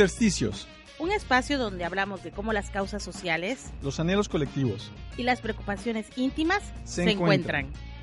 Intersticios, 0.00 0.68
Un 0.98 1.10
espacio 1.10 1.58
donde 1.58 1.82
hablamos 1.86 2.22
de 2.22 2.30
cómo 2.30 2.52
las 2.52 2.68
causas 2.68 3.02
sociales 3.02 3.70
los 3.82 3.98
anhelos 3.98 4.28
colectivos. 4.28 4.92
y 5.16 5.22
las 5.22 5.40
preocupaciones 5.40 6.06
íntimas 6.18 6.62
Se 6.84 7.04
se, 7.04 7.10
encuentran. 7.12 7.64
encuentran. 7.68 7.95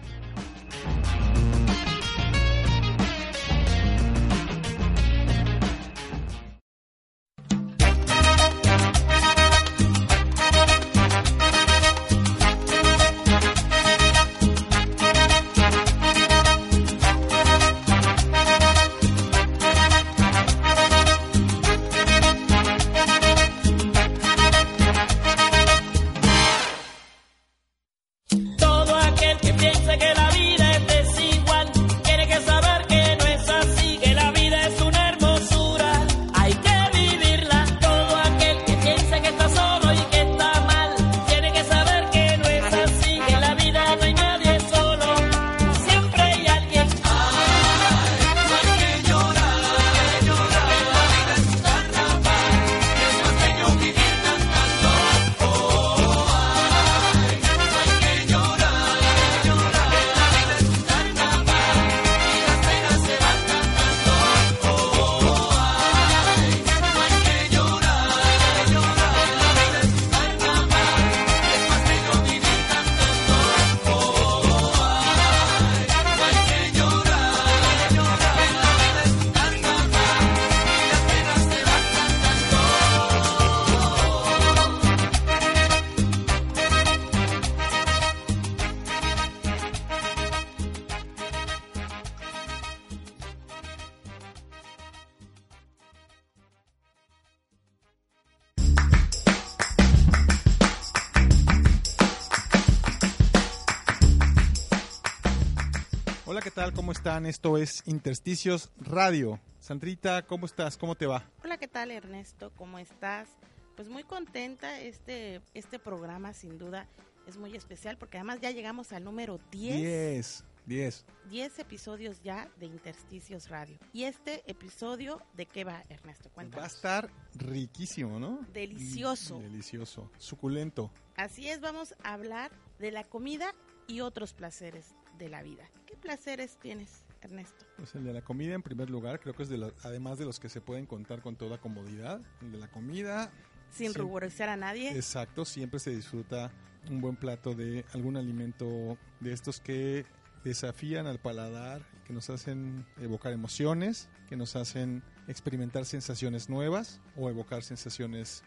Están? 107.04 107.26
Esto 107.26 107.58
es 107.58 107.84
Intersticios 107.86 108.70
Radio. 108.78 109.38
Sandrita, 109.60 110.26
¿cómo 110.26 110.46
estás? 110.46 110.78
¿Cómo 110.78 110.96
te 110.96 111.06
va? 111.06 111.30
Hola, 111.44 111.58
¿qué 111.58 111.68
tal 111.68 111.92
Ernesto? 111.92 112.54
¿Cómo 112.56 112.80
estás? 112.80 113.28
Pues 113.76 113.90
muy 113.90 114.04
contenta, 114.04 114.80
este, 114.80 115.42
este 115.54 115.80
programa 115.80 116.32
sin 116.32 116.58
duda 116.58 116.88
es 117.28 117.36
muy 117.36 117.58
especial 117.58 117.98
porque 117.98 118.20
además 118.20 118.40
ya 118.40 118.52
llegamos 118.52 118.94
al 118.94 119.04
número 119.04 119.38
10. 119.52 119.82
10. 119.82 120.44
10. 120.66 121.06
10 121.30 121.60
episodios 121.60 122.22
ya 122.24 122.50
de 122.62 122.68
Intersticios 122.68 123.50
Radio. 123.50 123.78
Y 123.92 124.06
este 124.06 124.50
episodio, 124.50 125.22
¿de 125.34 125.46
qué 125.46 125.66
va, 125.66 125.84
Ernesto? 125.90 126.30
Va 126.30 126.32
a 126.32 126.36
Cuéntanos. 126.36 126.74
estar 126.74 127.10
riquísimo, 127.36 128.18
¿no? 128.18 128.40
Delicioso. 128.54 129.40
Delicioso. 129.40 130.10
Suculento. 130.20 130.90
Así 131.18 131.50
es, 131.50 131.60
vamos 131.60 131.96
a 132.02 132.14
hablar 132.14 132.54
de 132.80 132.92
la 132.92 133.04
comida 133.04 133.54
y 133.88 134.00
otros 134.00 134.34
placeres 134.34 134.96
de 135.18 135.28
la 135.28 135.44
vida. 135.44 135.70
¿Qué 135.94 135.98
placeres 135.98 136.58
tienes, 136.58 137.04
Ernesto? 137.22 137.66
Pues 137.78 137.94
el 137.94 138.04
de 138.04 138.14
la 138.14 138.24
comida 138.24 138.56
en 138.56 138.64
primer 138.64 138.90
lugar, 138.90 139.20
creo 139.20 139.36
que 139.36 139.44
es 139.44 139.50
de 139.50 139.58
los, 139.60 139.74
además 139.84 140.18
de 140.18 140.26
los 140.26 140.40
que 140.40 140.50
se 140.50 140.60
pueden 140.60 140.88
contar 140.88 141.22
con 141.22 141.36
toda 141.36 141.60
comodidad. 141.60 142.20
El 142.42 142.52
de 142.52 142.58
la 142.58 142.68
comida, 142.72 143.32
Sin 143.70 143.94
ruborizar 143.94 144.50
a 144.50 144.58
nadie. 144.58 144.90
exacto, 144.96 145.46
siempre 145.46 145.80
se 145.80 145.92
disfruta 145.92 146.52
un 146.90 147.00
buen 147.00 147.16
plato 147.16 147.54
de 147.54 147.86
algún 147.94 148.18
alimento 148.18 148.98
de 149.20 149.34
estos 149.34 149.60
que 149.60 150.08
desafían 150.44 151.06
al 151.06 151.20
paladar, 151.20 151.88
que 152.06 152.12
nos 152.12 152.32
hacen 152.32 152.88
evocar 152.98 153.32
emociones, 153.32 154.10
que 154.28 154.36
nos 154.36 154.56
hacen 154.56 155.04
experimentar 155.28 155.86
sensaciones 155.86 156.50
nuevas 156.50 157.02
o 157.16 157.30
evocar 157.30 157.62
sensaciones 157.62 158.44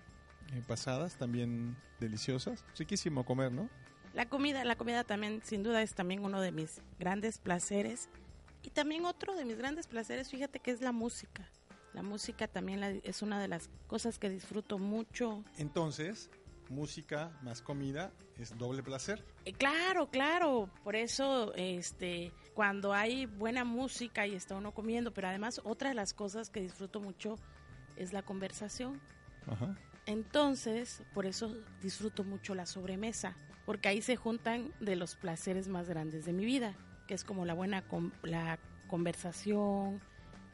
eh, 0.53 0.63
pasadas, 0.67 1.17
también 1.17 1.77
deliciosas. 2.01 2.65
Riquísimo 2.77 3.25
comer, 3.25 3.53
¿no? 3.53 3.71
La 4.17 4.27
comida, 4.31 4.65
la 4.65 4.77
comida 4.77 5.05
también, 5.05 5.43
sin 5.45 5.63
duda, 5.63 5.83
es 5.83 5.95
también 5.95 6.25
uno 6.25 6.41
de 6.41 6.51
mis 6.51 6.81
grandes 6.99 7.37
placeres. 7.37 8.09
Y 8.63 8.71
también 8.71 9.05
otro 9.05 9.35
de 9.37 9.45
mis 9.45 9.59
grandes 9.59 9.87
placeres, 9.87 10.31
fíjate 10.31 10.59
que 10.59 10.71
es 10.71 10.81
la 10.81 10.91
música. 10.91 11.47
La 11.93 12.03
música 12.03 12.49
también 12.49 12.81
la- 12.81 12.91
es 12.91 13.21
una 13.21 13.39
de 13.41 13.47
las 13.49 13.69
cosas 13.87 14.19
que 14.19 14.31
disfruto 14.31 14.79
mucho. 14.79 15.45
Entonces, 15.59 16.31
música 16.71 17.31
más 17.43 17.61
comida 17.61 18.11
es 18.39 18.57
doble 18.57 18.83
placer. 18.83 19.23
Eh, 19.45 19.53
claro, 19.53 20.09
claro. 20.09 20.71
Por 20.83 20.97
eso, 20.97 21.53
este, 21.55 22.33
cuando 22.55 22.95
hay 22.95 23.27
buena 23.27 23.65
música 23.65 24.27
y 24.27 24.35
está 24.35 24.57
uno 24.57 24.73
comiendo, 24.73 25.13
pero 25.13 25.29
además 25.29 25.61
otra 25.63 25.91
de 25.91 25.95
las 25.95 26.15
cosas 26.15 26.49
que 26.49 26.61
disfruto 26.61 27.01
mucho 27.01 27.39
es 27.97 28.15
la 28.15 28.23
conversación. 28.23 28.99
Ajá. 29.47 29.77
Entonces, 30.07 31.03
por 31.13 31.27
eso 31.27 31.55
disfruto 31.83 32.25
mucho 32.25 32.55
la 32.55 32.65
sobremesa, 32.65 33.37
porque 33.67 33.89
ahí 33.89 34.01
se 34.01 34.17
juntan 34.17 34.73
de 34.81 34.97
los 34.97 35.17
placeres 35.17 35.69
más 35.69 35.89
grandes 35.89 36.25
de 36.25 36.33
mi 36.33 36.47
vida, 36.47 36.75
que 37.07 37.15
es 37.15 37.25
como 37.25 37.45
la 37.45 37.53
buena 37.53 37.85
la 38.23 38.59
conversación, 38.89 40.01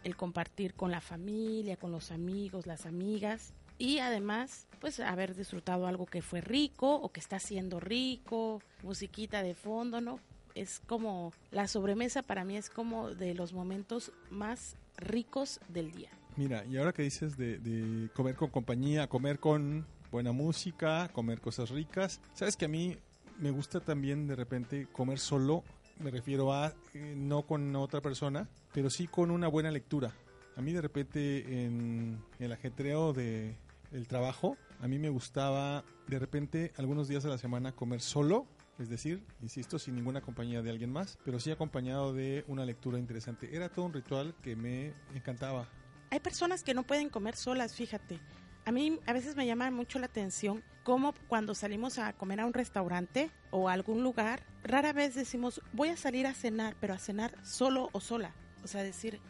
el 0.02 0.16
compartir 0.16 0.74
con 0.74 0.90
la 0.90 1.00
familia, 1.00 1.76
con 1.76 1.92
los 1.92 2.10
amigos, 2.10 2.66
las 2.66 2.86
amigas 2.86 3.52
y 3.78 3.98
además, 3.98 4.68
pues 4.80 5.00
haber 5.00 5.34
disfrutado 5.34 5.86
algo 5.86 6.06
que 6.06 6.22
fue 6.22 6.40
rico 6.40 6.94
o 6.96 7.10
que 7.10 7.20
está 7.20 7.38
siendo 7.38 7.80
rico, 7.80 8.62
musiquita 8.82 9.42
de 9.42 9.54
fondo, 9.54 10.00
¿no? 10.00 10.20
Es 10.54 10.80
como 10.86 11.32
la 11.50 11.66
sobremesa 11.66 12.22
para 12.22 12.44
mí 12.44 12.56
es 12.56 12.70
como 12.70 13.10
de 13.10 13.34
los 13.34 13.52
momentos 13.52 14.12
más 14.30 14.76
ricos 14.96 15.60
del 15.68 15.92
día. 15.92 16.10
Mira, 16.36 16.64
y 16.64 16.76
ahora 16.76 16.92
que 16.92 17.02
dices 17.02 17.36
de, 17.36 17.58
de 17.58 18.08
comer 18.10 18.36
con 18.36 18.50
compañía, 18.50 19.08
comer 19.08 19.38
con 19.38 19.86
buena 20.12 20.30
música, 20.30 21.08
comer 21.08 21.40
cosas 21.40 21.70
ricas, 21.70 22.20
sabes 22.34 22.56
que 22.56 22.66
a 22.66 22.68
mí 22.68 22.96
me 23.38 23.50
gusta 23.50 23.80
también 23.80 24.28
de 24.28 24.36
repente 24.36 24.86
comer 24.92 25.18
solo, 25.18 25.64
me 25.98 26.10
refiero 26.10 26.52
a 26.52 26.74
eh, 26.94 27.14
no 27.16 27.42
con 27.42 27.74
otra 27.74 28.02
persona, 28.02 28.46
pero 28.72 28.90
sí 28.90 29.08
con 29.08 29.30
una 29.30 29.48
buena 29.48 29.70
lectura. 29.70 30.12
A 30.54 30.60
mí 30.60 30.72
de 30.72 30.82
repente 30.82 31.64
en 31.64 32.22
el 32.38 32.52
ajetreo 32.52 33.14
de 33.14 33.56
el 33.90 34.06
trabajo, 34.06 34.58
a 34.80 34.86
mí 34.86 34.98
me 34.98 35.08
gustaba 35.08 35.82
de 36.06 36.18
repente 36.18 36.72
algunos 36.76 37.08
días 37.08 37.24
a 37.24 37.28
la 37.28 37.38
semana 37.38 37.72
comer 37.72 38.02
solo, 38.02 38.46
es 38.78 38.90
decir, 38.90 39.24
insisto, 39.40 39.78
sin 39.78 39.94
ninguna 39.94 40.20
compañía 40.20 40.60
de 40.60 40.70
alguien 40.70 40.92
más, 40.92 41.18
pero 41.24 41.40
sí 41.40 41.50
acompañado 41.50 42.12
de 42.12 42.44
una 42.48 42.66
lectura 42.66 42.98
interesante. 42.98 43.56
Era 43.56 43.70
todo 43.70 43.86
un 43.86 43.94
ritual 43.94 44.34
que 44.42 44.56
me 44.56 44.92
encantaba 45.14 45.68
hay 46.12 46.20
personas 46.20 46.62
que 46.62 46.74
no 46.74 46.82
pueden 46.82 47.08
comer 47.08 47.36
solas, 47.36 47.74
fíjate. 47.74 48.20
A 48.64 48.72
mí 48.72 49.00
a 49.06 49.12
veces 49.12 49.36
me 49.36 49.46
llama 49.46 49.70
mucho 49.70 49.98
la 49.98 50.06
atención 50.06 50.62
cómo 50.84 51.14
cuando 51.28 51.54
salimos 51.54 51.98
a 51.98 52.12
comer 52.12 52.40
a 52.40 52.46
un 52.46 52.52
restaurante 52.52 53.30
o 53.50 53.68
a 53.68 53.72
algún 53.72 54.02
lugar, 54.02 54.44
rara 54.62 54.92
vez 54.92 55.14
decimos 55.14 55.60
voy 55.72 55.88
a 55.88 55.96
salir 55.96 56.26
a 56.26 56.34
cenar, 56.34 56.76
pero 56.80 56.94
a 56.94 56.98
cenar 56.98 57.34
solo 57.44 57.88
o 57.92 58.00
sola. 58.00 58.34
O 58.62 58.68
sea, 58.68 58.82
decir 58.82 59.20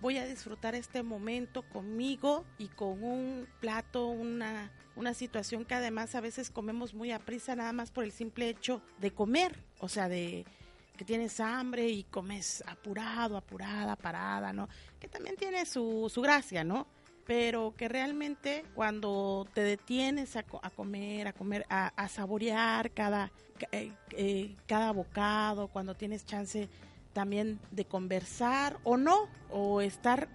voy 0.00 0.18
a 0.18 0.26
disfrutar 0.26 0.74
este 0.74 1.02
momento 1.02 1.62
conmigo 1.62 2.44
y 2.58 2.68
con 2.68 3.02
un 3.02 3.46
plato, 3.60 4.06
una, 4.06 4.72
una 4.96 5.14
situación 5.14 5.64
que 5.64 5.74
además 5.74 6.14
a 6.14 6.20
veces 6.20 6.50
comemos 6.50 6.94
muy 6.94 7.12
a 7.12 7.18
prisa 7.18 7.54
nada 7.54 7.72
más 7.72 7.90
por 7.90 8.04
el 8.04 8.12
simple 8.12 8.48
hecho 8.48 8.82
de 8.98 9.12
comer, 9.12 9.62
o 9.78 9.88
sea, 9.88 10.08
de 10.08 10.46
que 10.96 11.04
tienes 11.04 11.38
hambre 11.40 11.88
y 11.88 12.04
comes 12.04 12.62
apurado, 12.66 13.36
apurada, 13.36 13.96
parada, 13.96 14.52
¿no? 14.52 14.68
Que 14.98 15.08
también 15.08 15.36
tiene 15.36 15.64
su, 15.64 16.10
su 16.12 16.20
gracia, 16.20 16.64
¿no? 16.64 16.86
Pero 17.30 17.74
que 17.76 17.88
realmente 17.88 18.64
cuando 18.74 19.46
te 19.54 19.60
detienes 19.60 20.34
a, 20.34 20.44
a 20.62 20.70
comer, 20.70 21.28
a 21.28 21.32
comer, 21.32 21.64
a, 21.70 22.08
saborear 22.08 22.90
cada, 22.90 23.30
eh, 23.70 23.92
eh, 24.10 24.56
cada 24.66 24.90
bocado, 24.90 25.68
cuando 25.68 25.94
tienes 25.94 26.24
chance 26.26 26.68
también 27.12 27.60
de 27.70 27.84
conversar 27.84 28.80
o 28.82 28.96
no, 28.96 29.28
o 29.48 29.80
estar 29.80 30.26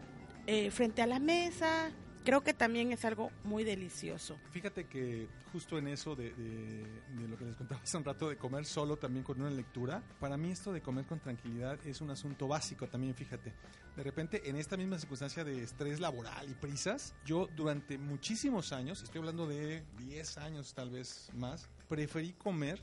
eh, 0.47 0.71
frente 0.71 1.01
a 1.01 1.05
la 1.05 1.19
mesa. 1.19 1.91
Creo 2.25 2.41
que 2.41 2.53
también 2.53 2.91
es 2.91 3.05
algo 3.05 3.31
muy 3.43 3.63
delicioso. 3.63 4.37
Fíjate 4.51 4.87
que 4.87 5.27
justo 5.51 5.77
en 5.77 5.87
eso 5.87 6.15
de, 6.15 6.33
de, 6.33 6.83
de, 7.21 7.27
lo 7.27 7.37
que 7.37 7.45
les 7.45 7.55
contaba 7.55 7.81
hace 7.81 7.97
un 7.97 8.03
rato 8.03 8.27
de 8.27 8.37
comer 8.37 8.65
solo 8.65 8.97
también 8.97 9.23
con 9.23 9.39
una 9.39 9.51
lectura, 9.51 10.01
para 10.19 10.35
mí 10.35 10.51
esto 10.51 10.73
de 10.73 10.81
comer 10.81 11.05
con 11.05 11.19
tranquilidad 11.19 11.77
es 11.85 12.01
un 12.01 12.09
asunto 12.09 12.47
básico 12.47 12.87
también, 12.87 13.13
fíjate. 13.13 13.53
De 13.95 14.03
repente 14.03 14.49
en 14.49 14.57
esta 14.57 14.75
misma 14.75 14.97
circunstancia 14.97 15.43
de 15.43 15.63
estrés 15.63 15.99
laboral 15.99 16.49
y 16.49 16.53
prisas, 16.55 17.13
yo 17.25 17.47
durante 17.55 17.97
muchísimos 17.97 18.73
años, 18.73 19.03
estoy 19.03 19.19
hablando 19.19 19.47
de 19.47 19.83
10 19.99 20.37
años 20.39 20.73
tal 20.73 20.89
vez 20.89 21.29
más, 21.33 21.69
preferí 21.87 22.33
comer 22.33 22.81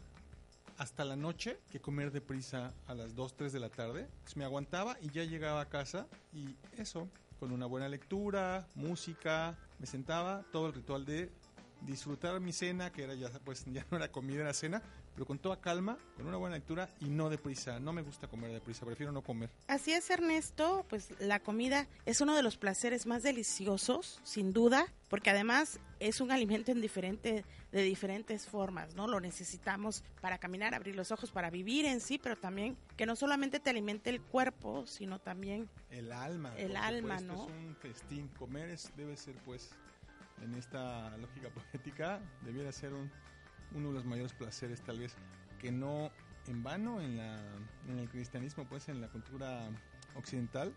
hasta 0.79 1.05
la 1.05 1.17
noche 1.17 1.59
que 1.71 1.81
comer 1.81 2.13
deprisa 2.13 2.73
a 2.87 2.95
las 2.95 3.15
2, 3.15 3.37
3 3.37 3.53
de 3.53 3.61
la 3.61 3.69
tarde. 3.69 4.09
Pues 4.23 4.37
me 4.37 4.45
aguantaba 4.45 4.97
y 5.01 5.11
ya 5.11 5.25
llegaba 5.25 5.61
a 5.61 5.69
casa 5.69 6.07
y 6.33 6.57
eso, 6.79 7.09
con 7.43 7.51
una 7.51 7.67
buena 7.67 7.89
lectura, 7.89 8.69
música, 8.77 9.59
me 9.81 9.87
sentaba, 9.87 10.45
todo 10.53 10.69
el 10.69 10.75
ritual 10.75 11.05
de 11.05 11.29
disfrutar 11.81 12.39
mi 12.39 12.53
cena, 12.53 12.93
que 12.93 13.03
era 13.03 13.17
ya 13.17 13.31
pues 13.45 13.65
ya 13.65 13.85
no 13.91 13.97
era 13.97 14.13
comida, 14.13 14.43
era 14.43 14.55
cena, 14.55 14.81
pero 15.15 15.27
con 15.27 15.39
toda 15.39 15.61
calma, 15.61 15.99
con 16.17 16.27
una 16.27 16.37
buena 16.37 16.57
lectura 16.57 16.89
y 17.01 17.07
no 17.07 17.29
deprisa. 17.29 17.79
No 17.81 17.93
me 17.93 18.03
gusta 18.03 18.29
comer 18.29 18.53
deprisa, 18.53 18.87
prefiero 18.87 19.13
no 19.13 19.23
comer. 19.23 19.51
Así 19.69 19.93
es, 19.93 20.09
Ernesto, 20.11 20.87
pues 20.89 21.09
la 21.21 21.41
comida 21.41 21.87
es 22.07 22.21
uno 22.21 22.35
de 22.35 22.43
los 22.43 22.57
placeres 22.57 23.07
más 23.07 23.23
deliciosos, 23.23 24.21
sin 24.25 24.53
duda, 24.53 24.87
porque 25.09 25.31
además 25.31 25.79
es 26.01 26.21
un 26.21 26.31
alimento 26.31 26.73
en 26.73 26.81
diferente, 26.81 27.45
de 27.71 27.83
diferentes 27.83 28.47
formas, 28.47 28.95
¿no? 28.95 29.07
Lo 29.07 29.21
necesitamos 29.21 30.03
para 30.21 30.39
caminar, 30.39 30.75
abrir 30.75 30.97
los 30.97 31.13
ojos, 31.13 31.31
para 31.31 31.51
vivir 31.51 31.85
en 31.85 32.01
sí, 32.01 32.19
pero 32.19 32.37
también 32.37 32.77
que 32.97 33.07
no 33.07 33.15
solamente 33.15 33.61
te 33.61 33.71
alimente 33.71 34.11
el 34.11 34.21
cuerpo, 34.21 34.87
sino 34.87 35.19
también 35.19 35.69
el 35.91 36.13
alma. 36.13 36.55
El 36.57 36.77
alma, 36.77 37.21
¿no? 37.21 37.47
Es 37.47 37.53
un 37.53 37.77
festín. 37.77 38.29
Comer 38.39 38.71
es, 38.71 38.91
debe 38.97 39.17
ser, 39.17 39.35
pues, 39.45 39.71
en 40.43 40.55
esta 40.55 41.17
lógica 41.19 41.51
poética, 41.73 42.21
debiera 42.45 42.73
ser 42.73 42.93
un 42.95 43.11
uno 43.75 43.89
de 43.89 43.95
los 43.95 44.05
mayores 44.05 44.33
placeres 44.33 44.81
tal 44.83 44.99
vez 44.99 45.15
que 45.59 45.71
no 45.73 46.11
en 46.49 46.63
vano 46.63 47.01
en, 47.01 47.17
la, 47.17 47.39
en 47.89 47.99
el 47.99 48.09
cristianismo, 48.09 48.67
pues 48.69 48.89
en 48.89 49.01
la 49.01 49.09
cultura 49.09 49.69
occidental, 50.17 50.73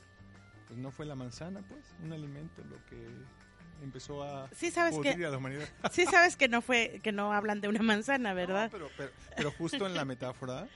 pues 0.68 0.80
no 0.80 0.92
fue 0.92 1.06
la 1.06 1.16
manzana, 1.16 1.62
pues, 1.68 1.84
un 2.04 2.14
alimento 2.14 2.64
lo 2.64 2.84
que 2.86 3.08
empezó 3.82 4.24
a 4.24 4.50
sí 4.56 4.72
sabes 4.72 4.98
que 5.00 5.26
a 5.26 5.30
la 5.30 5.38
humanidad. 5.38 5.68
sí 5.92 6.06
sabes 6.06 6.38
que 6.38 6.48
no 6.48 6.62
fue 6.62 7.00
que 7.04 7.12
no 7.12 7.34
hablan 7.34 7.62
de 7.62 7.68
una 7.68 7.82
manzana, 7.82 8.34
¿verdad? 8.34 8.72
No, 8.72 8.78
pero, 8.78 8.90
pero, 8.96 9.12
pero 9.36 9.52
justo 9.52 9.86
en 9.86 9.96
la 9.96 10.06
metáfora 10.06 10.68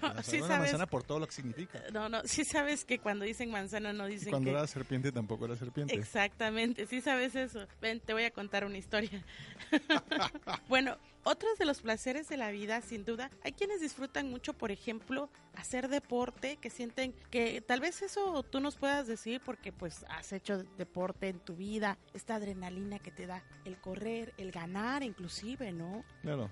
no, 0.00 0.22
sí 0.22 0.36
una 0.36 0.46
sabes, 0.46 0.60
manzana 0.60 0.86
por 0.86 1.02
todo 1.02 1.18
lo 1.18 1.26
que 1.26 1.32
significa. 1.32 1.82
No, 1.92 2.08
no, 2.08 2.22
sí 2.24 2.44
sabes 2.44 2.84
que 2.84 2.98
cuando 2.98 3.24
dicen 3.24 3.50
manzana 3.50 3.92
no 3.92 4.06
dicen 4.06 4.28
y 4.28 4.30
cuando 4.30 4.50
que... 4.50 4.56
era 4.56 4.66
serpiente 4.66 5.12
tampoco 5.12 5.46
era 5.46 5.56
serpiente. 5.56 5.94
Exactamente, 5.94 6.86
sí 6.86 7.00
sabes 7.00 7.34
eso. 7.34 7.66
Ven, 7.80 8.00
te 8.00 8.12
voy 8.12 8.24
a 8.24 8.30
contar 8.30 8.64
una 8.64 8.78
historia. 8.78 9.24
bueno, 10.68 10.96
otros 11.24 11.58
de 11.58 11.64
los 11.64 11.82
placeres 11.82 12.28
de 12.28 12.36
la 12.36 12.50
vida, 12.50 12.80
sin 12.80 13.04
duda, 13.04 13.30
hay 13.42 13.52
quienes 13.52 13.80
disfrutan 13.80 14.30
mucho, 14.30 14.54
por 14.54 14.70
ejemplo, 14.70 15.30
hacer 15.54 15.88
deporte, 15.88 16.56
que 16.56 16.70
sienten 16.70 17.12
que 17.30 17.60
tal 17.60 17.80
vez 17.80 18.02
eso 18.02 18.42
tú 18.42 18.60
nos 18.60 18.76
puedas 18.76 19.06
decir 19.06 19.40
porque 19.44 19.72
pues 19.72 20.04
has 20.08 20.32
hecho 20.32 20.62
deporte 20.78 21.28
en 21.28 21.40
tu 21.40 21.56
vida, 21.56 21.98
esta 22.14 22.36
adrenalina 22.36 22.98
que 22.98 23.10
te 23.10 23.26
da 23.26 23.44
el 23.64 23.78
correr, 23.78 24.32
el 24.38 24.50
ganar 24.50 25.02
inclusive, 25.02 25.72
¿no? 25.72 26.04
Claro. 26.22 26.50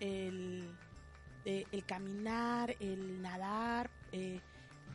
El 0.00 0.68
eh, 1.44 1.64
el 1.72 1.84
caminar, 1.84 2.76
el 2.80 3.22
nadar, 3.22 3.90
eh, 4.12 4.40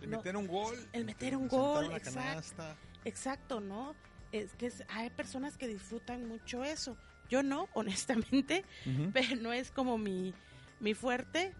el 0.01 0.09
no, 0.11 0.17
meter 0.17 0.37
un 0.37 0.47
gol, 0.47 0.75
el 0.93 1.05
meter 1.05 1.35
un 1.35 1.47
gol, 1.47 1.85
una 1.87 1.97
exacto, 1.97 2.63
exacto, 3.03 3.59
¿no? 3.59 3.95
Es 4.31 4.53
que 4.53 4.67
es, 4.67 4.83
hay 4.89 5.09
personas 5.09 5.57
que 5.57 5.67
disfrutan 5.67 6.27
mucho 6.27 6.63
eso. 6.63 6.97
Yo 7.29 7.43
no, 7.43 7.67
honestamente, 7.73 8.63
Uh 8.85 8.89
-huh. 8.89 9.11
pero 9.13 9.35
no 9.41 9.51
es 9.53 9.71
como 9.71 9.97
mi, 9.97 10.33
mi 10.79 10.93
fuerte. 10.93 11.53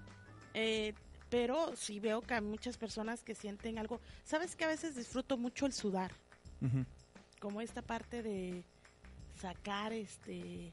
Eh, 0.54 0.94
pero 1.30 1.76
sí 1.76 2.00
veo 2.00 2.22
que 2.22 2.36
hay 2.36 2.42
muchas 2.42 2.78
personas 2.78 3.24
que 3.24 3.36
sienten 3.36 3.78
algo. 3.78 4.00
Sabes 4.24 4.56
que 4.56 4.64
a 4.64 4.68
veces 4.68 4.96
disfruto 4.96 5.38
mucho 5.38 5.66
el 5.66 5.74
sudar, 5.74 6.12
Uh 6.62 6.66
-huh. 6.68 6.86
como 7.40 7.62
esta 7.62 7.82
parte 7.82 8.22
de 8.24 8.64
sacar 9.42 9.92
este 9.92 10.72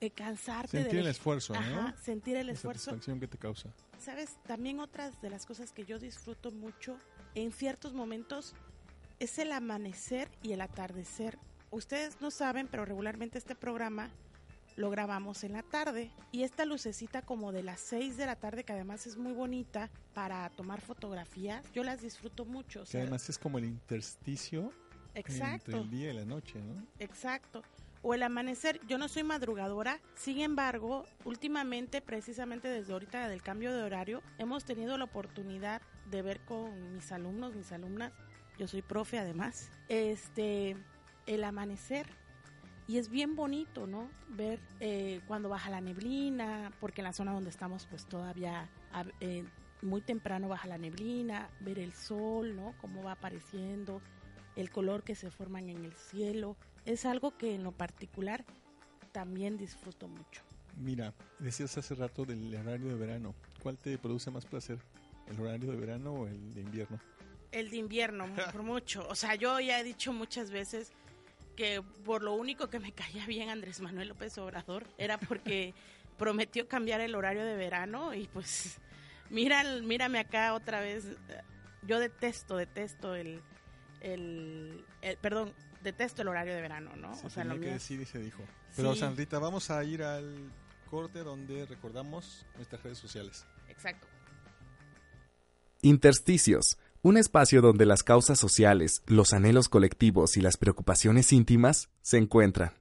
de 0.00 0.10
cansarte 0.10 0.82
Sentir 0.82 0.98
el 1.00 1.06
esfuerzo, 1.06 1.54
Ajá, 1.54 1.70
¿no? 1.92 1.96
sentir 2.02 2.36
el 2.36 2.48
La 2.48 2.52
esfuerzo. 2.54 2.86
satisfacción 2.86 3.20
que 3.20 3.28
te 3.28 3.38
causa. 3.38 3.70
Sabes, 3.98 4.36
también 4.46 4.80
otras 4.80 5.18
de 5.22 5.30
las 5.30 5.46
cosas 5.46 5.72
que 5.72 5.84
yo 5.86 5.98
disfruto 5.98 6.50
mucho 6.50 6.98
en 7.34 7.52
ciertos 7.52 7.94
momentos 7.94 8.54
es 9.20 9.38
el 9.38 9.52
amanecer 9.52 10.28
y 10.42 10.52
el 10.52 10.60
atardecer. 10.60 11.38
Ustedes 11.74 12.20
no 12.20 12.30
saben, 12.30 12.68
pero 12.68 12.84
regularmente 12.84 13.36
este 13.36 13.56
programa 13.56 14.10
lo 14.76 14.90
grabamos 14.90 15.42
en 15.42 15.52
la 15.54 15.62
tarde 15.62 16.10
y 16.30 16.44
esta 16.44 16.64
lucecita 16.64 17.22
como 17.22 17.50
de 17.50 17.62
las 17.64 17.80
6 17.80 18.16
de 18.16 18.26
la 18.26 18.36
tarde 18.36 18.64
que 18.64 18.72
además 18.72 19.06
es 19.06 19.16
muy 19.16 19.32
bonita 19.32 19.90
para 20.14 20.48
tomar 20.50 20.80
fotografías, 20.80 21.64
yo 21.72 21.82
las 21.82 22.00
disfruto 22.00 22.44
mucho. 22.44 22.82
o 22.82 22.84
Que 22.84 22.98
además 22.98 23.28
es 23.28 23.38
como 23.38 23.58
el 23.58 23.64
intersticio 23.64 24.72
exacto. 25.14 25.72
entre 25.72 25.78
el 25.80 25.90
día 25.90 26.10
y 26.12 26.16
la 26.16 26.24
noche, 26.24 26.60
¿no? 26.60 26.86
Exacto. 27.00 27.62
O 28.02 28.14
el 28.14 28.22
amanecer, 28.22 28.80
yo 28.86 28.98
no 28.98 29.08
soy 29.08 29.24
madrugadora, 29.24 29.98
sin 30.14 30.40
embargo, 30.40 31.06
últimamente, 31.24 32.02
precisamente 32.02 32.68
desde 32.68 32.92
ahorita 32.92 33.28
del 33.28 33.42
cambio 33.42 33.72
de 33.72 33.82
horario, 33.82 34.22
hemos 34.38 34.64
tenido 34.64 34.96
la 34.98 35.04
oportunidad 35.04 35.82
de 36.10 36.22
ver 36.22 36.40
con 36.44 36.94
mis 36.94 37.10
alumnos, 37.10 37.54
mis 37.56 37.72
alumnas, 37.72 38.12
yo 38.58 38.68
soy 38.68 38.82
profe 38.82 39.18
además, 39.18 39.70
este, 39.88 40.76
el 41.26 41.44
amanecer. 41.44 42.06
Y 42.86 42.98
es 42.98 43.08
bien 43.08 43.34
bonito, 43.34 43.86
¿no? 43.86 44.10
Ver 44.28 44.60
eh, 44.80 45.20
cuando 45.26 45.48
baja 45.48 45.70
la 45.70 45.80
neblina, 45.80 46.70
porque 46.80 47.00
en 47.00 47.04
la 47.04 47.12
zona 47.12 47.32
donde 47.32 47.48
estamos, 47.48 47.86
pues 47.86 48.04
todavía 48.06 48.68
eh, 49.20 49.44
muy 49.80 50.02
temprano 50.02 50.48
baja 50.48 50.68
la 50.68 50.76
neblina, 50.76 51.48
ver 51.60 51.78
el 51.78 51.94
sol, 51.94 52.54
¿no? 52.54 52.74
Cómo 52.80 53.02
va 53.02 53.12
apareciendo, 53.12 54.02
el 54.56 54.70
color 54.70 55.02
que 55.02 55.14
se 55.14 55.30
forman 55.30 55.70
en 55.70 55.84
el 55.84 55.94
cielo. 55.94 56.56
Es 56.84 57.06
algo 57.06 57.36
que 57.38 57.54
en 57.54 57.64
lo 57.64 57.72
particular 57.72 58.44
también 59.12 59.56
disfruto 59.56 60.08
mucho. 60.08 60.42
Mira, 60.76 61.14
decías 61.38 61.76
hace 61.78 61.94
rato 61.94 62.24
del 62.24 62.54
horario 62.54 62.88
de 62.88 62.96
verano. 62.96 63.34
¿Cuál 63.62 63.78
te 63.78 63.96
produce 63.96 64.30
más 64.30 64.44
placer? 64.44 64.78
¿El 65.28 65.40
horario 65.40 65.70
de 65.70 65.76
verano 65.76 66.12
o 66.12 66.26
el 66.26 66.52
de 66.52 66.60
invierno? 66.60 66.98
El 67.52 67.70
de 67.70 67.76
invierno, 67.76 68.26
por 68.52 68.62
mucho. 68.64 69.06
O 69.08 69.14
sea, 69.14 69.36
yo 69.36 69.60
ya 69.60 69.78
he 69.78 69.84
dicho 69.84 70.12
muchas 70.12 70.50
veces 70.50 70.92
que 71.54 71.82
por 72.04 72.22
lo 72.22 72.34
único 72.34 72.68
que 72.68 72.80
me 72.80 72.92
caía 72.92 73.26
bien 73.26 73.48
Andrés 73.50 73.80
Manuel 73.80 74.08
López 74.08 74.36
Obrador 74.38 74.86
era 74.98 75.18
porque 75.18 75.74
prometió 76.18 76.68
cambiar 76.68 77.00
el 77.00 77.14
horario 77.14 77.44
de 77.44 77.56
verano 77.56 78.14
y 78.14 78.26
pues 78.28 78.78
mira, 79.30 79.62
mírame 79.82 80.18
acá 80.18 80.54
otra 80.54 80.80
vez. 80.80 81.04
Yo 81.82 81.98
detesto, 82.00 82.56
detesto 82.56 83.14
el, 83.14 83.42
el, 84.00 84.84
el- 85.02 85.16
perdón, 85.18 85.52
detesto 85.82 86.22
el 86.22 86.28
horario 86.28 86.54
de 86.54 86.60
verano, 86.62 86.94
¿no? 86.96 87.14
Se 87.14 87.26
o 87.26 87.30
sea, 87.30 87.42
tenía 87.42 87.54
lo 87.54 87.60
que 87.60 87.66
mío- 87.66 87.74
decir 87.74 88.00
y 88.00 88.04
se 88.06 88.18
dijo. 88.18 88.42
Pero 88.76 88.94
Sí. 88.94 89.00
Sandrita, 89.00 89.38
vamos 89.38 89.70
a 89.70 89.84
ir 89.84 90.02
al 90.02 90.50
corte 90.90 91.20
donde 91.20 91.66
recordamos 91.66 92.46
nuestras 92.56 92.82
redes 92.82 92.98
sociales. 92.98 93.46
Exacto. 93.68 94.06
Intersticios, 95.82 96.78
un 97.04 97.16
espacio 97.18 97.60
donde 97.60 97.84
las 97.84 98.02
causas 98.02 98.40
sociales, 98.40 99.02
los 99.06 99.34
anhelos 99.34 99.68
colectivos 99.68 100.38
y 100.38 100.40
las 100.40 100.56
preocupaciones 100.56 101.34
íntimas 101.34 101.90
se 102.00 102.16
encuentran. 102.16 102.72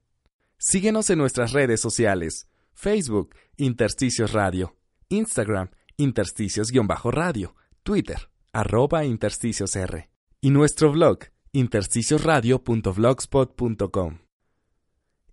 Síguenos 0.57 1.09
en 1.09 1.17
nuestras 1.17 1.51
redes 1.51 1.81
sociales, 1.81 2.47
Facebook, 2.73 3.35
Intersticios 3.57 4.31
Radio, 4.31 4.77
Instagram, 5.09 5.71
Intersticios-Radio, 5.97 7.53
Twitter, 7.83 8.29
arroba 8.53 9.03
Intersticios 9.03 9.75
R, 9.75 10.09
y 10.39 10.51
nuestro 10.51 10.93
blog, 10.93 11.19
intersticiosradio.blogspot.com. 11.51 14.19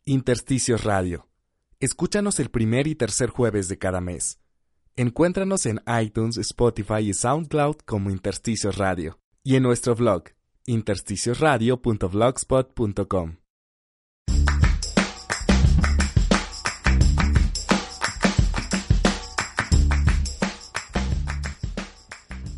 Intersticios 0.04 0.82
Radio. 0.82 1.28
Escúchanos 1.78 2.40
el 2.40 2.50
primer 2.50 2.88
y 2.88 2.96
tercer 2.96 3.30
jueves 3.30 3.68
de 3.68 3.78
cada 3.78 4.00
mes. 4.00 4.39
Encuéntranos 5.00 5.64
en 5.64 5.80
iTunes, 6.02 6.36
Spotify 6.36 6.98
y 6.98 7.14
SoundCloud 7.14 7.76
como 7.86 8.10
Intersticios 8.10 8.76
Radio 8.76 9.18
y 9.42 9.56
en 9.56 9.62
nuestro 9.62 9.94
blog 9.94 10.24
intersticiosradio.blogspot.com. 10.66 13.36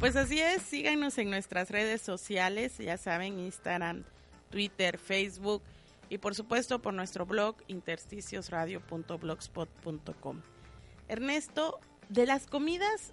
Pues 0.00 0.16
así 0.16 0.40
es, 0.40 0.62
síganos 0.62 1.16
en 1.18 1.30
nuestras 1.30 1.70
redes 1.70 2.02
sociales, 2.02 2.76
ya 2.78 2.96
saben, 2.96 3.38
Instagram, 3.38 4.02
Twitter, 4.50 4.98
Facebook 4.98 5.62
y 6.10 6.18
por 6.18 6.34
supuesto 6.34 6.82
por 6.82 6.92
nuestro 6.92 7.24
blog 7.24 7.54
intersticiosradio.blogspot.com. 7.68 10.42
Ernesto, 11.06 11.78
de 12.12 12.26
las 12.26 12.46
comidas, 12.46 13.12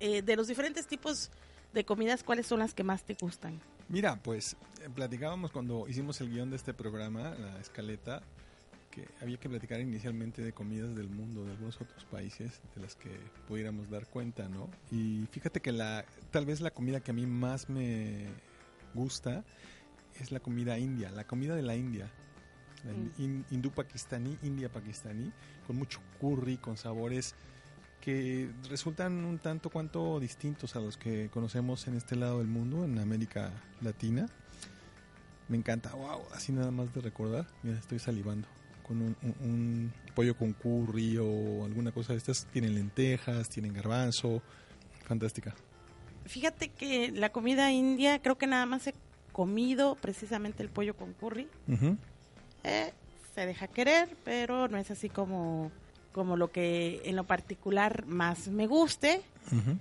eh, 0.00 0.22
de 0.22 0.36
los 0.36 0.46
diferentes 0.46 0.86
tipos 0.86 1.30
de 1.72 1.84
comidas, 1.84 2.22
¿cuáles 2.22 2.46
son 2.46 2.60
las 2.60 2.74
que 2.74 2.84
más 2.84 3.04
te 3.04 3.14
gustan? 3.14 3.60
Mira, 3.88 4.16
pues 4.22 4.56
eh, 4.82 4.88
platicábamos 4.94 5.50
cuando 5.50 5.88
hicimos 5.88 6.20
el 6.20 6.30
guion 6.30 6.50
de 6.50 6.56
este 6.56 6.72
programa, 6.72 7.34
la 7.34 7.58
escaleta, 7.60 8.22
que 8.90 9.08
había 9.20 9.36
que 9.38 9.48
platicar 9.48 9.80
inicialmente 9.80 10.42
de 10.42 10.52
comidas 10.52 10.94
del 10.94 11.08
mundo, 11.08 11.44
de 11.44 11.52
algunos 11.52 11.80
otros 11.80 12.04
países 12.04 12.60
de 12.74 12.82
las 12.82 12.94
que 12.94 13.10
pudiéramos 13.46 13.90
dar 13.90 14.06
cuenta, 14.06 14.48
¿no? 14.48 14.70
Y 14.90 15.26
fíjate 15.32 15.60
que 15.60 15.72
la, 15.72 16.04
tal 16.30 16.46
vez 16.46 16.60
la 16.60 16.70
comida 16.70 17.00
que 17.00 17.10
a 17.10 17.14
mí 17.14 17.26
más 17.26 17.68
me 17.68 18.26
gusta 18.94 19.44
es 20.20 20.30
la 20.30 20.40
comida 20.40 20.78
india, 20.78 21.10
la 21.10 21.24
comida 21.24 21.54
de 21.56 21.62
la 21.62 21.76
India, 21.76 22.10
la 22.84 22.92
Mm. 22.92 23.44
hindú 23.50 23.70
pakistaní, 23.72 24.38
india 24.42 24.70
pakistaní, 24.70 25.32
con 25.66 25.76
mucho 25.76 26.00
curry, 26.20 26.56
con 26.56 26.76
sabores 26.76 27.34
que 28.06 28.48
resultan 28.70 29.12
un 29.24 29.38
tanto 29.40 29.68
cuanto 29.68 30.20
distintos 30.20 30.76
a 30.76 30.80
los 30.80 30.96
que 30.96 31.28
conocemos 31.28 31.88
en 31.88 31.96
este 31.96 32.14
lado 32.14 32.38
del 32.38 32.46
mundo, 32.46 32.84
en 32.84 32.98
América 33.00 33.50
Latina. 33.82 34.26
Me 35.48 35.56
encanta, 35.56 35.92
wow, 35.92 36.22
así 36.32 36.52
nada 36.52 36.70
más 36.70 36.94
de 36.94 37.00
recordar, 37.00 37.46
mira, 37.64 37.76
estoy 37.78 37.98
salivando. 37.98 38.46
Con 38.84 39.02
un, 39.02 39.16
un- 39.22 39.34
un 39.50 39.92
pollo 40.14 40.36
con 40.36 40.52
curry 40.52 41.18
o 41.18 41.64
alguna 41.64 41.90
cosa 41.90 42.12
de 42.12 42.18
estas, 42.18 42.46
tienen 42.52 42.76
lentejas, 42.76 43.48
tienen 43.48 43.72
garbanzo, 43.72 44.40
fantástica. 45.04 45.52
Fíjate 46.26 46.68
que 46.68 47.10
la 47.10 47.30
comida 47.30 47.72
india, 47.72 48.20
creo 48.22 48.38
que 48.38 48.46
nada 48.46 48.66
más 48.66 48.86
he 48.86 48.94
comido 49.32 49.96
precisamente 49.96 50.62
el 50.62 50.68
pollo 50.68 50.94
con 50.96 51.12
curry. 51.14 51.48
Eh, 52.62 52.92
se 53.34 53.46
deja 53.46 53.66
querer, 53.66 54.16
pero 54.24 54.68
no 54.68 54.78
es 54.78 54.90
así 54.92 55.08
como, 55.08 55.72
como 56.16 56.38
lo 56.38 56.50
que 56.50 57.02
en 57.04 57.14
lo 57.14 57.24
particular 57.24 58.06
más 58.06 58.48
me 58.48 58.66
guste. 58.66 59.20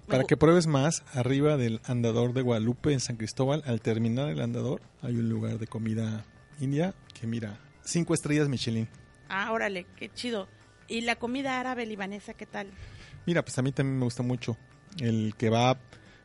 Para 0.05 0.25
que 0.25 0.35
pruebes 0.35 0.67
más, 0.67 1.01
arriba 1.13 1.55
del 1.55 1.79
andador 1.85 2.33
de 2.33 2.41
Guadalupe 2.41 2.91
en 2.91 2.99
San 2.99 3.15
Cristóbal, 3.15 3.63
al 3.65 3.79
terminar 3.79 4.27
el 4.27 4.41
andador, 4.41 4.81
hay 5.01 5.15
un 5.15 5.29
lugar 5.29 5.59
de 5.59 5.67
comida 5.67 6.25
india 6.59 6.93
que 7.17 7.25
mira, 7.25 7.57
cinco 7.85 8.13
estrellas 8.13 8.49
Michelin. 8.49 8.89
Ah, 9.29 9.53
órale, 9.53 9.85
qué 9.95 10.09
chido. 10.13 10.49
¿Y 10.89 11.01
la 11.01 11.15
comida 11.15 11.57
árabe 11.57 11.85
libanesa 11.85 12.33
qué 12.33 12.45
tal? 12.45 12.67
Mira, 13.25 13.41
pues 13.41 13.57
a 13.57 13.61
mí 13.61 13.71
también 13.71 13.97
me 13.97 14.03
gusta 14.03 14.21
mucho. 14.21 14.57
El 14.99 15.35
kebab, 15.37 15.77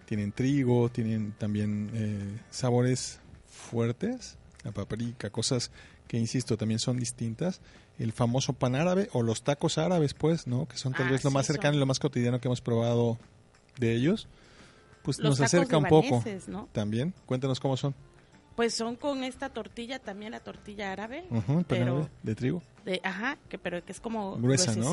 tienen 0.07 0.33
trigo, 0.33 0.89
tienen 0.89 1.35
también 1.39 1.89
eh, 1.95 2.41
sabores 2.51 3.21
fuertes, 3.47 4.39
la 4.65 4.73
paprika, 4.73 5.31
cosas 5.31 5.71
que, 6.11 6.19
insisto, 6.19 6.57
también 6.57 6.81
son 6.81 6.99
distintas. 6.99 7.61
El 7.97 8.11
famoso 8.13 8.53
pan 8.53 8.75
árabe 8.75 9.09
o 9.13 9.23
los 9.23 9.45
tacos 9.45 9.79
árabes, 9.79 10.13
pues, 10.13 10.49
¿no? 10.49 10.67
Que 10.67 10.77
son 10.77 10.93
tal 10.93 11.07
Ah, 11.07 11.11
vez 11.13 11.23
lo 11.23 11.31
sí, 11.31 11.35
más 11.35 11.47
cercano 11.47 11.69
son. 11.75 11.77
y 11.77 11.79
lo 11.79 11.87
más 11.87 12.01
cotidiano 12.01 12.41
que 12.41 12.49
hemos 12.49 12.61
probado 12.61 13.17
de 13.79 13.95
ellos. 13.95 14.27
Pues 15.05 15.21
Los 15.21 15.39
nos 15.39 15.41
acerca 15.41 15.79
un 15.79 15.85
poco 15.85 16.21
también. 16.73 17.15
Cuéntanos 17.27 17.61
cómo 17.61 17.77
son. 17.77 17.95
Pues 18.57 18.75
son 18.75 18.97
con 18.97 19.23
esta 19.23 19.51
tortilla 19.51 20.01
también, 20.01 20.33
la 20.33 20.41
tortilla 20.41 20.91
árabe. 20.91 21.23
Pero 21.69 21.85
árabe 21.99 22.09
de 22.25 22.35
trigo. 22.35 22.63
de, 22.85 23.01
ajá, 23.05 23.39
que 23.49 23.57
pero 23.59 23.85
que 23.85 23.93
es 23.93 24.01
como 24.01 24.37
Gruesa, 24.37 24.75
¿no? 24.75 24.93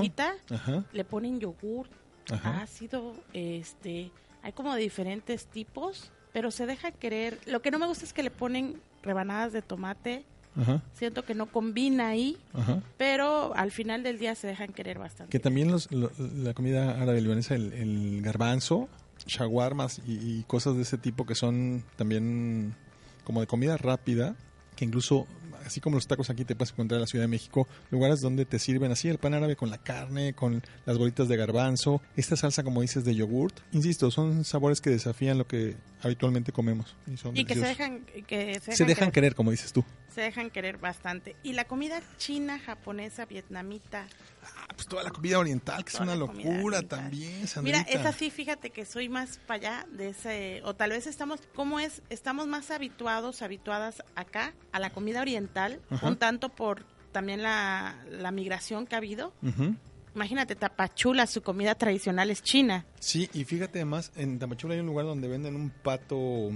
Ajá, 0.51 0.83
Le 0.93 1.03
ponen 1.03 1.39
yogur, 1.39 1.89
ajá. 2.31 2.61
ácido, 2.61 3.15
este, 3.33 4.11
hay 4.43 4.51
como 4.53 4.75
de 4.75 4.81
diferentes 4.81 5.47
tipos, 5.47 6.11
pero 6.31 6.51
se 6.51 6.67
deja 6.67 6.91
querer. 6.91 7.39
Lo 7.47 7.63
que 7.63 7.71
no 7.71 7.79
me 7.79 7.87
gusta 7.87 8.05
es 8.05 8.13
que 8.13 8.21
le 8.21 8.29
ponen 8.29 8.79
rebanadas 9.01 9.51
de 9.51 9.63
tomate. 9.63 10.23
Ajá, 10.57 10.81
Siento 10.93 11.23
que 11.23 11.35
no 11.35 11.45
combina 11.45 12.07
ahí, 12.07 12.37
ajá. 12.53 12.81
pero 12.97 13.55
al 13.55 13.71
final 13.71 14.01
del 14.03 14.17
día 14.19 14.33
se 14.35 14.47
dejan 14.47 14.73
querer 14.73 14.97
bastante. 14.99 15.29
Que 15.29 15.39
también 15.39 15.71
los, 15.71 15.91
lo- 15.91 16.11
la 16.35 16.53
comida 16.53 16.99
árabe 17.01 17.21
libanesa, 17.21 17.55
el, 17.55 17.73
el 17.73 18.21
garbanzo, 18.23 18.89
shawarmas 19.25 19.99
y, 20.07 20.13
y 20.13 20.43
cosas 20.47 20.75
de 20.75 20.81
ese 20.83 20.97
tipo 20.97 21.25
que 21.25 21.35
son 21.35 21.83
también 21.95 22.75
como 23.23 23.41
de 23.41 23.47
comida 23.47 23.77
rápida, 23.77 24.35
que 24.75 24.85
incluso, 24.85 25.27
así 25.65 25.81
como 25.81 25.95
los 25.97 26.07
tacos 26.07 26.29
aquí 26.29 26.45
te 26.45 26.55
puedes 26.55 26.71
encontrar 26.71 26.97
en 26.97 27.01
la 27.01 27.07
Ciudad 27.07 27.23
de 27.25 27.27
México, 27.29 27.67
lugares 27.91 28.21
donde 28.21 28.45
te 28.45 28.57
sirven 28.59 28.91
así 28.91 29.09
el 29.09 29.17
pan 29.17 29.33
árabe 29.33 29.55
con 29.55 29.69
la 29.69 29.79
carne, 29.79 30.33
con 30.33 30.61
las 30.85 30.97
bolitas 30.97 31.27
de 31.27 31.35
garbanzo, 31.35 32.01
esta 32.15 32.35
salsa 32.37 32.63
como 32.63 32.81
dices 32.81 33.03
de 33.03 33.15
yogurt. 33.15 33.59
Insisto, 33.73 34.11
son 34.11 34.43
sabores 34.45 34.81
que 34.81 34.89
desafían 34.91 35.37
lo 35.37 35.47
que 35.47 35.75
habitualmente 36.01 36.51
comemos. 36.51 36.95
Y, 37.07 37.17
son 37.17 37.35
y 37.35 37.45
que 37.45 37.55
se 37.55 37.61
dejan, 37.61 38.05
que 38.27 38.55
se 38.55 38.59
Se 38.59 38.71
dejan, 38.71 38.87
dejan 38.87 39.11
querer, 39.11 39.11
querer, 39.11 39.35
como 39.35 39.51
dices 39.51 39.71
tú. 39.73 39.83
se 40.13 40.21
dejan 40.21 40.49
querer 40.49 40.77
bastante. 40.77 41.35
Y 41.43 41.53
la 41.53 41.65
comida 41.65 42.01
china, 42.17 42.59
japonesa, 42.59 43.25
vietnamita. 43.25 44.07
Ah, 44.43 44.67
pues 44.75 44.87
toda 44.87 45.03
la 45.03 45.09
comida 45.11 45.39
oriental, 45.39 45.83
que 45.83 45.89
es 45.89 45.93
Toda 45.97 46.05
una 46.05 46.15
la 46.15 46.25
comida 46.27 46.53
locura 46.55 46.81
también, 46.83 47.33
Mira, 47.33 47.47
Sandrita. 47.47 47.81
es 47.81 48.05
así, 48.05 48.29
fíjate 48.29 48.69
que 48.69 48.85
soy 48.85 49.09
más 49.09 49.39
para 49.45 49.55
allá 49.81 49.87
de 49.91 50.09
ese, 50.09 50.61
o 50.63 50.73
tal 50.75 50.91
vez 50.91 51.07
estamos, 51.07 51.41
¿cómo 51.55 51.79
es? 51.79 52.01
Estamos 52.09 52.47
más 52.47 52.71
habituados, 52.71 53.41
habituadas 53.41 54.03
acá 54.15 54.53
a 54.71 54.79
la 54.79 54.91
comida 54.91 55.21
oriental, 55.21 55.81
Ajá. 55.89 56.07
un 56.07 56.17
tanto 56.17 56.49
por 56.49 56.85
también 57.11 57.41
la, 57.41 57.95
la 58.09 58.31
migración 58.31 58.85
que 58.87 58.95
ha 58.95 58.99
habido. 58.99 59.33
Ujú. 59.41 59.75
Imagínate, 60.17 60.55
Tapachula, 60.55 61.27
su 61.27 61.43
comida 61.43 61.75
tradicional 61.75 62.31
es 62.31 62.41
china. 62.41 62.87
Sí, 62.99 63.29
y 63.35 63.43
fíjate 63.43 63.77
además, 63.77 64.11
en 64.15 64.39
Tamachula 64.39 64.73
hay 64.73 64.79
un 64.79 64.87
lugar 64.87 65.05
donde 65.05 65.27
venden 65.27 65.55
un 65.55 65.69
pato 65.69 66.49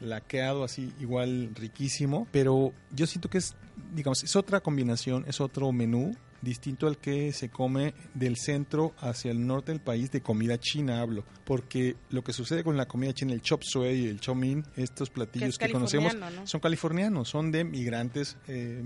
laqueado 0.00 0.64
así 0.64 0.92
igual 1.00 1.54
riquísimo, 1.54 2.28
pero 2.30 2.74
yo 2.90 3.06
siento 3.06 3.30
que 3.30 3.38
es, 3.38 3.56
digamos, 3.94 4.22
es 4.22 4.36
otra 4.36 4.60
combinación, 4.60 5.24
es 5.28 5.40
otro 5.40 5.72
menú 5.72 6.14
distinto 6.46 6.86
al 6.86 6.98
que 6.98 7.32
se 7.32 7.50
come 7.50 7.92
del 8.14 8.36
centro 8.36 8.94
hacia 9.00 9.32
el 9.32 9.44
norte 9.44 9.72
del 9.72 9.80
país 9.80 10.12
de 10.12 10.20
comida 10.20 10.58
china 10.58 11.00
hablo, 11.00 11.24
porque 11.44 11.96
lo 12.10 12.22
que 12.22 12.32
sucede 12.32 12.62
con 12.62 12.76
la 12.76 12.86
comida 12.86 13.12
china, 13.12 13.32
el 13.32 13.42
chop 13.42 13.62
suey 13.64 14.04
y 14.04 14.06
el 14.06 14.20
chow 14.20 14.36
mein, 14.36 14.64
estos 14.76 15.10
platillos 15.10 15.58
Que 15.58 15.64
es 15.64 15.70
que, 15.70 15.72
conocemos 15.72 16.16
son 16.44 16.60
californianos, 16.60 17.28
son 17.28 17.50
de 17.50 17.64
migrantes 17.64 18.36
eh, 18.46 18.80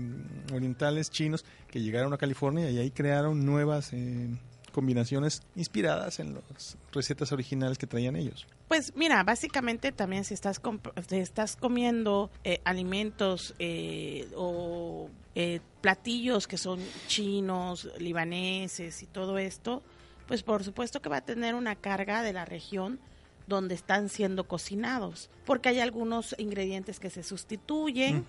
orientales 0.51 1.11
chinos 1.11 1.45
que 1.69 1.81
llegaron 1.81 2.11
a 2.13 2.17
California 2.17 2.69
y 2.71 2.79
ahí 2.79 2.89
crearon 2.89 3.45
nuevas 3.45 3.93
eh, 3.93 4.29
combinaciones 4.71 5.41
inspiradas 5.55 6.19
en 6.19 6.35
las 6.35 6.77
recetas 6.91 7.31
originales 7.31 7.77
que 7.77 7.87
traían 7.87 8.15
ellos. 8.15 8.47
Pues 8.67 8.95
mira, 8.95 9.23
básicamente 9.23 9.91
también 9.91 10.23
si 10.23 10.33
estás, 10.33 10.61
si 11.07 11.17
estás 11.17 11.55
comiendo 11.55 12.29
eh, 12.43 12.61
alimentos 12.63 13.53
eh, 13.59 14.27
o 14.35 15.09
eh, 15.35 15.59
platillos 15.81 16.47
que 16.47 16.57
son 16.57 16.79
chinos, 17.07 17.89
libaneses 17.99 19.03
y 19.03 19.07
todo 19.07 19.37
esto, 19.37 19.83
pues 20.27 20.43
por 20.43 20.63
supuesto 20.63 21.01
que 21.01 21.09
va 21.09 21.17
a 21.17 21.25
tener 21.25 21.55
una 21.55 21.75
carga 21.75 22.23
de 22.23 22.33
la 22.33 22.45
región 22.45 22.99
donde 23.47 23.75
están 23.75 24.07
siendo 24.07 24.47
cocinados, 24.47 25.29
porque 25.45 25.69
hay 25.69 25.79
algunos 25.79 26.35
ingredientes 26.37 26.99
que 26.99 27.09
se 27.09 27.23
sustituyen 27.23 28.25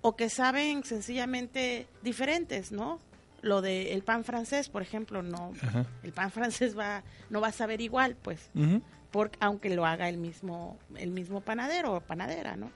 o 0.00 0.16
que 0.16 0.28
saben 0.28 0.84
sencillamente 0.84 1.88
diferentes, 2.02 2.70
¿no? 2.70 3.00
Lo 3.42 3.62
de 3.62 3.92
el 3.94 4.02
pan 4.02 4.24
francés, 4.24 4.68
por 4.68 4.82
ejemplo, 4.82 5.22
no, 5.22 5.52
Ajá. 5.62 5.86
el 6.02 6.12
pan 6.12 6.30
francés 6.30 6.76
va 6.78 7.02
no 7.30 7.40
va 7.40 7.48
a 7.48 7.52
saber 7.52 7.80
igual, 7.80 8.16
pues 8.20 8.50
Ujú. 8.54 8.82
por, 9.10 9.30
aunque 9.40 9.74
lo 9.74 9.86
haga 9.86 10.08
el 10.08 10.18
mismo 10.18 10.78
el 10.96 11.10
mismo 11.10 11.40
panadero 11.40 11.94
o 11.94 12.00
panadera, 12.00 12.56
¿no? 12.56 12.70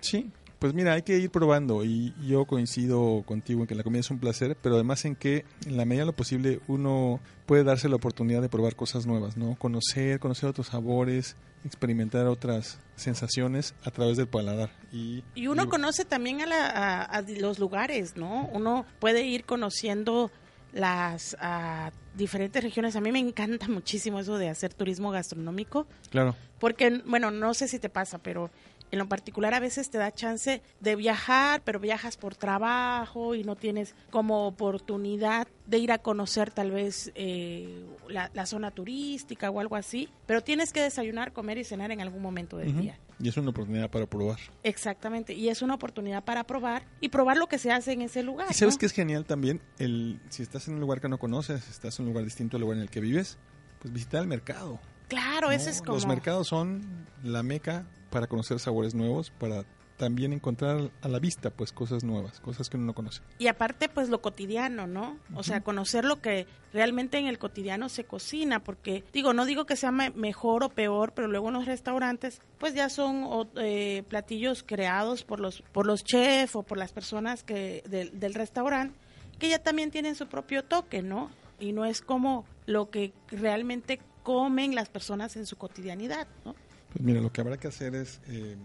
Sí, 0.00 0.30
pues 0.58 0.74
mira, 0.74 0.92
hay 0.92 1.02
que 1.02 1.16
ir 1.18 1.30
probando 1.30 1.84
y 1.84 2.14
yo 2.20 2.44
coincido 2.44 3.22
contigo 3.24 3.62
en 3.62 3.66
que 3.66 3.74
la 3.74 3.82
comida 3.82 4.00
es 4.00 4.10
un 4.10 4.18
placer, 4.18 4.58
pero 4.62 4.74
además 4.74 5.04
en 5.06 5.16
que 5.16 5.44
en 5.66 5.78
la 5.78 5.86
medida 5.86 6.02
de 6.02 6.06
lo 6.06 6.12
posible 6.12 6.60
uno 6.68 7.18
puede 7.46 7.64
darse 7.64 7.88
la 7.88 7.96
oportunidad 7.96 8.42
de 8.42 8.50
probar 8.50 8.76
cosas 8.76 9.06
nuevas, 9.06 9.38
¿no? 9.38 9.54
Conocer, 9.56 10.20
conocer 10.20 10.50
otros 10.50 10.66
sabores, 10.66 11.36
experimentar 11.64 12.26
otras 12.26 12.78
sensaciones 12.96 13.74
a 13.84 13.90
través 13.90 14.16
del 14.16 14.28
paladar. 14.28 14.70
Y, 14.92 15.22
Y 15.34 15.46
uno 15.46 15.68
conoce 15.68 16.04
también 16.04 16.40
a, 16.42 16.46
la- 16.46 16.66
a- 16.66 17.02
a 17.02 17.22
los 17.22 17.58
lugares, 17.58 18.16
¿no? 18.16 18.48
Uno 18.52 18.84
puede 18.98 19.22
ir 19.24 19.44
conociendo 19.44 20.30
las 20.72 21.36
diferentes 22.16 22.62
regiones. 22.62 22.96
A 22.96 23.00
mí 23.00 23.10
me 23.12 23.18
encanta 23.18 23.68
muchísimo 23.68 24.20
eso 24.20 24.38
de 24.38 24.48
hacer 24.48 24.72
turismo 24.74 25.10
gastronómico, 25.10 25.86
Claro. 26.10 26.34
porque, 26.58 27.02
bueno, 27.06 27.30
no 27.30 27.54
sé 27.54 27.68
si 27.68 27.78
te 27.78 27.88
pasa, 27.88 28.18
pero 28.18 28.50
en 28.90 28.98
lo 28.98 29.08
particular 29.08 29.54
a 29.54 29.60
veces 29.60 29.90
te 29.90 29.98
da 29.98 30.12
chance 30.12 30.62
de 30.80 30.96
viajar, 30.96 31.62
pero 31.64 31.78
viajas 31.80 32.16
por 32.16 32.34
trabajo 32.34 33.34
y 33.34 33.44
no 33.44 33.56
tienes 33.56 33.94
como 34.10 34.46
oportunidad 34.46 35.48
de 35.66 35.78
ir 35.78 35.92
a 35.92 35.98
conocer 35.98 36.50
tal 36.50 36.72
vez 36.72 37.12
eh, 37.14 37.84
la, 38.08 38.30
la 38.34 38.46
zona 38.46 38.72
turística 38.72 39.50
o 39.50 39.60
algo 39.60 39.76
así, 39.76 40.08
pero 40.26 40.42
tienes 40.42 40.72
que 40.72 40.82
desayunar, 40.82 41.32
comer 41.32 41.58
y 41.58 41.64
cenar 41.64 41.92
en 41.92 42.00
algún 42.00 42.22
momento 42.22 42.56
del 42.56 42.80
día. 42.80 42.98
Y 43.22 43.28
es 43.28 43.36
una 43.36 43.50
oportunidad 43.50 43.90
para 43.90 44.06
probar. 44.06 44.38
Exactamente, 44.62 45.34
y 45.34 45.48
es 45.48 45.62
una 45.62 45.74
oportunidad 45.74 46.24
para 46.24 46.44
probar 46.44 46.86
y 47.00 47.10
probar 47.10 47.36
lo 47.36 47.46
que 47.46 47.58
se 47.58 47.70
hace 47.70 47.92
en 47.92 48.02
ese 48.02 48.22
lugar. 48.22 48.48
¿Y 48.50 48.54
sabes 48.54 48.74
¿no? 48.74 48.78
que 48.80 48.86
es 48.86 48.92
genial 48.92 49.24
también? 49.24 49.60
el 49.78 50.20
Si 50.30 50.42
estás 50.42 50.66
en 50.68 50.74
un 50.74 50.80
lugar 50.80 51.00
que 51.00 51.08
no 51.08 51.18
conoces, 51.18 51.68
estás 51.68 51.98
en 51.98 52.06
un 52.06 52.12
lugar 52.12 52.24
distinto 52.24 52.56
al 52.56 52.62
lugar 52.62 52.78
en 52.78 52.82
el 52.82 52.90
que 52.90 53.00
vives, 53.00 53.38
pues 53.78 53.92
visitar 53.92 54.22
el 54.22 54.28
mercado. 54.28 54.80
Claro, 55.08 55.48
¿no? 55.48 55.52
ese 55.52 55.70
es 55.70 55.82
como... 55.82 55.94
Los 55.94 56.06
mercados 56.06 56.48
son 56.48 57.06
la 57.22 57.42
meca 57.42 57.86
para 58.10 58.26
conocer 58.26 58.58
sabores 58.58 58.94
nuevos, 58.94 59.30
para 59.30 59.64
también 59.96 60.32
encontrar 60.32 60.90
a 61.02 61.08
la 61.08 61.18
vista 61.18 61.50
pues 61.50 61.72
cosas 61.72 62.04
nuevas, 62.04 62.40
cosas 62.40 62.70
que 62.70 62.78
uno 62.78 62.86
no 62.86 62.94
conoce. 62.94 63.20
Y 63.38 63.48
aparte, 63.48 63.90
pues 63.90 64.08
lo 64.08 64.22
cotidiano, 64.22 64.86
¿no? 64.86 65.18
O 65.34 65.42
sea, 65.42 65.60
conocer 65.60 66.06
lo 66.06 66.22
que 66.22 66.46
realmente 66.72 67.18
en 67.18 67.26
el 67.26 67.38
cotidiano 67.38 67.90
se 67.90 68.04
cocina, 68.04 68.60
porque 68.64 69.04
digo, 69.12 69.34
no 69.34 69.44
digo 69.44 69.66
que 69.66 69.76
sea 69.76 69.90
me- 69.92 70.08
mejor 70.08 70.64
o 70.64 70.70
peor, 70.70 71.12
pero 71.14 71.28
luego 71.28 71.48
en 71.48 71.54
los 71.54 71.66
restaurantes, 71.66 72.40
pues 72.56 72.72
ya 72.72 72.88
son 72.88 73.24
o- 73.24 73.46
eh, 73.56 74.02
platillos 74.08 74.62
creados 74.62 75.22
por 75.22 75.38
los 75.38 75.60
por 75.72 75.84
los 75.86 76.02
chefs 76.02 76.56
o 76.56 76.62
por 76.62 76.78
las 76.78 76.92
personas 76.94 77.42
que 77.44 77.82
del, 77.86 78.18
del 78.18 78.32
restaurante, 78.32 78.98
que 79.38 79.50
ya 79.50 79.58
también 79.58 79.90
tienen 79.90 80.14
su 80.14 80.28
propio 80.28 80.64
toque, 80.64 81.02
¿no? 81.02 81.30
Y 81.58 81.72
no 81.74 81.84
es 81.84 82.00
como 82.00 82.46
lo 82.64 82.88
que 82.88 83.12
realmente 83.28 84.00
comen 84.22 84.74
las 84.74 84.88
personas 84.88 85.36
en 85.36 85.44
su 85.44 85.56
cotidianidad, 85.56 86.26
¿no? 86.46 86.54
Pues 86.92 87.04
mira, 87.04 87.20
lo 87.20 87.32
que 87.32 87.40
habrá 87.40 87.56
que 87.56 87.68
hacer 87.68 87.94
es 87.94 88.20
eh, 88.28 88.56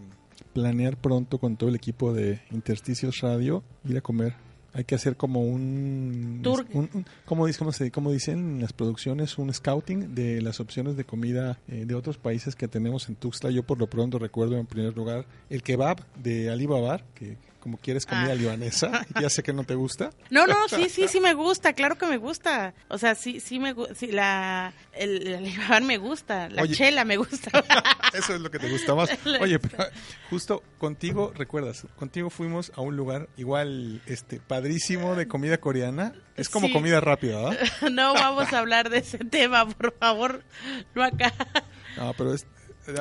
planear 0.53 0.97
pronto 0.97 1.37
con 1.37 1.57
todo 1.57 1.69
el 1.69 1.75
equipo 1.75 2.13
de 2.13 2.41
Intersticios 2.51 3.19
Radio 3.21 3.63
ir 3.87 3.97
a 3.97 4.01
comer. 4.01 4.33
Hay 4.73 4.83
que 4.83 4.95
hacer 4.95 5.15
como 5.15 5.41
un... 5.41 6.41
Tour. 6.43 6.65
un- 6.73 6.89
un- 6.93 7.05
¿cómo, 7.23 7.45
dice- 7.47 7.59
cómo 7.59 7.71
se- 7.71 7.89
dicen 8.11 8.39
en 8.55 8.61
las 8.61 8.73
producciones? 8.73 9.37
Un 9.37 9.53
scouting 9.53 10.13
de 10.15 10.41
las 10.41 10.59
opciones 10.59 10.97
de 10.97 11.05
comida 11.05 11.59
eh, 11.69 11.85
de 11.85 11.95
otros 11.95 12.17
países 12.17 12.55
que 12.57 12.67
tenemos 12.67 13.07
en 13.07 13.15
Tuxtla. 13.15 13.51
Yo 13.51 13.63
por 13.63 13.79
lo 13.79 13.87
pronto 13.87 14.19
recuerdo 14.19 14.57
en 14.57 14.65
primer 14.65 14.93
lugar 14.97 15.25
el 15.49 15.63
kebab 15.63 16.05
de 16.21 16.49
Alibabar, 16.49 17.05
que 17.15 17.37
como 17.65 17.79
quieres 17.79 18.05
comida 18.05 18.33
Ah. 18.33 18.35
libanesa, 18.35 19.07
ya 19.19 19.27
sé 19.27 19.41
que 19.41 19.51
no 19.51 19.63
te 19.63 19.73
gusta. 19.73 20.11
No, 20.29 20.45
no, 20.45 20.67
sí, 20.69 20.87
sí, 20.87 21.07
sí 21.07 21.19
me 21.19 21.33
gusta, 21.33 21.73
claro 21.73 21.97
que 21.97 22.05
me 22.05 22.17
gusta. 22.17 22.75
O 22.89 22.99
sea, 22.99 23.15
sí, 23.15 23.39
sí 23.39 23.57
me 23.57 23.73
gusta, 23.73 23.95
sí, 23.95 24.11
la, 24.11 24.71
el, 24.93 25.39
me 25.81 25.97
gusta, 25.97 26.47
la 26.49 26.61
Oye. 26.61 26.75
chela 26.75 27.05
me 27.05 27.17
gusta. 27.17 27.49
Eso 28.13 28.35
es 28.35 28.41
lo 28.41 28.51
que 28.51 28.59
te 28.59 28.69
gusta 28.69 28.93
más. 28.93 29.09
Oye, 29.41 29.57
pero 29.57 29.83
justo 30.29 30.61
contigo, 30.77 31.33
recuerdas, 31.35 31.87
contigo 31.95 32.29
fuimos 32.29 32.71
a 32.75 32.81
un 32.81 32.95
lugar 32.95 33.29
igual, 33.35 34.03
este, 34.05 34.39
padrísimo 34.39 35.15
de 35.15 35.27
comida 35.27 35.57
coreana. 35.57 36.13
Es 36.35 36.49
como 36.49 36.67
Sí. 36.67 36.73
comida 36.73 36.99
rápida, 37.01 37.49
¿verdad? 37.49 37.67
no 37.91 38.13
vamos 38.13 38.53
a 38.53 38.59
hablar 38.59 38.91
de 38.91 38.99
ese 38.99 39.17
tema, 39.17 39.67
por 39.67 39.91
favor, 39.97 40.43
no 40.93 41.03
acá. 41.03 41.33
No, 41.97 42.13
pero 42.13 42.35
es, 42.35 42.45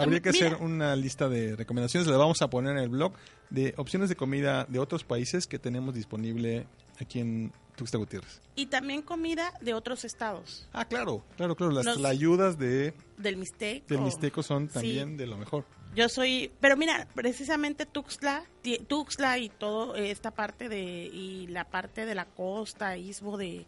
habría 0.01 0.21
que 0.21 0.33
Mira. 0.33 0.47
hacer 0.47 0.63
una 0.63 0.97
lista 0.97 1.29
de 1.29 1.57
recomendaciones. 1.57 2.09
La 2.09 2.17
vamos 2.17 2.41
a 2.41 2.49
poner 2.49 2.73
en 2.77 2.83
el 2.85 2.89
blog 2.89 3.13
de 3.55 3.73
opciones 3.77 4.09
de 4.09 4.17
comida 4.17 4.65
de 4.69 4.79
otros 4.79 5.05
países 5.05 5.47
que 5.47 5.59
tenemos 5.59 5.95
disponible 5.95 6.67
aquí 7.01 7.21
en 7.21 7.53
Tuxtla 7.77 7.99
Gutiérrez. 7.99 8.41
Y 8.57 8.67
también 8.67 9.03
comida 9.03 9.53
de 9.61 9.75
otros 9.75 10.05
estados, 10.05 10.69
Ah, 10.73 10.85
claro, 10.85 11.25
claro, 11.37 11.57
claro. 11.57 11.73
Las 11.73 12.05
ayudas 12.05 12.59
de, 12.59 12.95
del 13.17 13.37
Mixteco. 13.37 13.87
del 13.89 14.01
Mixteco 14.01 14.43
son 14.43 14.69
Sí. 14.69 14.75
también 14.75 15.17
de 15.17 15.27
lo 15.27 15.37
mejor. 15.37 15.65
Yo 15.95 16.09
soy, 16.09 16.51
pero 16.61 16.77
mira, 16.77 17.07
precisamente 17.15 17.87
Tuxtla, 17.87 18.45
Tuxtla 18.89 19.39
y 19.39 19.49
todo 19.49 19.95
eh, 19.97 20.11
esta 20.11 20.33
parte 20.33 20.69
de 20.69 20.83
y 20.83 21.47
la 21.49 21.65
parte 21.65 22.05
de 22.07 22.15
la 22.17 22.25
costa, 22.25 22.97
istmo 22.97 23.37
de, 23.39 23.65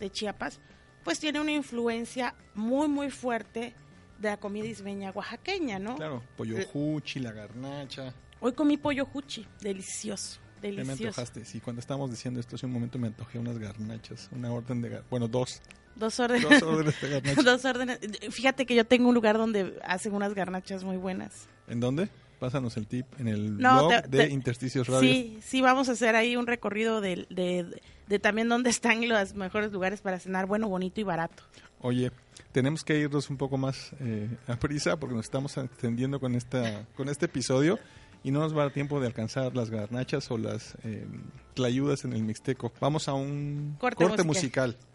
de 0.00 0.10
Chiapas, 0.10 0.60
pues 1.04 1.20
tiene 1.20 1.40
una 1.40 1.52
influencia 1.52 2.34
muy 2.54 2.88
muy 2.88 3.10
fuerte 3.10 3.74
de 4.18 4.28
la 4.30 4.36
comida 4.38 4.66
isbeña 4.66 5.12
oaxaqueña, 5.12 5.78
¿no? 5.78 5.94
Claro, 5.96 6.22
pollo 6.36 6.56
juchi, 6.72 7.20
la 7.20 7.32
garnacha. 7.32 8.12
Hoy 8.40 8.52
comí 8.52 8.76
pollo 8.76 9.04
juchi, 9.06 9.46
delicioso, 9.60 10.38
Ya 10.62 10.68
me 10.70 10.76
delicioso. 10.76 11.04
antojaste. 11.08 11.44
Sí, 11.44 11.60
cuando 11.60 11.80
estábamos 11.80 12.10
diciendo 12.10 12.40
esto 12.40 12.56
hace 12.56 12.66
un 12.66 12.72
momento 12.72 12.98
me 12.98 13.08
antojé 13.08 13.38
unas 13.38 13.58
garnachas. 13.58 14.28
Una 14.32 14.52
orden 14.52 14.80
de... 14.82 14.90
gar- 14.92 15.02
Bueno, 15.10 15.28
dos. 15.28 15.60
Dos 15.96 16.18
órdenes. 16.20 16.48
Dos 16.48 16.62
órdenes 16.62 17.00
de 17.00 17.08
garnachas. 17.20 17.44
Dos 17.44 17.64
órdenes. 17.64 17.98
Fíjate 18.30 18.64
que 18.66 18.74
yo 18.74 18.84
tengo 18.86 19.08
un 19.08 19.14
lugar 19.14 19.36
donde 19.36 19.78
hacen 19.84 20.14
unas 20.14 20.34
garnachas 20.34 20.84
muy 20.84 20.96
buenas. 20.96 21.48
¿En 21.68 21.80
dónde? 21.80 22.08
Pásanos 22.38 22.76
el 22.78 22.86
tip 22.86 23.04
en 23.18 23.28
el 23.28 23.58
No, 23.58 23.88
blog 23.88 24.02
te- 24.04 24.08
de 24.08 24.26
te- 24.26 24.32
Intersticios 24.32 24.88
Radio. 24.88 25.00
Sí, 25.00 25.38
sí, 25.42 25.60
vamos 25.60 25.90
a 25.90 25.92
hacer 25.92 26.16
ahí 26.16 26.36
un 26.36 26.46
recorrido 26.46 27.02
de, 27.02 27.26
de, 27.28 27.82
de 28.06 28.18
también 28.18 28.48
dónde 28.48 28.70
están 28.70 29.06
los 29.06 29.34
mejores 29.34 29.70
lugares 29.72 30.00
para 30.00 30.18
cenar 30.18 30.46
bueno, 30.46 30.66
bonito 30.68 31.00
y 31.00 31.04
barato. 31.04 31.42
Oye, 31.82 32.10
tenemos 32.52 32.82
que 32.82 32.98
irnos 32.98 33.28
un 33.28 33.36
poco 33.36 33.58
más 33.58 33.92
eh, 34.00 34.28
a 34.46 34.56
prisa 34.56 34.98
porque 34.98 35.14
nos 35.14 35.26
estamos 35.26 35.54
extendiendo 35.58 36.18
con 36.20 36.34
esta 36.34 36.86
con 36.94 37.08
este 37.10 37.26
episodio 37.26 37.78
y 38.22 38.30
no 38.30 38.40
nos 38.40 38.54
va 38.54 38.62
a 38.62 38.64
dar 38.64 38.72
tiempo 38.72 39.00
de 39.00 39.06
alcanzar 39.06 39.56
las 39.56 39.70
garnachas 39.70 40.30
o 40.30 40.38
las 40.38 40.76
eh, 40.84 41.06
tlayudas 41.54 42.04
en 42.04 42.12
el 42.12 42.22
Mixteco. 42.22 42.72
Vamos 42.80 43.08
a 43.08 43.14
un 43.14 43.76
Corte 43.78 44.04
corte, 44.04 44.24
musical. 44.24 44.76
musical. 44.76 44.90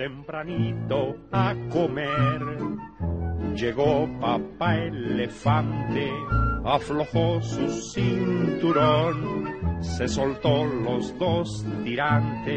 tempranito 0.00 1.16
a 1.32 1.54
comer. 1.70 2.40
Llegó 3.54 4.08
papá 4.20 4.76
elefante, 4.76 6.10
aflojó 6.64 7.40
su 7.42 7.68
cinturón, 7.92 9.46
se 9.82 10.08
soltó 10.08 10.64
los 10.64 11.16
dos 11.18 11.64
tirantes. 11.84 12.56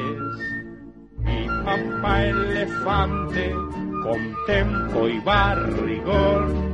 Y 1.25 1.47
papá 1.63 2.25
elefante, 2.25 3.51
con 4.03 4.35
tempo 4.45 5.07
y 5.07 5.19
barrigón, 5.21 6.73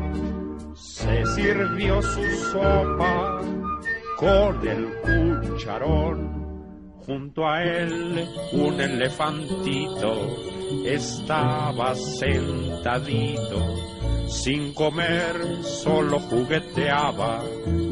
se 0.75 1.25
sirvió 1.27 2.01
su 2.01 2.23
sopa 2.51 3.41
con 4.17 4.67
el 4.67 4.87
cucharón. 5.01 6.39
Junto 7.05 7.47
a 7.47 7.63
él 7.63 8.27
un 8.53 8.79
elefantito 8.79 10.13
estaba 10.85 11.95
sentadito, 11.95 13.57
sin 14.29 14.73
comer, 14.73 15.63
solo 15.63 16.19
jugueteaba, 16.19 17.41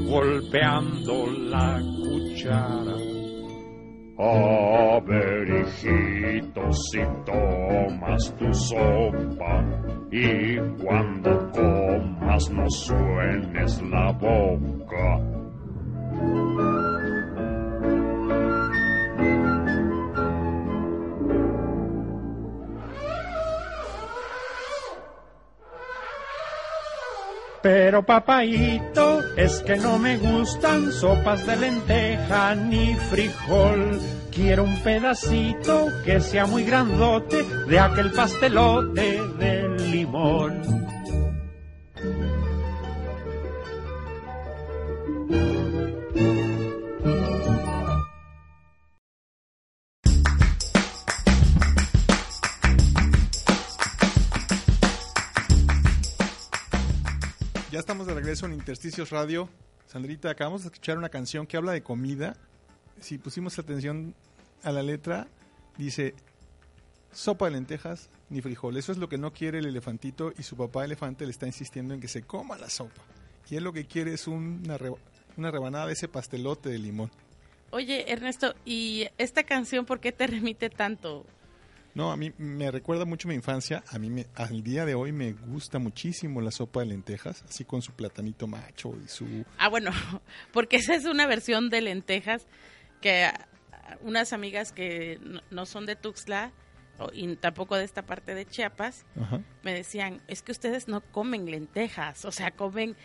golpeando 0.07 1.25
la 1.27 1.81
cuchara. 1.81 2.95
A 4.19 4.99
ver, 5.05 5.47
hijito, 5.47 6.71
si 6.71 6.99
tomas 7.25 8.35
tu 8.37 8.53
sopa 8.53 9.63
y 10.11 10.57
cuando 10.83 11.51
comas 11.51 12.49
no 12.51 12.69
suenes 12.69 13.81
la 13.83 14.11
boca. 14.13 15.37
Pero 27.67 28.01
papaito, 28.01 29.35
es 29.35 29.59
que 29.59 29.75
no 29.75 29.99
me 29.99 30.17
gustan 30.17 30.89
sopas 30.89 31.45
de 31.45 31.57
lenteja 31.57 32.55
ni 32.55 32.95
frijol. 32.95 33.99
Quiero 34.31 34.63
un 34.63 34.79
pedacito 34.83 35.87
que 36.05 36.21
sea 36.21 36.45
muy 36.45 36.63
grandote 36.63 37.43
de 37.67 37.77
aquel 37.77 38.13
pastelote 38.13 39.21
de 39.37 39.67
limón. 39.91 40.86
Regreso 58.37 58.45
en 58.53 58.59
Intersticios 58.59 59.09
Radio. 59.09 59.49
Sandrita, 59.87 60.29
acabamos 60.29 60.61
de 60.61 60.67
escuchar 60.67 60.97
una 60.99 61.09
canción 61.09 61.47
que 61.47 61.57
habla 61.57 61.71
de 61.71 61.81
comida. 61.81 62.35
Si 62.99 63.17
pusimos 63.17 63.57
atención 63.57 64.13
a 64.63 64.71
la 64.71 64.83
letra, 64.83 65.27
dice 65.77 66.13
sopa 67.11 67.45
de 67.45 67.51
lentejas 67.51 68.09
ni 68.29 68.41
frijol. 68.41 68.77
Eso 68.77 68.91
es 68.91 68.99
lo 68.99 69.09
que 69.09 69.17
no 69.17 69.33
quiere 69.33 69.57
el 69.59 69.65
elefantito 69.65 70.33
y 70.37 70.43
su 70.43 70.55
papá 70.55 70.85
elefante 70.85 71.25
le 71.25 71.31
está 71.31 71.47
insistiendo 71.47 71.95
en 71.95 71.99
que 72.01 72.07
se 72.07 72.21
coma 72.23 72.57
la 72.59 72.69
sopa. 72.69 73.01
y 73.49 73.55
él 73.55 73.63
lo 73.63 73.73
que 73.73 73.85
quiere 73.85 74.13
es 74.13 74.27
una, 74.27 74.77
re- 74.77 74.93
una 75.37 75.49
rebanada 75.49 75.87
de 75.87 75.93
ese 75.93 76.07
pastelote 76.07 76.69
de 76.69 76.77
limón. 76.77 77.09
Oye, 77.71 78.11
Ernesto, 78.11 78.53
¿y 78.65 79.07
esta 79.17 79.43
canción 79.43 79.85
por 79.85 79.99
qué 79.99 80.11
te 80.11 80.27
remite 80.27 80.69
tanto? 80.69 81.25
No, 81.97 82.11
a 82.11 82.15
mí 82.15 82.31
me 82.37 82.69
recuerda 82.69 83.05
mucho 83.05 83.27
mi 83.27 83.33
infancia. 83.33 83.83
A 83.89 83.97
mí 83.97 84.11
me, 84.11 84.27
al 84.35 84.61
día 84.61 84.85
de 84.85 84.93
hoy 84.93 85.11
me 85.11 85.33
gusta 85.33 85.79
muchísimo 85.79 86.41
la 86.41 86.51
sopa 86.51 86.81
de 86.81 86.85
lentejas, 86.85 87.43
así 87.49 87.65
con 87.65 87.81
su 87.81 87.91
platanito 87.93 88.45
macho 88.45 88.93
y 89.03 89.07
su... 89.07 89.43
Ah, 89.57 89.67
bueno, 89.67 89.89
porque 90.53 90.75
esa 90.77 90.93
es 90.93 91.05
una 91.05 91.25
versión 91.25 91.71
de 91.71 91.81
lentejas 91.81 92.45
que 93.01 93.31
unas 94.01 94.31
amigas 94.31 94.71
que 94.73 95.19
no- 95.49 95.65
son 95.65 95.87
de 95.87 95.95
Tuxtla 95.95 96.51
y 97.13 97.35
tampoco 97.37 97.75
de 97.75 97.83
esta 97.83 98.03
parte 98.05 98.35
de 98.35 98.45
Chiapas 98.45 99.03
Ajá. 99.19 99.41
me 99.63 99.73
decían, 99.73 100.21
es 100.27 100.43
que 100.43 100.51
ustedes 100.51 100.87
no 100.87 101.01
comen 101.01 101.49
lentejas, 101.49 102.25
o 102.25 102.31
sea, 102.31 102.51
comen 102.51 102.95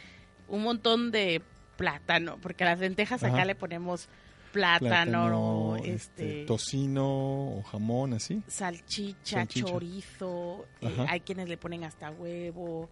un 0.49 0.63
montón 0.65 1.11
de 1.13 1.41
plátano, 1.79 2.39
porque 2.43 2.65
las 2.67 2.79
lentejas 2.79 3.23
acá 3.25 3.47
le 3.47 3.55
ponemos 3.55 4.11
plátano, 4.53 5.77
este, 5.85 6.45
tocino 6.45 7.07
o 7.59 7.63
jamón, 7.63 8.15
así. 8.15 8.43
salchicha, 8.47 9.39
Salchicha. 9.41 9.67
chorizo, 9.69 10.67
eh, 10.81 11.07
hay 11.09 11.21
quienes 11.21 11.49
le 11.49 11.57
ponen 11.57 11.85
hasta 11.85 12.11
huevo, 12.11 12.89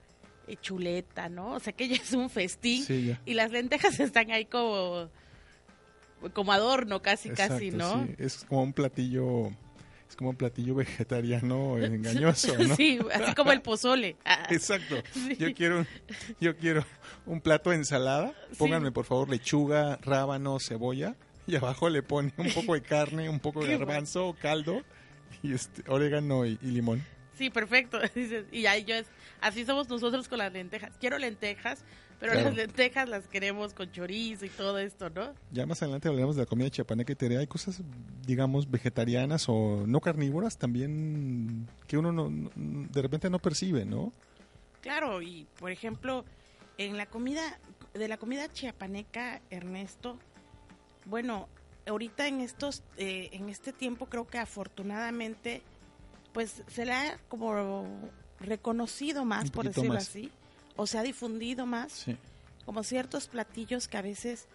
eh, 0.49 0.57
chuleta, 0.61 1.29
¿no? 1.29 1.53
O 1.53 1.61
sea 1.61 1.73
que 1.73 1.89
ya 1.89 1.97
es 1.97 2.13
un 2.13 2.31
festín 2.31 2.85
Sí, 2.85 3.15
y 3.25 3.35
las 3.35 3.51
lentejas 3.53 4.01
están 4.01 4.31
ahí 4.31 4.47
como 4.47 5.09
como 6.35 6.53
adorno 6.53 7.01
casi 7.01 7.31
casi, 7.31 7.71
¿no? 7.71 8.05
sí. 8.07 8.15
Es 8.19 8.45
como 8.47 8.63
un 8.63 8.73
platillo, 8.75 9.47
es 10.09 10.17
como 10.17 10.31
un 10.31 10.37
platillo 10.37 10.75
vegetariano 10.77 11.79
engañoso, 11.83 12.57
¿no? 12.59 12.77
Sí, 12.77 12.99
así 13.15 13.35
como 13.35 13.53
el 13.53 13.63
pozole. 13.63 14.17
Ah, 14.25 14.47
Exacto. 14.51 14.97
Sí. 15.13 15.37
Yo 15.39 15.55
quiero, 15.55 15.87
yo 16.41 16.57
quiero 16.57 16.85
un 17.27 17.41
plato 17.41 17.71
de 17.71 17.77
ensalada. 17.77 18.35
Pónganme 18.59 18.93
por 18.93 19.07
favor 19.07 19.31
lechuga, 19.31 19.97
rábano, 20.03 20.59
cebolla 20.61 21.17
y 21.51 21.57
abajo 21.57 21.89
le 21.89 22.03
pone 22.03 22.33
un 22.37 22.51
poco 22.53 22.75
de 22.75 22.83
carne, 22.83 23.29
un 23.29 23.41
poco 23.41 23.65
de 23.65 23.77
garbanzo, 23.77 24.37
caldo 24.41 24.83
y 25.43 25.53
este 25.53 25.83
orégano 25.91 26.47
y, 26.47 26.59
y 26.63 26.67
limón. 26.67 27.05
Sí, 27.37 27.49
perfecto. 27.51 27.99
Y 28.53 28.67
ahí 28.67 28.85
yo 28.85 28.95
es, 28.95 29.07
así 29.41 29.65
somos 29.65 29.89
nosotros 29.89 30.29
con 30.29 30.39
las 30.39 30.53
lentejas. 30.53 30.93
Quiero 31.01 31.19
lentejas, 31.19 31.85
pero 32.19 32.33
Claro. 32.33 32.49
las 32.49 32.57
lentejas 32.57 33.09
las 33.09 33.27
queremos 33.29 33.73
con 33.73 33.91
chorizo 33.91 34.45
y 34.45 34.51
todo 34.51 34.79
esto, 34.79 35.09
¿no? 35.09 35.33
Ya 35.51 35.65
más 35.65 35.83
adelante 35.83 36.09
hablaremos 36.09 36.37
de 36.37 36.43
la 36.43 36.47
comida 36.47 36.69
chiapaneca 36.69 37.13
y 37.13 37.17
te 37.17 37.29
diré, 37.29 37.41
hay 37.41 37.47
cosas, 37.47 37.81
digamos, 38.27 38.71
vegetarianas 38.71 39.47
o 39.49 39.85
no 39.87 40.01
carnívoras 40.01 40.59
también 40.59 41.67
que 41.87 41.97
uno 41.97 42.13
no, 42.13 42.29
no- 42.29 42.51
de 42.57 43.01
repente 43.03 43.31
no 43.31 43.39
percibe, 43.39 43.87
¿no? 43.87 44.13
Claro, 44.83 45.23
y 45.23 45.47
por 45.59 45.71
ejemplo, 45.71 46.25
en 46.77 46.97
la 46.99 47.07
comida, 47.07 47.59
de 47.95 48.07
la 48.09 48.19
comida 48.19 48.53
chiapaneca, 48.53 49.41
Ernesto, 49.51 50.19
bueno, 51.11 51.49
ahorita 51.87 52.27
en 52.29 52.41
estos, 52.41 52.83
eh, 52.97 53.29
en 53.33 53.49
este 53.49 53.73
tiempo 53.73 54.07
creo 54.07 54.27
que 54.27 54.39
afortunadamente, 54.39 55.63
pues 56.33 56.63
se 56.69 56.85
le 56.87 56.93
ha 56.93 57.19
como 57.29 57.87
reconocido 58.39 59.25
más, 59.25 59.51
por 59.51 59.67
decirlo 59.67 59.95
más. 59.95 60.09
así, 60.09 60.31
o 60.77 60.87
se 60.87 60.99
ha 60.99 61.03
difundido 61.03 61.67
más, 61.67 61.93
Sí. 61.93 62.17
como 62.65 62.83
ciertos 62.85 63.27
platillos 63.29 63.89
que 63.89 63.99
a 63.99 64.03
veces 64.03 64.47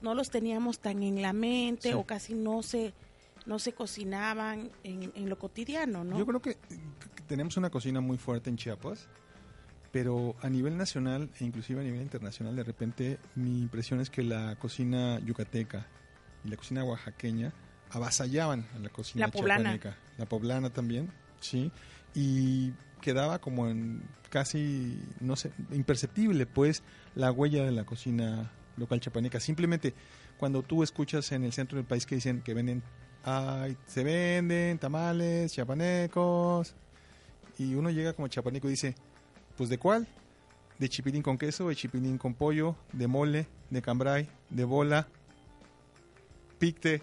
no 0.00 0.14
los 0.14 0.30
teníamos 0.30 0.78
tan 0.78 1.02
en 1.02 1.22
la 1.22 1.32
mente 1.32 1.88
Sí. 1.90 1.94
o 1.94 2.04
casi 2.04 2.34
no 2.34 2.62
se, 2.62 2.92
no 3.46 3.58
se 3.58 3.72
cocinaban 3.72 4.70
en, 4.84 5.10
en 5.14 5.28
lo 5.28 5.38
cotidiano, 5.38 6.04
¿no? 6.04 6.18
Yo 6.18 6.26
creo 6.26 6.40
que 6.42 6.56
tenemos 7.26 7.56
una 7.56 7.70
cocina 7.70 8.00
muy 8.00 8.18
fuerte 8.18 8.50
en 8.50 8.56
Chiapas, 8.56 9.08
pero 9.94 10.34
a 10.42 10.48
nivel 10.50 10.76
nacional 10.76 11.30
e 11.38 11.44
inclusive 11.44 11.80
a 11.80 11.84
nivel 11.84 12.02
internacional, 12.02 12.56
de 12.56 12.64
repente 12.64 13.20
mi 13.36 13.60
impresión 13.60 14.00
es 14.00 14.10
que 14.10 14.24
la 14.24 14.56
cocina 14.56 15.20
yucateca 15.20 15.86
y 16.44 16.48
la 16.48 16.56
cocina 16.56 16.82
oaxaqueña 16.82 17.52
avasallaban 17.90 18.66
a 18.74 18.80
la 18.80 18.88
cocina 18.88 19.26
La 19.26 19.30
poblana. 19.32 19.70
chiapaneca. 19.70 19.96
La 20.18 20.26
poblana 20.26 20.70
también, 20.70 21.12
sí. 21.38 21.70
Y 22.12 22.72
quedaba 23.00 23.38
como 23.38 23.68
en 23.68 24.02
casi, 24.30 25.00
no 25.20 25.36
sé, 25.36 25.52
imperceptible 25.70 26.44
pues 26.44 26.82
la 27.14 27.30
huella 27.30 27.64
de 27.64 27.70
la 27.70 27.84
cocina 27.84 28.50
local 28.76 28.98
chiapaneca. 28.98 29.38
Simplemente 29.38 29.94
cuando 30.38 30.64
tú 30.64 30.82
escuchas 30.82 31.30
en 31.30 31.44
el 31.44 31.52
centro 31.52 31.76
del 31.76 31.86
país 31.86 32.04
que 32.04 32.16
dicen 32.16 32.42
que 32.42 32.52
venden, 32.52 32.82
ay, 33.22 33.76
se 33.86 34.02
venden 34.02 34.76
tamales 34.78 35.52
chiapanecos, 35.52 36.74
y 37.58 37.76
uno 37.76 37.90
llega 37.90 38.12
como 38.12 38.26
chiapaneco 38.26 38.66
y 38.66 38.72
dice, 38.72 38.96
pues 39.56 39.68
¿de 39.70 39.78
cuál? 39.78 40.06
De 40.78 40.88
chipilín 40.88 41.22
con 41.22 41.38
queso, 41.38 41.68
de 41.68 41.76
chipilín 41.76 42.18
con 42.18 42.34
pollo, 42.34 42.76
de 42.92 43.06
mole, 43.06 43.46
de 43.70 43.80
cambray, 43.82 44.28
de 44.50 44.64
bola, 44.64 45.06
picte, 46.58 47.02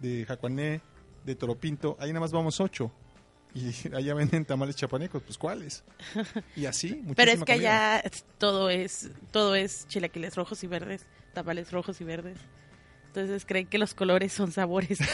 de 0.00 0.24
jacuané, 0.26 0.80
de 1.24 1.34
toropinto, 1.34 1.96
ahí 2.00 2.08
nada 2.10 2.20
más 2.20 2.32
vamos 2.32 2.60
ocho. 2.60 2.90
Y 3.54 3.70
allá 3.94 4.14
venden 4.14 4.44
tamales 4.44 4.76
chapanecos, 4.76 5.22
pues 5.22 5.38
¿cuáles? 5.38 5.84
Y 6.56 6.66
así, 6.66 7.02
Pero 7.14 7.30
es 7.32 7.38
que 7.40 7.52
comida. 7.52 7.96
allá 7.98 8.10
todo 8.38 8.70
es, 8.70 9.10
todo 9.30 9.54
es 9.54 9.86
chilaquiles 9.88 10.34
rojos 10.36 10.62
y 10.64 10.66
verdes, 10.66 11.06
tamales 11.34 11.70
rojos 11.70 12.00
y 12.00 12.04
verdes. 12.04 12.38
Entonces 13.08 13.44
creen 13.44 13.66
que 13.66 13.76
los 13.78 13.92
colores 13.94 14.32
son 14.32 14.52
sabores. 14.52 14.98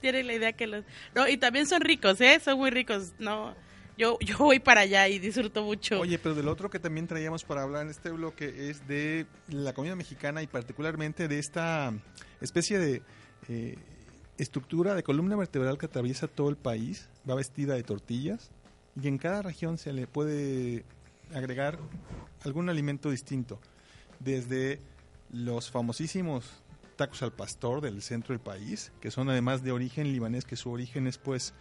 Tienen 0.00 0.26
la 0.28 0.34
idea 0.34 0.52
que 0.52 0.66
los... 0.68 0.84
No, 1.14 1.26
y 1.26 1.36
también 1.36 1.66
son 1.66 1.80
ricos, 1.80 2.20
¿eh? 2.20 2.38
Son 2.42 2.56
muy 2.58 2.70
ricos. 2.70 3.12
No, 3.18 3.54
yo, 3.98 4.16
yo 4.20 4.38
voy 4.38 4.60
para 4.60 4.82
allá 4.82 5.08
y 5.08 5.18
disfruto 5.18 5.62
mucho. 5.64 6.00
Oye, 6.00 6.18
pero 6.18 6.34
del 6.34 6.48
otro 6.48 6.70
que 6.70 6.78
también 6.78 7.06
traíamos 7.06 7.44
para 7.44 7.62
hablar 7.62 7.82
en 7.82 7.90
este 7.90 8.10
bloque 8.10 8.70
es 8.70 8.86
de 8.86 9.26
la 9.48 9.74
comida 9.74 9.96
mexicana 9.96 10.40
y 10.42 10.46
particularmente 10.46 11.28
de 11.28 11.38
esta 11.38 11.92
especie 12.40 12.78
de 12.78 13.02
eh, 13.48 13.76
estructura 14.38 14.94
de 14.94 15.02
columna 15.02 15.36
vertebral 15.36 15.76
que 15.76 15.86
atraviesa 15.86 16.28
todo 16.28 16.48
el 16.48 16.56
país, 16.56 17.08
va 17.28 17.34
vestida 17.34 17.74
de 17.74 17.82
tortillas 17.82 18.50
y 19.00 19.08
en 19.08 19.18
cada 19.18 19.42
región 19.42 19.78
se 19.78 19.92
le 19.92 20.06
puede 20.06 20.84
agregar 21.34 21.78
algún 22.44 22.68
alimento 22.68 23.10
distinto, 23.10 23.58
desde 24.20 24.80
los 25.32 25.70
famosísimos 25.70 26.62
tacos 26.96 27.22
al 27.22 27.32
pastor 27.32 27.80
del 27.80 28.02
centro 28.02 28.32
del 28.32 28.40
país, 28.40 28.92
que 29.00 29.10
son 29.10 29.28
además 29.28 29.62
de 29.62 29.72
origen 29.72 30.10
libanés, 30.10 30.44
que 30.44 30.56
su 30.56 30.70
origen 30.70 31.06
es 31.06 31.18
pues 31.18 31.52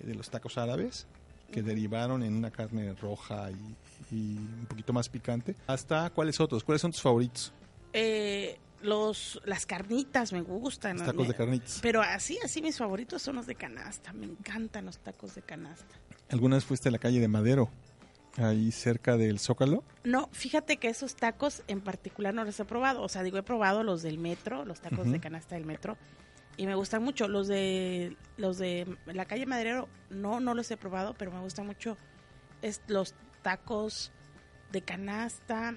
eh, 0.00 0.06
de 0.06 0.14
los 0.14 0.30
tacos 0.30 0.58
árabes, 0.58 1.06
que 1.50 1.62
derivaron 1.62 2.22
en 2.22 2.34
una 2.34 2.50
carne 2.50 2.94
roja 2.94 3.50
y, 3.50 4.14
y 4.14 4.36
un 4.38 4.66
poquito 4.68 4.92
más 4.92 5.08
picante, 5.08 5.54
hasta 5.66 6.10
cuáles 6.10 6.40
otros, 6.40 6.62
cuáles 6.64 6.82
son 6.82 6.92
tus 6.92 7.02
favoritos, 7.02 7.52
Eh, 7.92 8.58
los, 8.82 9.40
las 9.46 9.64
carnitas 9.66 10.32
me 10.32 10.42
gustan. 10.42 10.98
los 10.98 11.06
tacos 11.06 11.28
de 11.28 11.34
carnitas. 11.34 11.78
Pero 11.82 12.02
así, 12.02 12.38
así 12.44 12.60
mis 12.60 12.76
favoritos 12.76 13.22
son 13.22 13.36
los 13.36 13.46
de 13.46 13.54
canasta. 13.54 14.12
Me 14.12 14.26
encantan 14.26 14.84
los 14.84 14.98
tacos 14.98 15.34
de 15.34 15.42
canasta. 15.42 15.94
¿Alguna 16.28 16.56
vez 16.56 16.64
fuiste 16.64 16.88
a 16.90 16.92
la 16.92 16.98
calle 16.98 17.18
de 17.20 17.26
Madero, 17.28 17.70
ahí 18.36 18.70
cerca 18.72 19.16
del 19.16 19.38
Zócalo? 19.38 19.82
No, 20.04 20.28
fíjate 20.32 20.76
que 20.76 20.88
esos 20.88 21.16
tacos 21.16 21.62
en 21.68 21.80
particular 21.80 22.34
no 22.34 22.44
los 22.44 22.60
he 22.60 22.64
probado. 22.66 23.00
O 23.02 23.08
sea, 23.08 23.22
digo, 23.22 23.38
he 23.38 23.42
probado 23.42 23.82
los 23.82 24.02
del 24.02 24.18
metro, 24.18 24.64
los 24.66 24.80
tacos 24.80 25.10
de 25.10 25.20
canasta 25.20 25.54
del 25.54 25.64
metro. 25.64 25.96
Y 26.56 26.66
me 26.66 26.74
gustan 26.74 27.02
mucho. 27.02 27.28
Los 27.28 27.48
de 27.48 28.16
los 28.36 28.58
de 28.58 28.96
la 29.06 29.24
calle 29.26 29.46
Madero, 29.46 29.88
no, 30.10 30.40
no 30.40 30.54
los 30.54 30.70
he 30.70 30.76
probado, 30.76 31.14
pero 31.14 31.30
me 31.30 31.40
gustan 31.40 31.66
mucho 31.66 31.96
es, 32.62 32.82
los 32.88 33.14
tacos 33.42 34.12
de 34.72 34.82
canasta. 34.82 35.74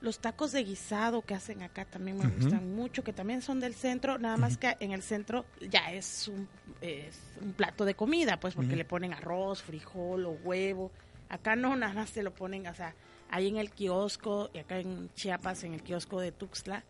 Los 0.00 0.18
tacos 0.18 0.52
de 0.52 0.62
guisado 0.64 1.22
que 1.22 1.34
hacen 1.34 1.62
acá 1.62 1.86
también 1.86 2.18
me 2.18 2.28
gustan 2.28 2.74
mucho, 2.74 3.02
que 3.02 3.14
también 3.14 3.40
son 3.40 3.58
del 3.58 3.74
centro, 3.74 4.18
nada 4.18 4.36
más 4.36 4.58
que 4.58 4.76
en 4.80 4.92
el 4.92 5.02
centro 5.02 5.46
ya 5.62 5.92
es 5.92 6.28
un, 6.28 6.46
es 6.82 7.18
un 7.40 7.54
plato 7.54 7.86
de 7.86 7.94
comida, 7.94 8.38
pues 8.38 8.54
porque 8.54 8.76
le 8.76 8.84
ponen 8.84 9.14
arroz, 9.14 9.62
frijol 9.62 10.26
o 10.26 10.32
huevo. 10.32 10.92
Acá 11.30 11.56
no, 11.56 11.74
nada 11.74 11.94
más 11.94 12.12
te 12.12 12.22
lo 12.22 12.34
ponen, 12.34 12.66
o 12.66 12.74
sea, 12.74 12.94
ahí 13.30 13.48
en 13.48 13.56
el 13.56 13.70
kiosco, 13.70 14.50
y 14.52 14.58
acá 14.58 14.78
en 14.78 15.10
Chiapas, 15.14 15.64
en 15.64 15.72
el 15.72 15.82
kiosco 15.82 16.20
de 16.20 16.32
Tuxtla, 16.32 16.84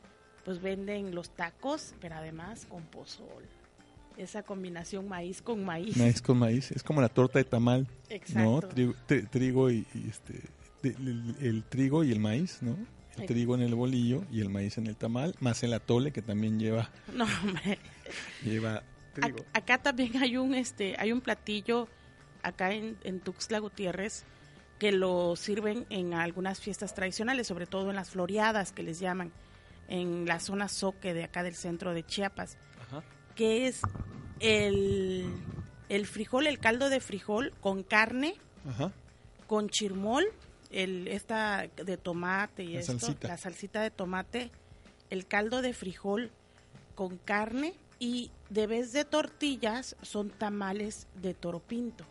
pues 0.45 0.61
venden 0.61 1.15
los 1.15 1.31
tacos, 1.31 1.95
pero 2.01 2.17
además 2.17 2.67
con 2.69 2.83
pozol. 2.85 3.45
Esa 4.17 4.43
combinación 4.45 5.09
maíz 5.09 5.43
con 5.43 5.65
maíz. 5.65 5.97
Maíz 5.97 6.23
con 6.23 6.39
maíz, 6.39 6.71
es 6.71 6.83
como 6.85 7.01
la 7.01 7.09
torta 7.09 7.39
de 7.41 7.45
tamal, 7.45 7.83
¿no? 7.83 8.15
Exacto. 8.15 8.69
Trigo, 8.69 8.95
tri- 9.09 9.29
trigo 9.31 9.71
y, 9.71 9.87
y 9.95 10.09
este, 10.09 10.41
el, 10.85 11.35
el 11.41 11.65
trigo 11.65 12.05
y 12.05 12.13
el 12.13 12.21
maíz, 12.21 12.59
¿no? 12.61 12.77
El 13.19 13.27
trigo 13.27 13.55
en 13.55 13.63
el 13.63 13.75
bolillo 13.75 14.25
y 14.31 14.41
el 14.41 14.51
maíz 14.51 14.77
en 14.79 14.87
el 14.87 14.97
tamal, 14.97 15.35
más 15.41 15.63
el 15.65 15.73
atole 15.73 16.13
que 16.13 16.21
también 16.23 16.59
lleva, 16.61 16.91
No, 17.15 17.25
hombre. 17.43 17.79
lleva 18.45 18.83
trigo. 19.15 19.39
Ac- 19.39 19.45
acá 19.53 19.79
también 19.79 20.17
hay 20.19 20.37
un 20.37 20.55
este 20.55 20.95
hay 20.99 21.11
un 21.13 21.21
platillo 21.21 21.89
acá 22.43 22.73
en, 22.73 22.97
en 23.05 23.21
Tuxtla 23.21 23.59
Gutiérrez 23.61 24.25
que 24.79 24.91
lo 24.93 25.35
sirven 25.37 25.87
en 25.91 26.15
algunas 26.15 26.61
fiestas 26.61 26.95
tradicionales, 26.95 27.47
sobre 27.47 27.67
todo 27.67 27.91
en 27.91 27.97
las 27.97 28.11
floreadas 28.11 28.73
que 28.73 28.83
les 28.83 28.99
llaman 29.01 29.33
en 29.89 30.27
la 30.27 30.41
zona 30.41 30.69
Soque 30.69 31.15
de 31.15 31.25
acá 31.25 31.43
del 31.43 31.55
centro 31.55 31.93
de 31.95 32.05
Chiapas, 32.05 32.57
Ajá. 32.89 33.03
que 33.35 33.67
es 33.67 33.81
el, 34.41 35.27
el 35.89 36.07
frijol, 36.07 36.47
el 36.47 36.59
caldo 36.59 36.89
de 36.91 37.01
frijol 37.01 37.53
con 37.61 37.83
carne, 37.83 38.35
Ajá. 38.69 38.93
con 39.47 39.69
chirmol, 39.69 40.25
el 40.71 41.07
esta 41.09 41.69
de 41.77 41.97
tomate 41.97 42.65
y 42.65 42.75
La 42.75 42.81
esto, 42.81 42.99
salsita. 42.99 43.29
la 43.29 43.37
salsita 43.37 43.83
de 43.83 43.91
tomate, 43.91 44.51
el 45.11 45.27
caldo 45.27 45.63
de 45.63 45.73
frijol 45.73 46.31
con 46.95 47.19
carne 47.19 47.75
y 47.99 48.31
de 48.51 48.67
vez 48.67 48.93
de 48.93 49.05
tortillas 49.05 49.97
son 50.03 50.31
tamales 50.31 51.07
de 51.15 51.35
toro 51.35 51.61
pinto. 51.61 52.05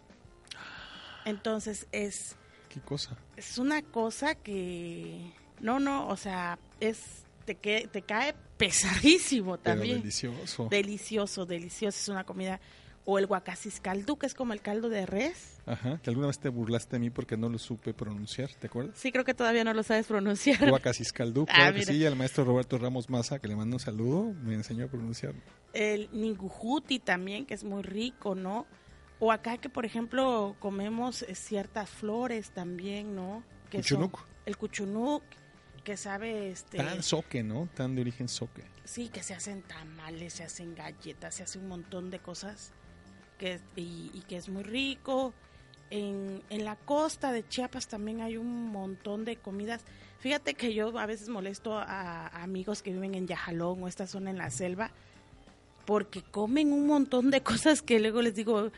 Entonces 1.26 1.88
es 1.92 2.36
¿Qué 2.70 2.80
cosa? 2.82 3.18
es 3.38 3.58
una 3.58 3.82
cosa 3.82 4.36
que 4.36 5.32
no 5.60 5.80
no 5.80 6.08
o 6.08 6.18
sea 6.18 6.58
es 6.80 7.23
te 7.46 7.56
que 7.56 7.88
te 7.92 8.02
cae 8.02 8.34
pesadísimo 8.58 9.58
Pero 9.58 9.76
también 9.76 9.98
delicioso. 10.00 10.68
delicioso 10.70 11.46
delicioso 11.46 11.98
es 12.00 12.10
una 12.10 12.24
comida 12.24 12.60
o 13.06 13.20
el 13.20 13.28
guacaciscaldú 13.28 14.18
que 14.18 14.26
es 14.28 14.34
como 14.34 14.54
el 14.54 14.62
caldo 14.62 14.88
de 14.90 15.06
res 15.06 15.58
Ajá, 15.66 16.00
que 16.02 16.10
alguna 16.10 16.28
vez 16.28 16.40
te 16.40 16.50
burlaste 16.50 16.96
de 16.96 17.00
mí 17.00 17.10
porque 17.10 17.36
no 17.38 17.50
lo 17.50 17.58
supe 17.58 17.94
pronunciar, 17.94 18.50
¿te 18.56 18.68
acuerdas? 18.68 18.98
sí 18.98 19.12
creo 19.12 19.24
que 19.26 19.34
todavía 19.34 19.64
no 19.64 19.74
lo 19.74 19.84
sabes 19.84 20.08
pronunciar 20.08 20.70
Guacaciscaldú, 20.70 21.46
Ah, 21.50 21.54
claro 21.54 21.74
que 21.74 21.80
mira. 21.80 21.92
sí, 21.94 22.00
y 22.00 22.06
al 22.06 22.16
maestro 22.16 22.44
Roberto 22.46 22.78
Ramos 22.78 23.10
Maza, 23.10 23.40
que 23.40 23.48
le 23.48 23.56
mando 23.56 23.76
un 23.76 23.80
saludo, 23.82 24.34
me 24.44 24.54
enseñó 24.54 24.86
a 24.86 24.88
pronunciar. 24.88 25.34
el 25.74 26.10
ningujuti 26.14 27.00
también 27.00 27.46
que 27.46 27.54
es 27.54 27.64
muy 27.64 27.82
rico 27.84 28.36
no 28.36 28.66
o 29.20 29.32
acá 29.32 29.58
que 29.58 29.70
por 29.70 29.86
ejemplo 29.86 30.56
comemos 30.60 31.24
eh, 31.24 31.36
ciertas 31.36 31.90
flores 31.90 32.52
también 32.52 33.16
no 33.16 33.44
que 33.70 33.84
son- 33.84 34.00
Cuchunuc. 34.08 34.26
el 34.46 34.58
cuchunuc 34.58 35.24
que 35.84 35.98
sabe 35.98 36.52
este 36.52 36.78
Tan 36.78 37.04
soque, 37.04 37.44
¿no? 37.44 37.68
Tan 37.74 37.96
de 37.96 38.02
origen 38.02 38.28
soque. 38.28 38.64
Sí, 38.86 39.10
que 39.10 39.24
se 39.24 39.34
hacen 39.34 39.62
tamales, 39.64 40.34
se 40.34 40.44
hacen 40.44 40.76
galletas, 40.76 41.36
se 41.36 41.44
hace 41.44 41.60
un 41.60 41.68
montón 41.68 42.10
de 42.10 42.20
cosas 42.20 42.72
que, 43.38 43.60
y, 43.76 44.12
y 44.14 44.24
que 44.28 44.38
es 44.38 44.50
muy 44.50 44.64
rico. 44.64 45.34
En, 45.90 46.42
en 46.50 46.66
la 46.66 46.76
costa 46.76 47.32
de 47.32 47.48
Chiapas 47.48 47.88
también 47.88 48.22
hay 48.22 48.38
un 48.38 48.72
montón 48.72 49.26
de 49.26 49.36
comidas. 49.36 49.82
Fíjate 50.20 50.56
que 50.56 50.74
yo 50.74 50.98
a 50.98 51.06
veces 51.06 51.30
molesto 51.30 51.78
a, 51.78 52.28
a 52.28 52.44
amigos 52.44 52.82
que 52.82 52.92
viven 52.92 53.14
en 53.16 53.28
Yajalón 53.28 53.84
o 53.84 53.88
esta 53.88 54.08
zona 54.08 54.32
en 54.32 54.38
la 54.38 54.50
selva 54.50 54.92
porque 55.86 56.22
comen 56.22 56.72
un 56.72 56.88
montón 56.88 57.32
de 57.32 57.42
cosas 57.44 57.82
que 57.82 58.00
luego 58.00 58.22
les 58.22 58.36
digo, 58.36 58.72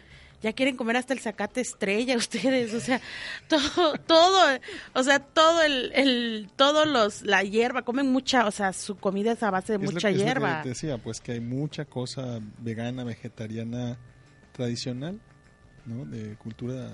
ya 0.45 0.53
quieren 0.53 0.77
comer 0.77 0.95
hasta 0.97 1.13
el 1.13 1.19
zacate 1.19 1.59
estrella 1.61 2.15
ustedes, 2.17 2.73
o 2.73 2.79
sea, 2.79 3.01
todo, 3.49 3.93
todo, 4.05 4.59
o 4.93 5.03
sea, 5.03 5.19
todo 5.19 5.61
el, 5.63 5.91
el, 5.93 6.49
todos 6.55 6.87
los, 6.87 7.23
la 7.23 7.43
hierba, 7.43 7.81
comen 7.81 8.11
mucha, 8.11 8.45
o 8.47 8.51
sea, 8.51 8.71
su 8.71 8.95
comida 8.97 9.31
es 9.33 9.43
a 9.43 9.49
base 9.51 9.73
de 9.73 9.77
Es 9.83 9.89
lo 9.89 9.91
mucha 9.91 10.07
que- 10.09 10.13
es 10.13 10.19
lo 10.19 10.23
que 10.23 10.25
hierba. 10.29 10.61
decía, 10.63 10.97
pues 10.99 11.19
que 11.19 11.33
hay 11.33 11.39
mucha 11.41 11.85
cosa 11.85 12.39
vegana, 12.59 13.03
vegetariana, 13.03 13.97
tradicional, 14.53 15.19
¿no? 15.85 16.05
De 16.05 16.35
cultura 16.37 16.91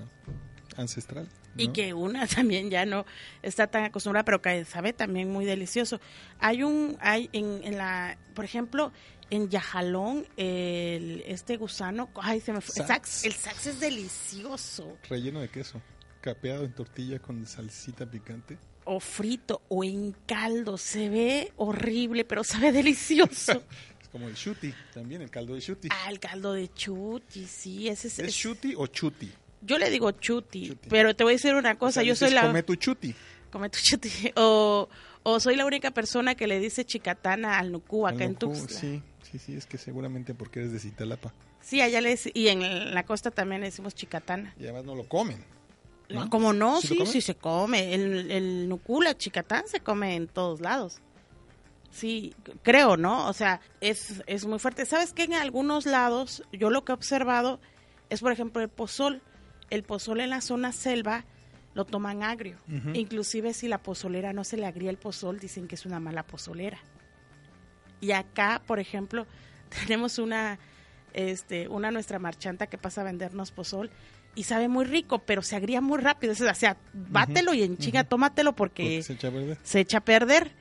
ancestral. 0.76 1.28
Y 1.56 1.68
que 1.68 1.92
una 1.92 2.26
también 2.36 2.70
ya 2.70 2.86
no 2.86 3.04
está 3.42 3.66
tan 3.66 3.84
acostumbrada, 3.84 4.24
pero 4.24 4.40
que 4.40 4.64
sabe 4.64 4.92
también 4.94 5.30
muy 5.30 5.44
delicioso. 5.44 6.00
Hay 6.38 6.62
un, 6.62 6.96
hay 7.00 7.28
en, 7.32 7.60
en 7.64 7.76
la, 7.76 8.16
por 8.34 8.44
ejemplo, 8.44 8.90
en 9.32 9.48
Yajalón, 9.48 10.26
el, 10.36 11.22
este 11.26 11.56
gusano, 11.56 12.10
ay, 12.16 12.40
se 12.40 12.52
me 12.52 12.60
fue, 12.60 12.74
el 12.82 12.86
Sax. 12.86 13.08
sax, 13.08 13.24
el 13.24 13.32
sax 13.32 13.66
es 13.66 13.80
delicioso. 13.80 14.96
Relleno 15.08 15.40
de 15.40 15.48
queso, 15.48 15.80
capeado 16.20 16.64
en 16.64 16.72
tortilla 16.74 17.18
con 17.18 17.46
salsita 17.46 18.04
picante. 18.06 18.58
o 18.84 19.00
frito 19.00 19.62
o 19.68 19.84
en 19.84 20.14
caldo. 20.26 20.76
Se 20.76 21.08
ve 21.08 21.52
horrible, 21.56 22.24
pero 22.24 22.44
sabe 22.44 22.72
delicioso. 22.72 23.62
Es 24.02 24.08
como 24.08 24.28
el 24.28 24.34
chuti, 24.34 24.74
también 24.92 25.22
el 25.22 25.30
caldo 25.30 25.54
de 25.54 25.62
chuti. 25.62 25.88
ah, 25.90 26.10
el 26.10 26.20
caldo 26.20 26.52
de 26.52 26.68
chuti, 26.74 27.46
sí, 27.46 27.88
ese 27.88 28.08
es... 28.08 28.18
¿Es 28.18 28.36
chuti 28.36 28.74
o 28.76 28.86
chuti? 28.86 29.32
yo 29.62 29.78
le 29.78 29.88
digo 29.88 30.10
chuti, 30.10 30.68
Chuti. 30.68 30.88
pero 30.90 31.16
te 31.16 31.24
voy 31.24 31.32
a 31.32 31.36
decir 31.36 31.54
una 31.54 31.72
O 31.72 31.78
cosa, 31.78 32.00
sea, 32.00 32.02
yo 32.02 32.14
soy 32.14 32.30
la... 32.32 32.42
Come 32.42 32.62
tu 32.62 32.74
chuti. 32.74 33.14
Come 33.50 33.70
tu 33.70 33.78
chuti. 33.80 34.10
O, 34.36 34.88
o 35.22 35.40
soy 35.40 35.56
la 35.56 35.64
única 35.64 35.92
persona 35.92 36.34
que 36.34 36.46
le 36.46 36.58
dice 36.58 36.84
chicatana 36.84 37.58
al 37.58 37.72
nucú 37.72 38.06
acá 38.06 38.16
Al 38.24 38.30
en 38.32 38.34
Tuxtla. 38.34 38.78
Sí, 38.78 39.02
sí, 39.32 39.38
sí, 39.38 39.56
es 39.56 39.66
que 39.66 39.78
seguramente 39.78 40.34
porque 40.34 40.60
eres 40.60 40.72
de 40.72 40.78
Citalapa. 40.78 41.32
Sí, 41.60 41.80
allá 41.80 42.00
le 42.00 42.12
dec- 42.14 42.30
y 42.34 42.48
en 42.48 42.94
la 42.94 43.04
costa 43.04 43.30
también 43.30 43.60
le 43.62 43.66
decimos 43.68 43.94
chicatana. 43.94 44.54
Y 44.58 44.64
además 44.64 44.84
no 44.84 44.94
lo 44.94 45.08
comen. 45.08 45.44
¿no? 46.08 46.24
No, 46.24 46.30
como 46.30 46.52
no, 46.52 46.80
¿Sí 46.80 46.98
sí, 47.06 47.20
se 47.22 47.34
come. 47.34 47.94
El, 47.94 48.30
el 48.30 48.68
nucú, 48.68 49.00
la 49.00 49.16
chicatán 49.16 49.66
se 49.66 49.80
come 49.80 50.14
en 50.16 50.28
todos 50.28 50.60
lados. 50.60 50.98
Sí, 51.90 52.34
creo, 52.62 52.96
¿no? 52.96 53.28
O 53.28 53.32
sea, 53.32 53.60
es, 53.80 54.22
es 54.26 54.44
muy 54.46 54.58
fuerte. 54.58 54.86
¿Sabes 54.86 55.12
qué? 55.12 55.24
En 55.24 55.34
algunos 55.34 55.84
lados, 55.86 56.42
yo 56.52 56.70
lo 56.70 56.84
que 56.84 56.92
he 56.92 56.94
observado 56.94 57.60
es, 58.10 58.20
por 58.20 58.32
ejemplo, 58.32 58.62
el 58.62 58.68
pozol. 58.68 59.22
El 59.70 59.82
pozol 59.84 60.20
en 60.20 60.30
la 60.30 60.40
zona 60.40 60.72
selva 60.72 61.24
lo 61.74 61.84
toman 61.86 62.22
agrio. 62.22 62.58
Ujú. 62.68 62.90
Inclusive 62.94 63.54
si 63.54 63.68
la 63.68 63.78
pozolera 63.78 64.32
no 64.32 64.44
se 64.44 64.56
le 64.58 64.66
agría 64.66 64.90
el 64.90 64.98
pozol, 64.98 65.38
dicen 65.38 65.68
que 65.68 65.74
es 65.76 65.86
una 65.86 66.00
mala 66.00 66.22
pozolera. 66.24 66.78
Y 68.02 68.12
acá, 68.12 68.60
por 68.66 68.78
ejemplo, 68.80 69.26
tenemos 69.86 70.18
una, 70.18 70.58
este, 71.14 71.68
una 71.68 71.90
nuestra 71.90 72.18
marchanta 72.18 72.66
que 72.66 72.76
pasa 72.76 73.00
a 73.00 73.04
vendernos 73.04 73.50
pozol 73.52 73.90
y 74.34 74.42
sabe 74.44 74.68
muy 74.68 74.84
rico, 74.84 75.20
pero 75.20 75.40
se 75.42 75.56
agría 75.56 75.80
muy 75.80 75.98
rápido. 75.98 76.32
O 76.32 76.54
sea, 76.54 76.76
bátelo 76.92 77.54
y 77.54 77.62
en 77.62 77.78
chinga, 77.78 78.04
tómatelo 78.04 78.54
Porque 78.54 78.82
porque 78.82 79.02
se 79.02 79.12
echa 79.14 79.28
a 79.28 79.30
perder. 79.30 79.58
se 79.62 79.80
echa 79.80 79.98
a 79.98 80.04
perder. 80.04 80.52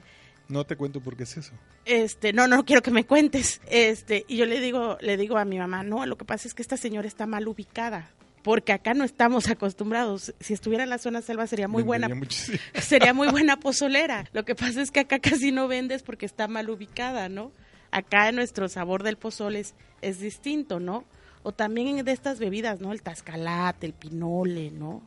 No 0.48 0.66
te 0.66 0.76
cuento 0.76 1.00
por 1.00 1.16
qué 1.16 1.24
es 1.24 1.38
eso. 1.38 1.54
Este, 1.86 2.34
no, 2.34 2.48
no 2.48 2.66
quiero 2.66 2.82
que 2.82 2.92
me 2.92 3.06
cuentes. 3.06 3.62
Este, 3.70 4.26
y 4.28 4.38
yo 4.38 4.46
le 4.46 4.60
digo, 4.60 4.98
le 5.02 5.18
digo 5.18 5.38
a 5.38 5.46
mi 5.46 5.58
mamá, 5.58 5.84
no, 5.84 6.06
lo 6.06 6.18
que 6.18 6.26
pasa 6.26 6.48
es 6.48 6.54
que 6.54 6.62
esta 6.62 6.78
señora 6.78 7.08
está 7.08 7.26
mal 7.26 7.48
ubicada. 7.48 8.12
Porque 8.44 8.74
acá 8.74 8.94
no 8.94 9.04
estamos 9.04 9.48
acostumbrados. 9.50 10.34
Si 10.40 10.54
estuviera 10.54 10.84
en 10.84 10.90
la 10.90 10.98
zona 10.98 11.22
selva 11.22 11.46
sería 11.48 11.68
muy 11.68 11.84
buena 11.84 12.10
muchísimo. 12.10 12.58
sería 12.82 13.14
muy 13.14 13.28
buena 13.30 13.58
pozolera. 13.60 14.26
Lo 14.34 14.46
que 14.46 14.56
pasa 14.56 14.82
es 14.82 14.92
que 14.92 15.02
acá 15.02 15.20
casi 15.20 15.52
no 15.52 15.68
vendes 15.68 16.04
porque 16.04 16.26
está 16.26 16.48
mal 16.48 16.70
ubicada, 16.70 17.30
¿no? 17.30 17.52
Acá 17.92 18.32
nuestro 18.32 18.68
sabor 18.70 19.04
del 19.04 19.18
pozole 19.18 19.60
es, 19.60 19.76
es 20.02 20.20
distinto, 20.20 20.80
¿no? 20.80 21.06
O 21.44 21.52
también 21.52 22.04
de 22.04 22.12
estas 22.12 22.40
bebidas, 22.40 22.80
¿no? 22.82 22.92
El 22.92 23.02
tascalate, 23.02 23.86
el 23.88 23.94
pinole, 23.94 24.72
¿no? 24.72 25.04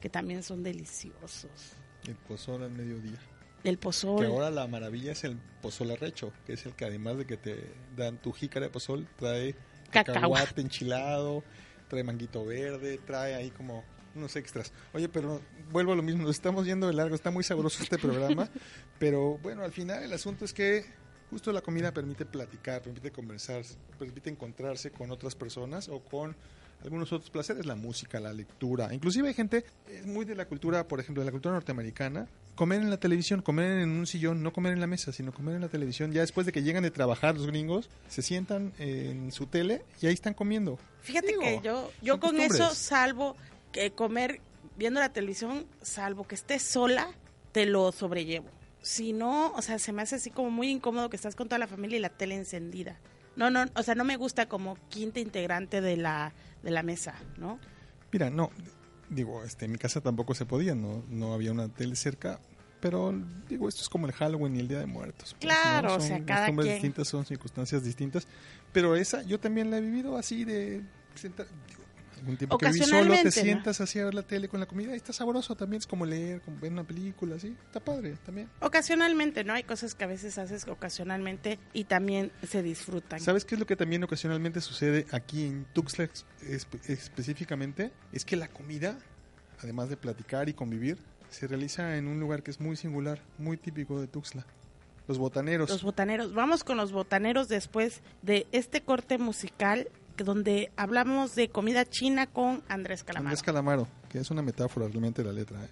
Que 0.00 0.08
también 0.08 0.42
son 0.42 0.62
deliciosos. 0.62 1.72
El 2.06 2.16
pozol 2.16 2.62
al 2.62 2.70
mediodía. 2.70 3.18
El 3.62 3.76
Que 3.76 3.82
pozole. 3.82 4.26
ahora 4.26 4.50
la 4.50 4.66
maravilla 4.66 5.12
es 5.12 5.24
el 5.24 5.38
pozol 5.62 5.90
arrecho, 5.92 6.32
que 6.46 6.52
es 6.52 6.66
el 6.66 6.74
que 6.74 6.84
además 6.84 7.16
de 7.16 7.24
que 7.26 7.38
te 7.38 7.72
dan 7.96 8.18
tu 8.18 8.30
jícara 8.32 8.66
de 8.66 8.70
pozol, 8.72 9.06
trae 9.16 9.54
cacahuate 9.90 10.60
enchilado, 10.60 11.42
trae 11.88 12.02
manguito 12.02 12.44
verde, 12.44 12.98
trae 13.06 13.34
ahí 13.34 13.50
como 13.50 13.84
unos 14.14 14.36
extras. 14.36 14.72
Oye, 14.92 15.08
pero 15.08 15.40
vuelvo 15.70 15.92
a 15.92 15.96
lo 15.96 16.02
mismo, 16.02 16.22
nos 16.22 16.36
estamos 16.36 16.66
yendo 16.66 16.86
de 16.86 16.92
largo, 16.92 17.14
está 17.14 17.30
muy 17.30 17.44
sabroso 17.44 17.82
este 17.82 17.98
programa, 17.98 18.48
pero 18.98 19.38
bueno, 19.38 19.62
al 19.62 19.72
final 19.72 20.02
el 20.02 20.12
asunto 20.12 20.44
es 20.44 20.52
que 20.52 20.84
justo 21.30 21.52
la 21.52 21.62
comida 21.62 21.92
permite 21.92 22.24
platicar, 22.24 22.82
permite 22.82 23.10
conversar, 23.10 23.64
permite 23.98 24.30
encontrarse 24.30 24.90
con 24.90 25.10
otras 25.10 25.34
personas 25.34 25.88
o 25.88 26.00
con 26.00 26.36
algunos 26.84 27.12
otros 27.12 27.30
placeres, 27.30 27.66
la 27.66 27.74
música, 27.74 28.20
la 28.20 28.32
lectura. 28.32 28.92
Inclusive 28.92 29.28
hay 29.28 29.34
gente, 29.34 29.64
es 29.90 30.06
muy 30.06 30.24
de 30.24 30.34
la 30.34 30.46
cultura, 30.46 30.86
por 30.86 31.00
ejemplo, 31.00 31.22
de 31.22 31.26
la 31.26 31.32
cultura 31.32 31.54
norteamericana, 31.54 32.28
comer 32.54 32.82
en 32.82 32.90
la 32.90 32.98
televisión, 32.98 33.42
comer 33.42 33.78
en 33.78 33.90
un 33.90 34.06
sillón, 34.06 34.42
no 34.42 34.52
comer 34.52 34.74
en 34.74 34.80
la 34.80 34.86
mesa, 34.86 35.12
sino 35.12 35.32
comer 35.32 35.56
en 35.56 35.62
la 35.62 35.68
televisión. 35.68 36.12
Ya 36.12 36.20
después 36.20 36.46
de 36.46 36.52
que 36.52 36.62
llegan 36.62 36.82
de 36.82 36.90
trabajar 36.90 37.34
los 37.34 37.46
gringos, 37.46 37.88
se 38.08 38.22
sientan 38.22 38.72
en 38.78 39.32
su 39.32 39.46
tele 39.46 39.82
y 40.00 40.06
ahí 40.06 40.14
están 40.14 40.34
comiendo. 40.34 40.78
Fíjate 41.00 41.28
Digo, 41.28 41.40
que 41.40 41.60
yo, 41.62 41.90
yo 42.02 42.20
con 42.20 42.38
eso, 42.38 42.74
salvo 42.74 43.36
que 43.72 43.90
comer 43.92 44.40
viendo 44.76 45.00
la 45.00 45.12
televisión, 45.12 45.66
salvo 45.82 46.26
que 46.26 46.34
estés 46.34 46.62
sola, 46.62 47.08
te 47.52 47.66
lo 47.66 47.92
sobrellevo. 47.92 48.48
Si 48.82 49.12
no, 49.12 49.52
o 49.52 49.62
sea, 49.62 49.78
se 49.78 49.92
me 49.92 50.02
hace 50.02 50.16
así 50.16 50.30
como 50.30 50.50
muy 50.50 50.68
incómodo 50.68 51.08
que 51.08 51.16
estás 51.16 51.34
con 51.34 51.48
toda 51.48 51.58
la 51.58 51.66
familia 51.66 51.96
y 51.96 52.00
la 52.00 52.10
tele 52.10 52.34
encendida. 52.34 52.98
No, 53.36 53.50
no, 53.50 53.64
o 53.74 53.82
sea, 53.82 53.94
no 53.94 54.04
me 54.04 54.16
gusta 54.16 54.46
como 54.46 54.76
quinta 54.90 55.18
integrante 55.20 55.80
de 55.80 55.96
la, 55.96 56.32
de 56.64 56.70
la 56.70 56.82
mesa, 56.82 57.14
¿no? 57.38 57.58
Mira, 58.12 58.30
no, 58.30 58.50
digo, 59.10 59.44
este, 59.44 59.66
en 59.66 59.72
mi 59.72 59.78
casa 59.78 60.00
tampoco 60.00 60.34
se 60.34 60.46
podía, 60.46 60.74
no, 60.74 61.04
no 61.10 61.34
había 61.34 61.52
una 61.52 61.68
tele 61.68 61.94
cerca, 61.96 62.40
pero 62.80 63.14
digo, 63.48 63.68
esto 63.68 63.82
es 63.82 63.88
como 63.88 64.06
el 64.06 64.12
Halloween 64.12 64.56
y 64.56 64.60
el 64.60 64.68
Día 64.68 64.78
de 64.80 64.86
Muertos. 64.86 65.34
pues, 65.38 65.52
Claro, 65.54 65.88
¿no? 65.90 65.94
o 65.96 66.00
sea, 66.00 66.16
Son 66.16 66.24
cada 66.26 66.40
costumbres 66.40 66.66
quien. 66.66 66.74
distintas, 66.76 67.08
son 67.08 67.24
circunstancias 67.24 67.82
distintas, 67.84 68.26
pero 68.72 68.96
esa 68.96 69.22
yo 69.22 69.38
también 69.40 69.70
la 69.70 69.78
he 69.78 69.80
vivido 69.80 70.16
así 70.16 70.44
de 70.44 70.82
sentar, 71.14 71.46
digo, 71.68 71.83
algún 72.24 72.36
tiempo 72.38 72.58
que 72.58 72.72
solo, 72.72 73.14
te 73.22 73.30
sientas 73.30 73.80
así 73.80 73.98
a 73.98 74.06
ver 74.06 74.14
la 74.14 74.22
tele 74.22 74.48
con 74.48 74.58
la 74.60 74.66
comida 74.66 74.94
y 74.94 74.96
está 74.96 75.12
sabroso 75.12 75.54
también, 75.54 75.80
es 75.80 75.86
como 75.86 76.06
leer, 76.06 76.40
como 76.40 76.58
ver 76.58 76.72
una 76.72 76.84
película, 76.84 77.36
así, 77.36 77.54
está 77.66 77.80
padre 77.80 78.16
también. 78.24 78.48
Ocasionalmente, 78.60 79.44
¿no? 79.44 79.52
Hay 79.52 79.62
cosas 79.64 79.94
que 79.94 80.04
a 80.04 80.06
veces 80.06 80.38
haces 80.38 80.66
ocasionalmente 80.66 81.58
y 81.72 81.84
también 81.84 82.32
se 82.48 82.62
disfrutan. 82.62 83.20
¿Sabes 83.20 83.44
qué 83.44 83.54
es 83.56 83.58
lo 83.58 83.66
que 83.66 83.76
también 83.76 84.02
ocasionalmente 84.02 84.60
sucede 84.60 85.06
aquí 85.12 85.44
en 85.44 85.66
Tuxtla 85.74 86.08
espe- 86.42 86.80
específicamente? 86.88 87.92
Es 88.12 88.24
que 88.24 88.36
la 88.36 88.48
comida, 88.48 88.98
además 89.62 89.88
de 89.90 89.96
platicar 89.96 90.48
y 90.48 90.54
convivir, 90.54 90.98
se 91.30 91.46
realiza 91.46 91.96
en 91.96 92.06
un 92.08 92.20
lugar 92.20 92.42
que 92.42 92.50
es 92.50 92.60
muy 92.60 92.76
singular, 92.76 93.20
muy 93.38 93.56
típico 93.56 94.00
de 94.00 94.06
Tuxtla. 94.06 94.46
Los 95.06 95.18
botaneros. 95.18 95.68
Los 95.68 95.82
botaneros. 95.82 96.32
Vamos 96.32 96.64
con 96.64 96.78
los 96.78 96.90
botaneros 96.90 97.48
después 97.48 98.00
de 98.22 98.46
este 98.52 98.80
corte 98.80 99.18
musical 99.18 99.88
donde 100.16 100.70
hablamos 100.76 101.34
de 101.34 101.48
comida 101.48 101.84
china 101.84 102.26
con 102.26 102.62
Andrés 102.68 103.02
Calamaro. 103.04 103.28
Andrés 103.30 103.42
Calamaro, 103.42 103.88
que 104.08 104.18
es 104.18 104.30
una 104.30 104.42
metáfora 104.42 104.86
realmente 104.86 105.22
de 105.22 105.28
la 105.28 105.34
letra. 105.34 105.64
¿eh? 105.64 105.68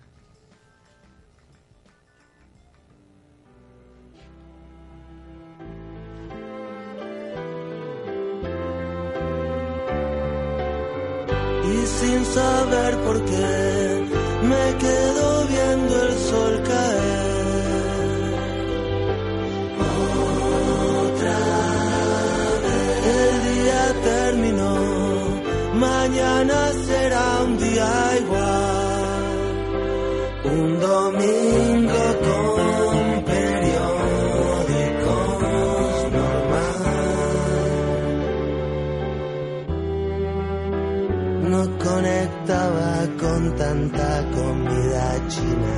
Y 11.65 11.87
sin 11.87 12.25
saber 12.25 12.97
por 13.05 13.25
qué 13.25 14.07
me 14.43 14.79
quedo 14.79 15.42
tanta 43.73 44.23
comida 44.37 45.05
china. 45.29 45.77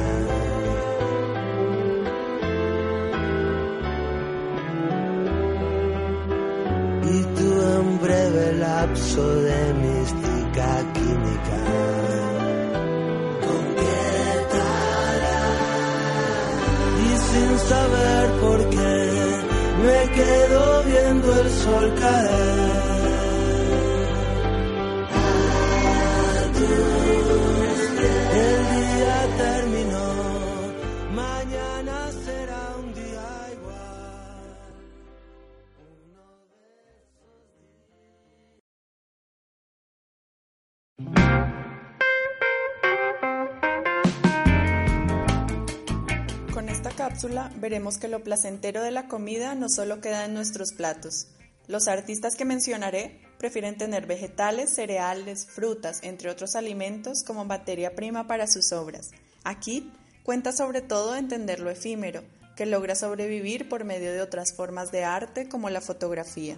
y 7.15 7.19
tuve 7.37 7.79
un 7.87 8.01
breve 8.01 8.53
lapso 8.55 9.23
de 9.47 9.59
mística 9.85 10.69
química. 10.97 11.61
¿Con 13.47 13.65
qué 13.81 14.01
Y 17.07 17.11
sin 17.29 17.53
saber 17.71 18.25
por 18.45 18.61
qué 18.75 18.95
me 19.87 20.01
quedo 20.19 20.83
viendo 20.91 21.29
el 21.43 21.49
sol 21.63 21.95
caer. 22.01 22.95
Cápsula 47.15 47.53
veremos 47.61 47.97
que 47.97 48.09
lo 48.09 48.25
placentero 48.25 48.83
de 48.83 48.91
la 48.91 49.07
comida 49.07 49.55
no 49.55 49.69
solo 49.69 50.01
queda 50.01 50.25
en 50.25 50.35
nuestros 50.35 50.73
platos. 50.73 51.29
Los 51.69 51.87
artistas 51.87 52.35
que 52.35 52.45
mencionaré 52.45 53.21
prefieren 53.39 53.79
tener 53.79 54.05
vegetales, 54.05 54.75
cereales, 54.75 55.47
frutas, 55.47 56.01
entre 56.03 56.29
otros 56.29 56.57
alimentos 56.57 57.23
como 57.23 57.45
materia 57.45 57.95
prima 57.95 58.27
para 58.27 58.49
sus 58.49 58.73
obras. 58.73 59.13
Aquí 59.45 59.93
cuenta 60.25 60.51
sobre 60.51 60.81
todo 60.81 61.15
entender 61.15 61.61
lo 61.61 61.71
efímero, 61.71 62.25
que 62.57 62.67
logra 62.67 62.97
sobrevivir 62.97 63.69
por 63.69 63.85
medio 63.85 64.13
de 64.13 64.21
otras 64.21 64.53
formas 64.53 64.91
de 64.91 65.05
arte 65.05 65.49
como 65.49 65.71
la 65.71 65.81
fotografía. 65.81 66.57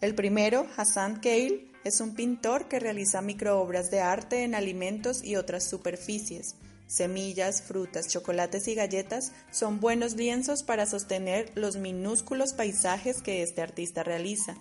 El 0.00 0.14
primero, 0.14 0.66
Hassan 0.74 1.20
Keil, 1.20 1.70
es 1.84 2.00
un 2.00 2.14
pintor 2.14 2.66
que 2.66 2.80
realiza 2.80 3.20
microobras 3.20 3.90
de 3.90 4.00
arte 4.00 4.44
en 4.44 4.54
alimentos 4.54 5.22
y 5.22 5.36
otras 5.36 5.64
superficies. 5.64 6.54
Semillas, 6.92 7.62
frutas, 7.62 8.06
chocolates 8.06 8.68
y 8.68 8.74
galletas 8.74 9.32
son 9.50 9.80
buenos 9.80 10.14
lienzos 10.14 10.62
para 10.62 10.84
sostener 10.84 11.50
los 11.54 11.78
minúsculos 11.78 12.52
paisajes 12.52 13.22
que 13.22 13.42
este 13.42 13.62
artista 13.62 14.02
realiza. 14.02 14.56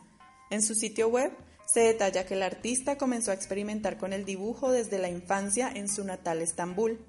En 0.49 0.61
su 0.61 0.73
sitio 0.73 1.09
web 1.09 1.33
se 1.65 1.81
detalla 1.81 2.25
que 2.25 2.35
el 2.35 2.43
artista 2.43 2.97
comenzó 2.97 3.31
a 3.31 3.33
experimentar 3.33 3.97
con 3.97 4.13
el 4.13 4.23
dibujo 4.23 4.71
desde 4.71 4.97
la 4.97 5.09
infancia 5.09 5.69
en 5.75 5.89
su 5.89 6.05
natal 6.05 6.41
Estambul. 6.41 7.05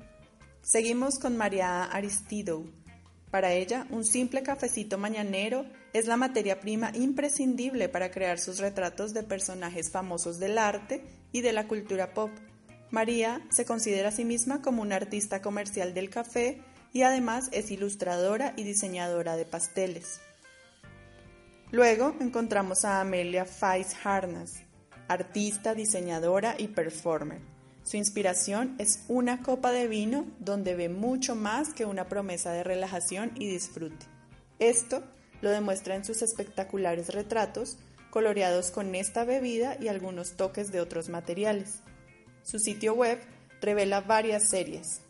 Seguimos 0.61 1.21
con 1.21 1.37
María 1.37 1.85
Aristidou. 1.85 2.69
Para 3.31 3.53
ella, 3.53 3.87
un 3.91 4.05
simple 4.05 4.43
cafecito 4.43 4.99
mañanero 4.99 5.67
es 5.93 6.07
la 6.07 6.17
materia 6.17 6.59
prima 6.59 6.91
imprescindible 6.95 7.89
para 7.89 8.11
crear 8.11 8.41
sus 8.41 8.59
retratos 8.59 9.15
de 9.15 9.23
personajes 9.23 9.89
famosos 9.89 10.41
del 10.41 10.59
arte 10.59 11.05
y 11.31 11.43
de 11.43 11.53
la 11.53 11.69
cultura 11.69 12.13
pop. 12.13 12.33
María 12.93 13.41
se 13.51 13.65
considera 13.65 14.11
a 14.11 14.13
sí 14.13 14.27
misma 14.27 14.61
como 14.61 14.83
una 14.83 14.97
artista 14.97 15.41
comercial 15.41 15.95
del 15.95 16.11
café 16.11 16.63
y 16.93 17.03
además 17.03 17.49
es 17.51 17.71
ilustradora 17.71 18.53
y 18.55 18.65
diseñadora 18.65 19.35
de 19.37 19.47
pasteles. 19.47 20.21
Luego 21.71 22.15
encontramos 22.21 22.85
a 22.85 23.01
Amelia 23.01 23.47
Fais 23.47 23.97
Harnas, 24.05 24.61
artista, 25.09 25.75
diseñadora 25.75 26.55
y 26.59 26.69
performer. 26.69 27.41
Su 27.83 27.97
inspiración 27.97 28.75
es 28.79 29.07
una 29.09 29.43
copa 29.43 29.73
de 29.73 29.89
vino 29.89 30.27
donde 30.39 30.75
ve 30.75 30.91
mucho 30.91 31.35
más 31.35 31.73
que 31.73 31.87
una 31.87 32.09
promesa 32.09 32.53
de 32.53 32.63
relajación 32.63 33.33
y 33.37 33.49
disfrute. 33.49 34.05
Esto 34.59 35.03
lo 35.41 35.49
demuestra 35.49 35.95
en 35.95 36.05
sus 36.05 36.21
espectaculares 36.21 37.15
retratos, 37.15 37.79
coloreados 38.11 38.71
con 38.71 38.95
esta 38.95 39.25
bebida 39.25 39.79
y 39.81 39.89
algunos 39.89 40.37
toques 40.37 40.71
de 40.73 40.83
otros 40.83 41.09
materiales. 41.09 41.81
Su 42.43 42.59
sitio 42.59 42.95
web 42.95 43.19
revela 43.61 44.01
varias 44.01 44.49
series. 44.51 45.01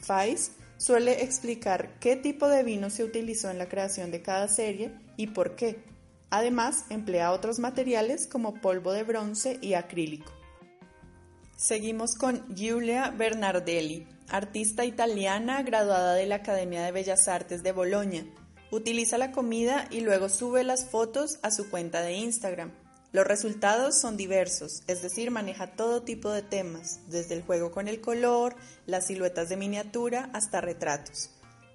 Fais 0.00 0.52
suele 0.76 1.24
explicar 1.24 1.98
qué 1.98 2.16
tipo 2.16 2.48
de 2.48 2.62
vino 2.62 2.90
se 2.90 3.04
utilizó 3.04 3.50
en 3.50 3.58
la 3.58 3.68
creación 3.68 4.10
de 4.10 4.22
cada 4.22 4.48
serie 4.48 4.92
y 5.16 5.28
por 5.28 5.56
qué. 5.56 5.82
Además, 6.30 6.84
emplea 6.90 7.32
otros 7.32 7.58
materiales 7.58 8.26
como 8.26 8.60
polvo 8.60 8.92
de 8.92 9.02
bronce 9.02 9.58
y 9.60 9.74
acrílico. 9.74 10.32
Seguimos 11.56 12.14
con 12.14 12.54
Giulia 12.54 13.10
Bernardelli, 13.10 14.06
artista 14.28 14.84
italiana 14.84 15.62
graduada 15.62 16.14
de 16.14 16.26
la 16.26 16.36
Academia 16.36 16.82
de 16.82 16.92
Bellas 16.92 17.26
Artes 17.26 17.62
de 17.62 17.72
Bolonia. 17.72 18.24
Utiliza 18.70 19.18
la 19.18 19.32
comida 19.32 19.88
y 19.90 20.00
luego 20.02 20.28
sube 20.28 20.62
las 20.62 20.88
fotos 20.88 21.38
a 21.42 21.50
su 21.50 21.70
cuenta 21.70 22.02
de 22.02 22.12
Instagram. 22.12 22.70
Los 23.18 23.26
resultados 23.26 23.98
son 23.98 24.16
diversos, 24.16 24.84
es 24.86 25.02
decir, 25.02 25.32
maneja 25.32 25.66
todo 25.66 26.04
tipo 26.04 26.30
de 26.30 26.42
temas, 26.42 27.00
desde 27.08 27.34
el 27.34 27.42
juego 27.42 27.72
con 27.72 27.88
el 27.88 28.00
color, 28.00 28.54
las 28.86 29.08
siluetas 29.08 29.48
de 29.48 29.56
miniatura 29.56 30.30
hasta 30.34 30.60
retratos. 30.60 31.30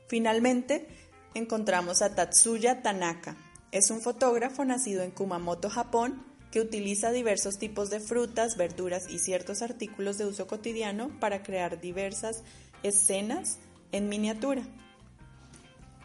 Finalmente, 0.07 0.87
encontramos 1.33 2.01
a 2.01 2.15
Tatsuya 2.15 2.81
Tanaka. 2.81 3.35
Es 3.73 3.91
un 3.91 3.99
fotógrafo 3.99 4.63
nacido 4.63 5.03
en 5.03 5.11
Kumamoto, 5.11 5.69
Japón, 5.69 6.25
que 6.49 6.61
utiliza 6.61 7.11
diversos 7.11 7.57
tipos 7.57 7.89
de 7.89 7.99
frutas, 7.99 8.55
verduras 8.55 9.09
y 9.09 9.19
ciertos 9.19 9.61
artículos 9.61 10.17
de 10.17 10.25
uso 10.25 10.47
cotidiano 10.47 11.09
para 11.19 11.43
crear 11.43 11.81
diversas 11.81 12.43
escenas 12.83 13.59
en 13.91 14.07
miniatura. 14.07 14.63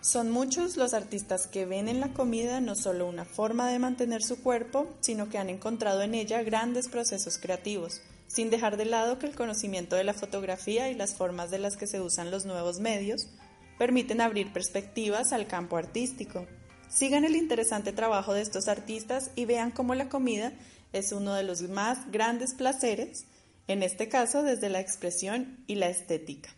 Son 0.09 0.31
muchos 0.31 0.79
los 0.79 0.95
artistas 0.95 1.47
que 1.47 1.67
ven 1.67 1.87
en 1.87 2.01
la 2.01 2.15
comida 2.15 2.63
no 2.63 2.75
solo 2.75 3.07
una 3.07 3.27
forma 3.27 3.69
de 3.71 3.79
mantener 3.79 4.23
su 4.23 4.43
cuerpo, 4.43 4.89
sino 5.01 5.29
que 5.29 5.37
han 5.37 5.51
encontrado 5.51 6.01
en 6.01 6.15
ella 6.15 6.43
grandes 6.43 6.89
procesos 6.89 7.37
creativos, 7.37 8.01
sin 8.27 8.49
dejar 8.49 8.79
de 8.79 8.87
lado 8.87 9.19
que 9.19 9.27
el 9.27 9.35
conocimiento 9.35 9.97
de 9.97 10.05
la 10.05 10.15
fotografía 10.15 10.89
y 10.89 10.95
las 10.95 11.15
formas 11.15 11.51
de 11.51 11.59
las 11.59 11.77
que 11.77 11.87
se 11.87 12.01
usan 12.01 12.31
los 12.31 12.47
nuevos 12.47 12.81
medios 12.81 13.29
permiten 13.77 14.23
abrir 14.23 14.51
perspectivas 14.51 15.35
al 15.35 15.47
campo 15.47 15.77
artístico. 15.77 16.47
Sigan 16.89 17.27
el 17.27 17.37
interesante 17.37 17.93
trabajo 17.93 18.33
de 18.33 18.41
estos 18.41 18.67
artistas 18.69 19.31
y 19.37 19.45
vean 19.45 19.73
cómo 19.73 19.95
la 19.95 20.09
comida 20.09 20.55
es 20.95 21.13
uno 21.13 21.35
de 21.35 21.43
los 21.43 21.61
más 21.69 22.11
grandes 22.11 22.55
placeres, 22.55 23.27
en 23.67 23.83
este 23.83 24.09
caso 24.09 24.43
desde 24.43 24.71
la 24.71 24.81
expresión 24.81 25.63
y 25.67 25.75
la 25.75 25.91
estética. 25.91 26.49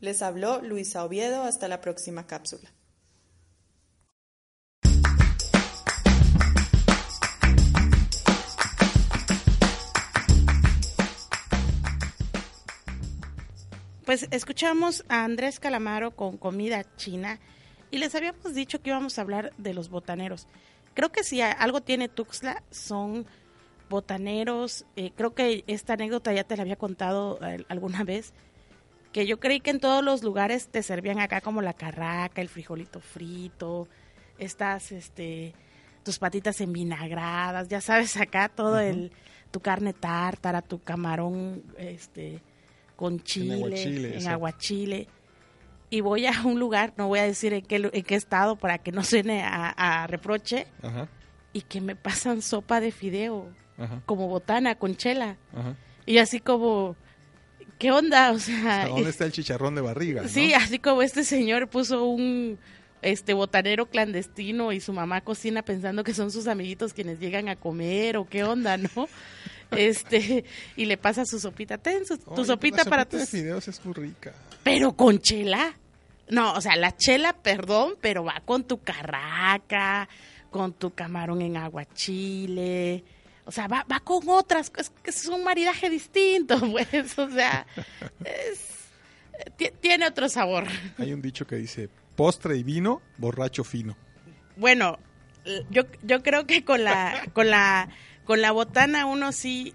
Les 0.00 0.20
habló 0.20 0.60
Luisa 0.60 1.02
Oviedo, 1.02 1.44
hasta 1.44 1.66
la 1.66 1.80
próxima 1.80 2.26
cápsula. 2.26 2.70
Pues 14.10 14.26
escuchamos 14.32 15.04
a 15.08 15.22
Andrés 15.22 15.60
Calamaro 15.60 16.10
con 16.10 16.36
comida 16.36 16.82
china 16.96 17.38
y 17.92 17.98
les 17.98 18.12
habíamos 18.16 18.56
dicho 18.56 18.82
que 18.82 18.90
íbamos 18.90 19.16
a 19.16 19.22
hablar 19.22 19.52
de 19.56 19.72
los 19.72 19.88
botaneros. 19.88 20.48
Creo 20.94 21.12
que 21.12 21.22
si 21.22 21.40
algo 21.42 21.80
tiene 21.80 22.08
Tuxtla 22.08 22.64
son 22.72 23.24
botaneros. 23.88 24.84
Eh, 24.96 25.12
creo 25.14 25.32
que 25.32 25.62
esta 25.68 25.92
anécdota 25.92 26.32
ya 26.32 26.42
te 26.42 26.56
la 26.56 26.62
había 26.62 26.74
contado 26.74 27.38
eh, 27.40 27.64
alguna 27.68 28.02
vez. 28.02 28.32
Que 29.12 29.28
yo 29.28 29.38
creí 29.38 29.60
que 29.60 29.70
en 29.70 29.78
todos 29.78 30.02
los 30.02 30.24
lugares 30.24 30.66
te 30.66 30.82
servían 30.82 31.20
acá 31.20 31.40
como 31.40 31.62
la 31.62 31.74
carraca, 31.74 32.40
el 32.40 32.48
frijolito 32.48 32.98
frito, 32.98 33.86
estas, 34.38 34.90
este, 34.90 35.54
tus 36.02 36.18
patitas 36.18 36.60
envinagradas, 36.60 37.68
ya 37.68 37.80
sabes, 37.80 38.16
acá 38.16 38.48
todo 38.48 38.80
el, 38.80 39.12
tu 39.52 39.60
carne 39.60 39.92
tártara, 39.92 40.62
tu 40.62 40.82
camarón, 40.82 41.62
este, 41.78 42.42
con 43.00 43.18
chile, 43.22 43.54
aguachile, 43.54 44.18
en 44.18 44.28
aguachile. 44.28 45.08
Y 45.88 46.02
voy 46.02 46.26
a 46.26 46.32
un 46.44 46.60
lugar, 46.60 46.92
no 46.98 47.08
voy 47.08 47.18
a 47.18 47.22
decir 47.22 47.54
en 47.54 47.62
qué, 47.62 47.76
en 47.90 48.02
qué 48.02 48.14
estado 48.14 48.56
para 48.56 48.76
que 48.76 48.92
no 48.92 49.02
suene 49.02 49.42
a, 49.42 49.70
a 50.02 50.06
reproche, 50.06 50.66
Ajá, 50.82 51.08
y 51.54 51.62
que 51.62 51.80
me 51.80 51.96
pasan 51.96 52.42
sopa 52.42 52.78
de 52.78 52.92
fideo, 52.92 53.48
ajá, 53.78 54.02
como 54.04 54.28
botana, 54.28 54.74
con 54.74 54.96
chela. 54.96 55.38
ajá. 55.56 55.76
Y 56.04 56.18
así 56.18 56.40
como, 56.40 56.94
¿qué 57.78 57.90
onda? 57.90 58.32
O 58.32 58.38
sea, 58.38 58.86
¿dónde 58.88 59.08
está 59.08 59.24
el 59.24 59.32
chicharrón 59.32 59.74
de 59.74 59.80
barriga? 59.80 60.28
Sí, 60.28 60.52
así 60.52 60.78
como 60.78 61.00
este 61.00 61.24
señor 61.24 61.68
puso 61.68 62.04
un 62.04 62.58
este 63.00 63.32
botanero 63.32 63.86
clandestino 63.86 64.72
y 64.72 64.80
su 64.80 64.92
mamá 64.92 65.22
cocina 65.22 65.62
pensando 65.62 66.04
que 66.04 66.12
son 66.12 66.30
sus 66.30 66.46
amiguitos 66.46 66.92
quienes 66.92 67.18
llegan 67.18 67.48
a 67.48 67.56
comer 67.56 68.18
o 68.18 68.28
qué 68.28 68.44
onda, 68.44 68.76
¿no? 68.76 69.08
Este, 69.72 70.44
y 70.76 70.84
le 70.84 70.96
pasa 70.96 71.24
su 71.24 71.38
sopita, 71.38 71.78
ten 71.78 72.04
su, 72.06 72.18
tu 72.18 72.44
sopita 72.44 72.84
para 72.84 73.04
tus 73.04 73.20
de 73.20 73.26
fideos 73.26 73.68
es 73.68 73.84
muy 73.84 73.94
rica. 73.94 74.32
Pero 74.62 74.92
con 74.92 75.20
chela. 75.20 75.74
No, 76.28 76.52
o 76.52 76.60
sea, 76.60 76.76
la 76.76 76.96
chela, 76.96 77.32
perdón, 77.32 77.94
pero 78.00 78.22
va 78.22 78.40
con 78.44 78.62
tu 78.62 78.78
carraca, 78.78 80.08
con 80.50 80.72
tu 80.72 80.92
camarón 80.94 81.42
en 81.42 81.56
aguachile. 81.56 83.02
O 83.44 83.52
sea, 83.52 83.66
va, 83.66 83.84
va 83.90 83.98
con 83.98 84.28
otras, 84.28 84.70
es 84.76 84.90
que 85.02 85.10
es 85.10 85.26
un 85.26 85.42
maridaje 85.42 85.90
distinto, 85.90 86.60
pues, 86.70 87.18
o 87.18 87.28
sea, 87.30 87.66
es, 88.24 88.70
tiene 89.80 90.06
otro 90.06 90.28
sabor. 90.28 90.66
Hay 90.98 91.12
un 91.12 91.20
dicho 91.20 91.46
que 91.48 91.56
dice, 91.56 91.88
postre 92.14 92.56
y 92.56 92.62
vino, 92.62 93.02
borracho 93.18 93.64
fino. 93.64 93.96
Bueno, 94.56 94.98
yo, 95.70 95.82
yo 96.02 96.22
creo 96.22 96.46
que 96.46 96.64
con 96.64 96.84
la, 96.84 97.26
con 97.32 97.50
la, 97.50 97.88
con 98.30 98.42
la 98.42 98.52
botana 98.52 99.06
uno 99.06 99.32
sí, 99.32 99.74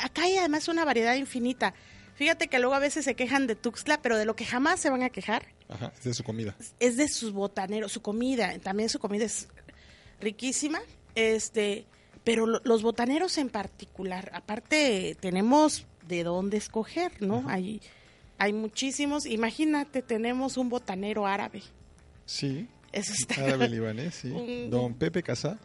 acá 0.00 0.22
hay 0.22 0.36
además 0.36 0.66
una 0.66 0.84
variedad 0.84 1.14
infinita. 1.14 1.72
Fíjate 2.16 2.48
que 2.48 2.58
luego 2.58 2.74
a 2.74 2.80
veces 2.80 3.04
se 3.04 3.14
quejan 3.14 3.46
de 3.46 3.54
Tuxtla, 3.54 4.02
pero 4.02 4.18
de 4.18 4.24
lo 4.24 4.34
que 4.34 4.44
jamás 4.44 4.80
se 4.80 4.90
van 4.90 5.04
a 5.04 5.10
quejar. 5.10 5.46
Ajá, 5.68 5.92
es 5.96 6.02
de 6.02 6.12
su 6.12 6.24
comida. 6.24 6.56
Es 6.80 6.96
de 6.96 7.06
sus 7.06 7.32
botaneros, 7.32 7.92
su 7.92 8.02
comida, 8.02 8.58
también 8.58 8.88
su 8.88 8.98
comida 8.98 9.26
es 9.26 9.46
riquísima. 10.20 10.80
Este, 11.14 11.86
pero 12.24 12.44
los 12.44 12.82
botaneros 12.82 13.38
en 13.38 13.50
particular, 13.50 14.32
aparte 14.34 15.16
tenemos 15.20 15.86
de 16.04 16.24
dónde 16.24 16.56
escoger, 16.56 17.22
¿no? 17.22 17.44
Hay, 17.46 17.80
hay 18.36 18.52
muchísimos. 18.52 19.26
Imagínate, 19.26 20.02
tenemos 20.02 20.56
un 20.56 20.70
botanero 20.70 21.24
árabe. 21.24 21.62
Sí. 22.26 22.66
Eso 22.90 23.12
está. 23.12 23.44
Árabe 23.44 23.68
libanés, 23.68 24.16
sí. 24.16 24.66
Don 24.70 24.94
Pepe 24.94 25.22
Casá 25.22 25.60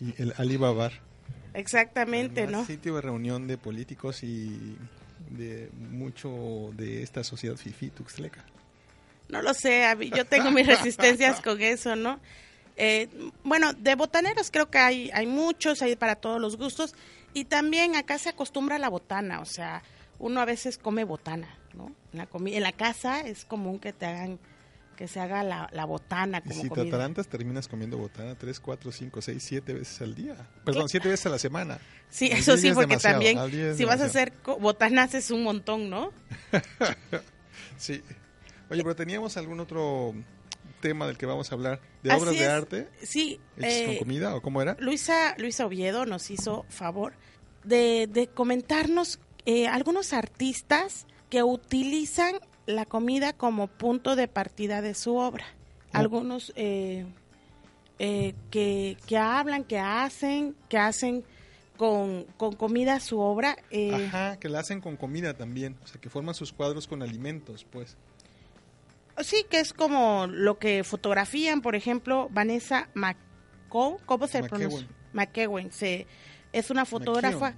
y 0.00 0.14
el 0.22 0.32
Ali 0.36 0.56
Babar. 0.56 1.10
Exactamente, 1.54 2.46
¿no? 2.46 2.64
Sitio 2.64 2.94
de 2.96 3.02
reunión 3.02 3.46
de 3.46 3.58
políticos 3.58 4.22
y 4.22 4.76
de 5.30 5.70
mucho 5.90 6.70
de 6.74 7.02
esta 7.02 7.24
sociedad 7.24 7.56
fifi 7.56 7.90
tuxtleca. 7.90 8.44
No 9.28 9.40
lo 9.42 9.54
sé, 9.54 9.84
yo 10.14 10.26
tengo 10.26 10.50
mis 10.50 10.66
resistencias 10.66 11.40
con 11.40 11.60
eso, 11.60 11.96
¿no? 11.96 12.20
Eh, 12.76 13.08
bueno, 13.44 13.72
de 13.74 13.94
botaneros 13.94 14.50
creo 14.50 14.70
que 14.70 14.78
hay, 14.78 15.10
hay 15.12 15.26
muchos, 15.26 15.82
hay 15.82 15.96
para 15.96 16.16
todos 16.16 16.40
los 16.40 16.56
gustos. 16.56 16.94
Y 17.34 17.46
también 17.46 17.96
acá 17.96 18.18
se 18.18 18.28
acostumbra 18.28 18.76
a 18.76 18.78
la 18.78 18.90
botana, 18.90 19.40
o 19.40 19.46
sea, 19.46 19.82
uno 20.18 20.40
a 20.40 20.44
veces 20.44 20.76
come 20.76 21.04
botana, 21.04 21.48
¿no? 21.74 21.92
En 22.12 22.18
la, 22.18 22.28
en 22.32 22.62
la 22.62 22.72
casa 22.72 23.20
es 23.20 23.46
común 23.46 23.78
que 23.78 23.94
te 23.94 24.04
hagan 24.04 24.38
que 25.02 25.08
se 25.08 25.18
haga 25.18 25.42
la, 25.42 25.84
botana 25.84 26.42
como 26.42 26.54
y 26.54 26.58
si 26.62 26.70
te 26.70 26.80
atarantas 26.80 27.26
terminas 27.26 27.66
comiendo 27.66 27.98
botana 27.98 28.36
3, 28.36 28.60
4, 28.60 28.92
5, 28.92 29.20
6, 29.20 29.42
7 29.42 29.74
veces 29.74 30.00
al 30.00 30.14
día. 30.14 30.36
Perdón, 30.64 30.88
7 30.88 31.08
veces 31.08 31.26
a 31.26 31.30
la 31.30 31.40
semana. 31.40 31.80
Sí, 32.08 32.26
eso 32.30 32.56
sí, 32.56 32.70
porque 32.72 32.98
también 32.98 33.36
si 33.76 33.84
vas 33.84 34.00
a 34.00 34.04
hacer 34.04 34.32
botanas 34.60 35.12
es 35.14 35.32
un 35.32 35.42
montón, 35.42 35.90
¿no? 35.90 36.12
sí. 37.78 38.00
Oye, 38.70 38.84
pero 38.84 38.94
teníamos 38.94 39.36
algún 39.36 39.58
otro 39.58 40.14
tema 40.80 41.08
del 41.08 41.18
que 41.18 41.26
vamos 41.26 41.50
a 41.50 41.56
hablar, 41.56 41.80
de 42.04 42.12
obras 42.12 42.38
de 42.38 42.46
arte. 42.46 42.88
Sí. 43.02 43.40
con 43.56 43.64
eh, 43.64 43.96
comida 43.98 44.36
o 44.36 44.40
cómo 44.40 44.62
era? 44.62 44.76
Luisa, 44.78 45.34
Luisa 45.36 45.66
Oviedo 45.66 46.06
nos 46.06 46.30
hizo 46.30 46.64
favor 46.68 47.14
de, 47.64 48.06
de 48.08 48.28
comentarnos 48.28 49.18
eh, 49.46 49.66
algunos 49.66 50.12
artistas 50.12 51.08
que 51.28 51.42
utilizan 51.42 52.36
la 52.66 52.86
comida 52.86 53.32
como 53.32 53.66
punto 53.66 54.16
de 54.16 54.28
partida 54.28 54.82
de 54.82 54.94
su 54.94 55.16
obra. 55.16 55.44
Algunos 55.92 56.52
eh, 56.56 57.06
que, 57.98 58.96
que 59.06 59.18
hablan, 59.18 59.64
que 59.64 59.78
hacen, 59.78 60.56
que 60.68 60.78
hacen 60.78 61.24
con, 61.76 62.24
con, 62.36 62.54
comida 62.54 63.00
su 63.00 63.18
obra. 63.18 63.56
Ajá, 63.92 64.38
que 64.38 64.48
la 64.48 64.60
hacen 64.60 64.80
con 64.80 64.96
comida 64.96 65.34
también, 65.34 65.76
o 65.82 65.86
sea, 65.86 66.00
que 66.00 66.08
forman 66.08 66.34
sus 66.34 66.52
cuadros 66.52 66.86
con 66.86 67.02
alimentos, 67.02 67.66
pues. 67.70 67.96
Sí, 69.18 69.44
que 69.48 69.60
es 69.60 69.72
como 69.72 70.26
lo 70.26 70.58
que 70.58 70.84
fotografían, 70.84 71.60
por 71.60 71.76
ejemplo, 71.76 72.28
Vanessa 72.30 72.88
McCow, 72.94 73.98
¿cómo 74.06 74.26
se 74.26 74.42
pronuncia? 74.42 74.88
McEwen. 75.12 75.70
Se, 75.70 76.06
es 76.52 76.70
una 76.70 76.84
fotógrafa, 76.84 77.54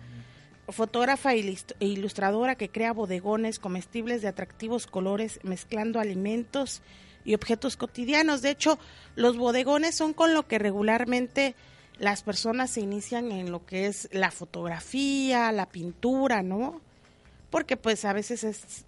fotógrafa 0.69 1.35
e 1.35 1.57
ilustradora 1.81 2.55
que 2.55 2.69
crea 2.69 2.93
bodegones 2.93 3.59
comestibles 3.59 4.23
de 4.23 4.29
atractivos 4.29 4.87
colores 4.87 5.41
mezclando 5.43 6.01
alimentos 6.01 6.83
y 7.25 7.35
objetos 7.35 7.77
cotidianos. 7.77 8.43
De 8.43 8.51
hecho, 8.51 8.79
los 9.17 9.37
bodegones 9.37 9.95
son 9.95 10.15
con 10.15 10.35
lo 10.35 10.47
que 10.47 10.59
regularmente 10.59 11.55
las 11.99 12.23
personas 12.23 12.71
se 12.71 12.81
inician 12.81 13.31
en 13.31 13.53
lo 13.53 13.65
que 13.65 13.87
es 13.87 14.09
la 14.12 14.31
fotografía, 14.31 15.53
la 15.53 15.67
pintura, 15.67 16.43
¿no? 16.43 16.81
Porque 17.51 17.77
pues 17.77 18.05
a 18.05 18.12
veces 18.12 18.45
es 18.45 18.85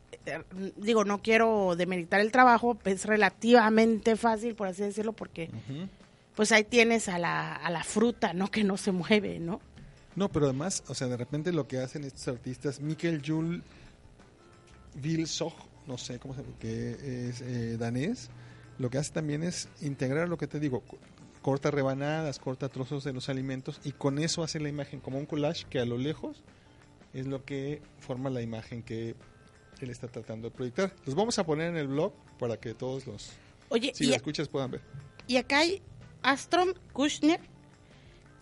digo, 0.77 1.05
no 1.05 1.22
quiero 1.22 1.77
demeritar 1.77 2.20
el 2.20 2.33
trabajo, 2.33 2.77
es 2.85 3.05
relativamente 3.05 4.16
fácil, 4.16 4.55
por 4.55 4.68
así 4.68 4.83
decirlo, 4.83 5.12
porque 5.12 5.51
pues 6.35 6.53
ahí 6.53 6.64
tienes 6.64 7.09
a 7.09 7.18
la, 7.18 7.55
a 7.55 7.70
la 7.70 7.85
fruta, 7.85 8.33
¿no? 8.33 8.51
Que 8.51 8.64
no 8.64 8.77
se 8.77 8.93
mueve, 8.93 9.39
¿no? 9.39 9.61
No, 10.17 10.31
pero 10.31 10.47
además, 10.47 10.83
o 10.89 10.95
sea, 10.95 11.09
de 11.09 11.17
repente 11.17 11.53
lo 11.53 11.69
que 11.69 11.79
hacen 11.79 12.05
estos 12.05 12.27
artistas, 12.29 12.81
Mikkel 12.81 13.23
Jules 13.25 13.62
Vilsog, 14.95 15.53
no 15.87 15.99
sé 15.99 16.19
cómo 16.19 16.35
se 16.35 16.43
llama, 16.43 16.55
que 16.59 17.29
es 17.29 17.41
eh, 17.43 17.77
danés, 17.79 18.31
lo 18.79 18.91
que 18.91 18.99
hace 18.99 19.12
también 19.12 19.43
es 19.43 19.69
integrar 19.83 20.29
lo 20.29 20.39
que 20.39 20.47
te 20.47 20.59
digo, 20.59 20.83
corta 21.43 21.71
rebanadas, 21.71 22.39
corta 22.39 22.69
trozos 22.69 23.05
de 23.05 23.12
los 23.12 23.29
alimentos 23.29 23.81
y 23.85 23.93
con 23.93 24.19
eso 24.19 24.43
hace 24.43 24.59
la 24.59 24.69
imagen 24.69 25.01
como 25.01 25.19
un 25.19 25.27
collage 25.27 25.67
que 25.69 25.79
a 25.79 25.85
lo 25.85 25.99
lejos 25.99 26.43
es 27.12 27.27
lo 27.27 27.45
que 27.45 27.81
forma 27.99 28.31
la 28.31 28.43
imagen 28.43 28.83
que 28.83 29.14
él 29.81 29.91
está 29.91 30.09
tratando 30.09 30.49
de 30.51 30.55
proyectar. 30.55 30.95
Los 31.05 31.14
vamos 31.14 31.39
a 31.39 31.45
poner 31.45 31.71
en 31.71 31.77
el 31.77 31.89
blog 31.89 32.12
para 32.39 32.59
que 32.59 32.75
todos 32.75 33.07
los 33.07 33.31
Oye, 33.69 33.93
si 33.95 34.07
lo 34.07 34.14
escuchas 34.14 34.49
puedan 34.49 34.71
ver. 34.71 34.81
Y 35.27 35.37
acá 35.37 35.59
hay 35.59 35.83
Astrom 36.23 36.73
Kushner, 36.93 37.41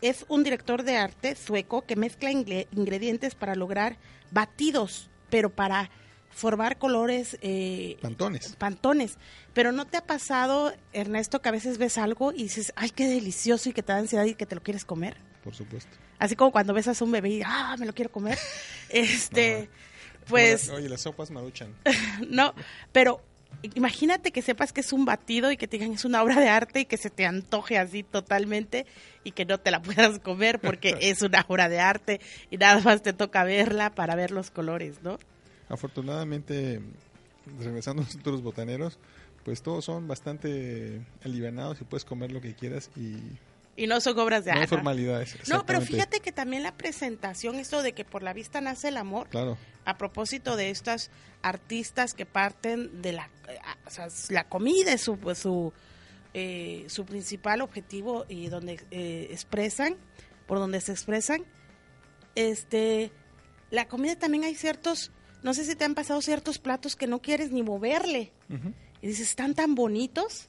es 0.05 0.27
un 0.29 0.45
director 0.45 0.83
de 0.83 0.99
arte 0.99 1.35
sueco 1.35 1.87
que 1.87 1.97
mezcla 1.97 2.31
ingredientes 2.31 3.35
para 3.35 3.55
lograr 3.55 3.97
batidos, 4.31 5.09
pero 5.31 5.49
para 5.49 5.91
formar 6.29 6.77
colores 6.77 7.39
eh, 7.41 7.97
pantones. 8.03 8.55
Pantones. 8.57 9.17
Pero 9.55 9.73
no 9.73 9.87
te 9.87 9.97
ha 9.97 10.05
pasado, 10.05 10.75
Ernesto, 10.93 11.41
que 11.41 11.49
a 11.49 11.53
veces 11.53 11.79
ves 11.79 11.97
algo 11.97 12.33
y 12.33 12.43
dices, 12.43 12.73
ay, 12.77 12.91
qué 12.91 13.09
delicioso 13.09 13.71
y 13.71 13.73
que 13.73 13.83
te 13.83 13.93
da 13.93 13.99
ansiedad 13.99 14.27
y 14.27 14.35
que 14.35 14.45
te 14.45 14.55
lo 14.55 14.63
quieres 14.63 14.85
comer. 14.85 15.17
Por 15.43 15.55
supuesto. 15.55 15.97
Así 16.19 16.37
como 16.37 16.53
cuando 16.53 16.75
ves 16.75 16.89
a 16.89 17.05
un 17.05 17.11
bebé 17.11 17.31
y, 17.31 17.43
ah, 17.43 17.75
me 17.79 17.87
lo 17.87 17.95
quiero 17.95 18.13
comer. 18.13 18.39
este, 18.91 19.71
pues... 20.29 20.69
oye, 20.69 20.91
las 20.91 21.01
sopas 21.01 21.31
maruchan. 21.31 21.75
no, 22.29 22.55
pero 22.93 23.23
imagínate 23.63 24.31
que 24.31 24.43
sepas 24.43 24.73
que 24.73 24.81
es 24.81 24.93
un 24.93 25.05
batido 25.05 25.51
y 25.51 25.57
que 25.57 25.67
te 25.67 25.79
digan 25.79 25.93
es 25.93 26.05
una 26.05 26.23
obra 26.23 26.41
de 26.41 26.49
arte 26.49 26.81
y 26.81 26.85
que 26.85 26.97
se 26.97 27.11
te 27.11 27.27
antoje 27.27 27.79
así 27.79 28.03
totalmente 28.03 28.87
y 29.25 29.33
que 29.33 29.45
no 29.45 29.59
te 29.59 29.71
la 29.71 29.83
puedas 29.83 30.19
comer 30.19 30.61
porque 30.61 30.97
es 31.01 31.23
una 31.23 31.45
obra 31.49 31.69
de 31.69 31.81
arte 31.81 32.21
y 32.51 32.59
nada 32.59 32.81
más 32.81 33.03
te 33.03 33.13
toca 33.13 33.45
verla 33.45 33.95
para 33.95 34.15
ver 34.15 34.31
los 34.31 34.51
colores, 34.51 35.03
¿no? 35.03 35.19
Afortunadamente, 35.69 36.81
regresando 37.59 38.03
a 38.03 38.05
nosotros 38.05 38.43
botaneros, 38.43 38.99
pues 39.45 39.63
todos 39.63 39.85
son 39.85 40.09
bastante 40.09 41.01
alivianados 41.25 41.81
y 41.81 41.85
puedes 41.85 42.05
comer 42.05 42.33
lo 42.33 42.41
que 42.41 42.55
quieras 42.55 42.91
y 42.97 43.17
y 43.77 43.87
no 43.87 44.01
son 44.01 44.19
obras 44.19 44.45
de 44.45 44.53
arte. 44.53 44.63
No 44.63 44.69
formalidades. 44.69 45.49
No, 45.49 45.67
pero 45.67 45.81
fíjate 45.81 46.21
que 46.21 46.33
también 46.33 46.63
la 46.63 46.77
presentación, 46.77 47.57
esto 47.57 47.83
de 47.83 47.93
que 47.93 48.05
por 48.05 48.23
la 48.23 48.33
vista 48.33 48.61
nace 48.61 48.89
el 48.89 48.97
amor, 48.97 49.29
claro. 49.29 49.59
a 49.85 49.99
propósito 49.99 50.57
de 50.57 50.71
estas 50.71 51.11
artistas 51.43 52.15
que 52.15 52.27
parten 52.27 53.03
de 53.03 53.13
la, 53.13 53.31
o 53.87 53.91
sea, 53.91 54.09
la 54.31 54.49
comida 54.49 54.93
es 54.93 55.01
su, 55.01 55.19
pues, 55.19 55.39
su, 55.39 55.73
eh, 56.35 56.85
su 56.89 57.05
principal 57.05 57.61
objetivo 57.61 58.27
y 58.29 58.49
donde 58.49 58.81
eh, 58.91 59.29
expresan, 59.31 59.97
por 60.47 60.59
donde 60.59 60.81
se 60.81 60.93
expresan, 60.93 61.45
este, 62.35 63.13
la 63.71 63.89
comida 63.89 64.17
también 64.17 64.45
hay 64.45 64.55
ciertos, 64.55 65.11
no 65.43 65.55
sé 65.55 65.65
si 65.65 65.75
te 65.75 65.85
han 65.85 65.95
pasado 65.95 66.21
ciertos 66.23 66.59
platos 66.59 66.97
que 66.97 67.07
no 67.07 67.21
quieres 67.21 67.51
ni 67.51 67.63
moverle. 67.63 68.33
Y 69.03 69.09
dices, 69.09 69.31
están 69.31 69.55
tan 69.55 69.75
bonitos 69.75 70.49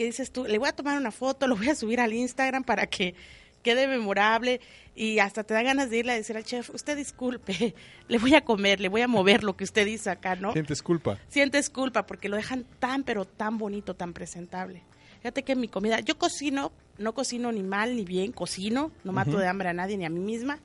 que 0.00 0.06
dices 0.06 0.30
tú, 0.32 0.46
le 0.46 0.56
voy 0.56 0.66
a 0.66 0.72
tomar 0.72 0.96
una 0.96 1.10
foto, 1.10 1.46
lo 1.46 1.56
voy 1.56 1.68
a 1.68 1.74
subir 1.74 2.00
al 2.00 2.14
Instagram 2.14 2.64
para 2.64 2.86
que 2.86 3.14
quede 3.62 3.86
memorable 3.86 4.58
y 4.96 5.18
hasta 5.18 5.44
te 5.44 5.52
da 5.52 5.62
ganas 5.62 5.90
de 5.90 5.98
irle 5.98 6.12
a 6.12 6.14
decir 6.14 6.38
al 6.38 6.44
chef, 6.44 6.70
usted 6.70 6.96
disculpe, 6.96 7.74
le 8.08 8.18
voy 8.18 8.34
a 8.34 8.42
comer, 8.42 8.80
le 8.80 8.88
voy 8.88 9.02
a 9.02 9.08
mover 9.08 9.44
lo 9.44 9.58
que 9.58 9.64
usted 9.64 9.84
dice 9.84 10.08
acá, 10.08 10.36
¿no? 10.36 10.54
Sientes 10.54 10.82
culpa. 10.82 11.18
Sientes 11.28 11.68
culpa 11.68 12.06
porque 12.06 12.30
lo 12.30 12.36
dejan 12.36 12.64
tan, 12.78 13.04
pero 13.04 13.26
tan 13.26 13.58
bonito, 13.58 13.92
tan 13.92 14.14
presentable. 14.14 14.82
Fíjate 15.18 15.42
que 15.42 15.54
mi 15.54 15.68
comida, 15.68 16.00
yo 16.00 16.16
cocino, 16.16 16.72
no 16.96 17.12
cocino 17.12 17.52
ni 17.52 17.62
mal 17.62 17.94
ni 17.94 18.06
bien, 18.06 18.32
cocino, 18.32 18.92
no 19.04 19.12
mato 19.12 19.36
de 19.36 19.48
hambre 19.48 19.68
a 19.68 19.74
nadie 19.74 19.98
ni 19.98 20.06
a 20.06 20.10
mí 20.10 20.20
misma. 20.20 20.60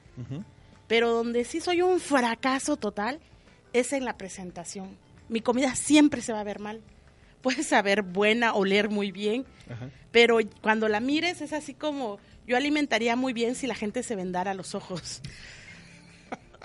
Pero 0.88 1.12
donde 1.12 1.44
sí 1.44 1.60
soy 1.60 1.82
un 1.82 2.00
fracaso 2.00 2.78
total 2.78 3.20
es 3.74 3.92
en 3.92 4.06
la 4.06 4.16
presentación. 4.16 4.98
Mi 5.28 5.42
comida 5.42 5.76
siempre 5.76 6.22
se 6.22 6.32
va 6.32 6.40
a 6.40 6.46
ver 6.46 6.60
mal. 6.60 6.80
Puede 7.46 7.62
saber 7.62 8.02
buena, 8.02 8.56
oler 8.56 8.90
muy 8.90 9.12
bien, 9.12 9.46
Ajá. 9.70 9.92
pero 10.12 10.40
cuando 10.64 10.90
la 10.90 11.00
mires 11.00 11.42
es 11.42 11.54
así 11.54 11.76
como 11.76 12.18
yo 12.48 12.58
alimentaría 12.58 13.16
muy 13.16 13.34
bien 13.34 13.54
si 13.54 13.68
la 13.68 13.76
gente 13.76 14.02
se 14.02 14.16
vendara 14.16 14.56
los 14.56 14.74
ojos. 14.74 15.22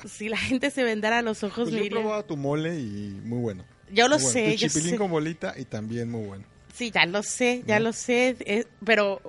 si 0.08 0.30
la 0.30 0.38
gente 0.38 0.70
se 0.70 0.82
vendara 0.82 1.20
los 1.20 1.42
ojos, 1.44 1.68
Pues 1.68 1.74
yo 1.82 1.84
he 1.86 1.90
probado 1.90 2.24
tu 2.24 2.38
mole 2.38 2.78
y 2.80 3.20
muy 3.24 3.40
bueno. 3.40 3.64
Yo 3.92 4.08
lo 4.08 4.16
bueno. 4.16 4.30
sé, 4.30 4.52
Tu 4.52 4.56
yo 4.56 4.68
chipilín 4.68 4.90
sé. 4.92 4.96
con 4.96 5.10
bolita 5.10 5.52
y 5.58 5.66
también 5.66 6.10
muy 6.10 6.24
bueno. 6.24 6.44
Sí, 6.74 6.90
ya 6.90 7.04
lo 7.04 7.22
sé, 7.22 7.62
ya 7.66 7.78
¿No? 7.78 7.84
lo 7.86 7.92
sé, 7.92 8.36
eh, 8.40 8.64
pero 8.82 9.20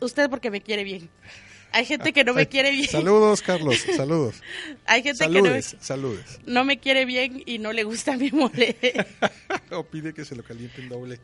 usted 0.00 0.30
porque 0.30 0.52
me 0.52 0.60
quiere 0.60 0.84
bien. 0.84 1.10
Hay 1.74 1.86
gente 1.86 2.12
que 2.12 2.22
no 2.22 2.34
me 2.34 2.46
quiere 2.46 2.70
bien. 2.70 2.88
Saludos, 2.88 3.42
Carlos. 3.42 3.78
Saludos. 3.96 4.36
Hay 4.86 5.02
gente 5.02 5.24
que 5.26 5.28
no, 5.28 5.44
Saludes, 5.44 5.76
saludes. 5.80 6.38
no 6.46 6.64
me 6.64 6.78
quiere 6.78 7.04
bien 7.04 7.42
y 7.46 7.58
no 7.58 7.72
le 7.72 7.82
gusta 7.82 8.16
mi 8.16 8.30
mole. 8.30 8.76
O 9.72 9.82
pide 9.82 10.14
que 10.14 10.24
se 10.24 10.36
lo 10.36 10.44
calienten 10.44 10.88
doble. 10.88 11.18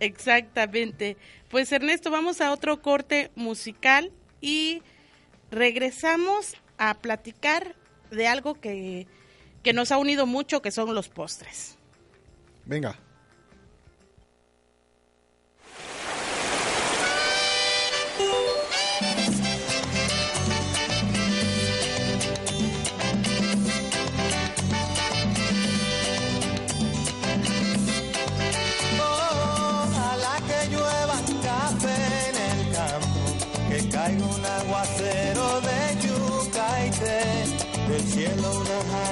Exactamente. 0.00 1.16
Pues 1.48 1.70
Ernesto, 1.70 2.10
vamos 2.10 2.40
a 2.40 2.50
otro 2.50 2.82
corte 2.82 3.30
musical 3.36 4.10
y 4.40 4.82
regresamos 5.52 6.56
a 6.78 6.94
platicar 6.94 7.76
de 8.10 8.26
algo 8.26 8.54
que, 8.60 9.06
que 9.62 9.72
nos 9.72 9.92
ha 9.92 9.98
unido 9.98 10.26
mucho, 10.26 10.62
que 10.62 10.72
son 10.72 10.92
los 10.96 11.08
postres. 11.10 11.78
Venga. 12.64 12.98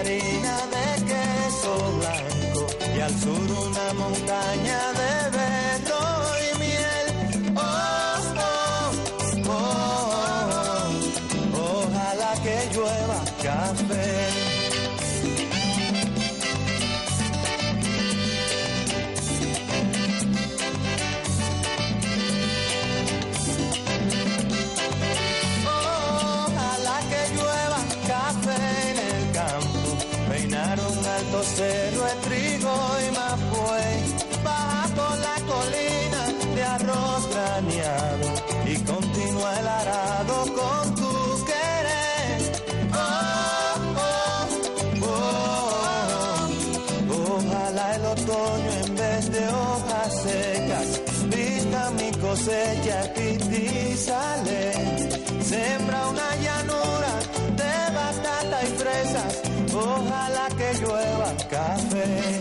Harina 0.01 0.57
de 0.75 0.87
queso 1.11 1.73
blanco 1.99 2.63
y 2.97 3.01
al 3.01 3.15
sur 3.21 3.49
una 3.69 3.87
montaña 3.95 4.81
de 5.01 5.13
berro 5.37 6.05
y 6.47 6.49
miel. 6.59 7.07
Oh, 7.57 8.21
oh, 9.49 9.53
oh, 9.53 9.81
ojalá 11.85 12.33
que 12.45 12.57
llueva 12.75 13.21
cosecha 52.41 53.03
sale. 53.97 54.73
Sembra 55.43 56.09
una 56.09 56.37
llanura 56.37 57.13
de 57.61 57.95
batata 57.95 58.63
y 58.63 58.67
fresas. 58.81 59.43
Ojalá 59.75 60.49
que 60.57 60.75
llueva 60.81 61.31
café. 61.51 62.41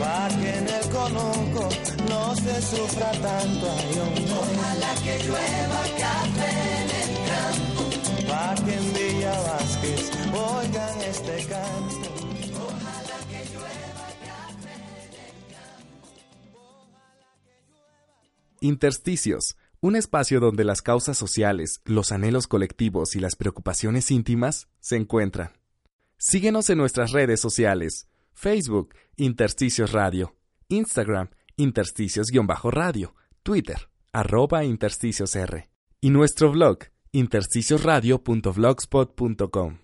Para 0.00 0.28
que 0.40 0.50
en 0.58 0.68
el 0.68 0.88
conuco 0.90 1.68
no 2.08 2.34
se 2.36 2.62
sufra 2.62 3.10
tanto. 3.10 3.66
ay, 3.78 3.98
hombre. 4.00 4.24
Ojalá 4.40 4.94
que 5.04 5.18
llueva 5.24 5.82
café 6.04 6.50
en 6.80 6.90
el 7.02 7.12
campo. 7.30 7.82
Para 8.28 8.54
que 8.64 8.74
en 8.74 8.92
Villa 8.94 9.34
Vázquez 9.48 10.02
oigan 10.32 11.00
este 11.02 11.36
canto. 11.46 11.87
Intersticios, 18.60 19.56
un 19.80 19.94
espacio 19.94 20.40
donde 20.40 20.64
las 20.64 20.82
causas 20.82 21.16
sociales, 21.16 21.80
los 21.84 22.10
anhelos 22.10 22.48
colectivos 22.48 23.14
y 23.14 23.20
las 23.20 23.36
preocupaciones 23.36 24.10
íntimas 24.10 24.66
se 24.80 24.96
encuentran. 24.96 25.52
Síguenos 26.16 26.68
en 26.70 26.78
nuestras 26.78 27.12
redes 27.12 27.38
sociales, 27.40 28.08
Facebook, 28.32 28.96
Intersticios 29.16 29.92
Radio, 29.92 30.34
Instagram, 30.68 31.30
Intersticios-Radio, 31.56 33.14
Twitter, 33.44 33.88
arroba 34.12 34.64
Intersticios 34.64 35.36
R, 35.36 35.70
y 36.00 36.10
nuestro 36.10 36.50
blog, 36.50 36.78
intersticiosradio.blogspot.com. 37.12 39.78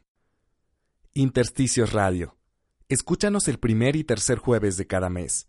Intersticios 1.14 1.92
Radio. 1.92 2.36
Escúchanos 2.88 3.46
el 3.46 3.58
primer 3.58 3.94
y 3.94 4.02
tercer 4.02 4.38
jueves 4.38 4.76
de 4.76 4.88
cada 4.88 5.08
mes. 5.08 5.48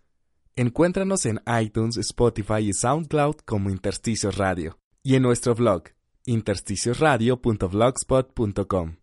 Encuéntranos 0.58 1.26
en 1.26 1.42
iTunes, 1.62 1.98
Spotify 1.98 2.70
y 2.70 2.72
SoundCloud 2.72 3.40
como 3.44 3.70
Intersticios 3.70 4.38
Radio 4.38 4.80
y 5.04 5.16
en 5.16 5.24
nuestro 5.24 5.54
blog 5.54 5.84
intersticiosradio.blogspot.com. 6.26 8.96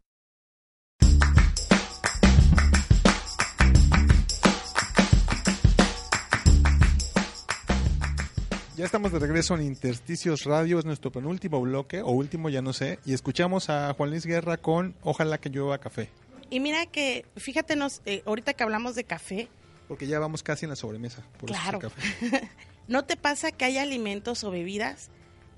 Ya 8.79 8.87
estamos 8.87 9.13
de 9.13 9.19
regreso 9.19 9.55
en 9.55 9.61
Intersticios 9.61 10.45
Radio, 10.45 10.79
es 10.79 10.87
nuestro 10.87 11.13
penúltimo 11.13 11.61
bloque, 11.61 12.01
o 12.01 12.13
último, 12.13 12.49
ya 12.49 12.63
no 12.63 12.73
sé, 12.73 12.99
y 13.05 13.13
escuchamos 13.13 13.69
a 13.69 13.93
Juan 13.93 14.09
Luis 14.09 14.25
Guerra 14.25 14.57
con 14.57 14.95
Ojalá 15.03 15.37
que 15.37 15.51
llueva 15.51 15.77
café, 15.77 16.09
Y 16.49 16.61
mira 16.61 16.87
que, 16.87 17.27
fíjate, 17.37 17.77
nos, 17.77 18.01
eh, 18.07 18.23
ahorita 18.25 18.55
que 18.55 18.65
hablamos 18.65 18.95
de 18.95 19.05
café, 19.05 19.51
porque 19.89 20.07
ya 20.07 20.19
vamos 20.19 20.43
casi 20.43 20.65
en 20.67 20.71
la 20.71 20.77
sobremesa. 20.77 21.23
Por 21.39 21.51
eso 21.51 21.59
es 21.61 21.65
el 21.75 21.79
Claro. 21.79 21.79
café. 21.81 22.49
¿no 22.89 23.05
te 23.05 23.17
pasa 23.17 23.53
que 23.53 23.65
hay 23.65 23.79
alimentos 23.79 24.43
o 24.45 24.51
bebidas 24.51 25.09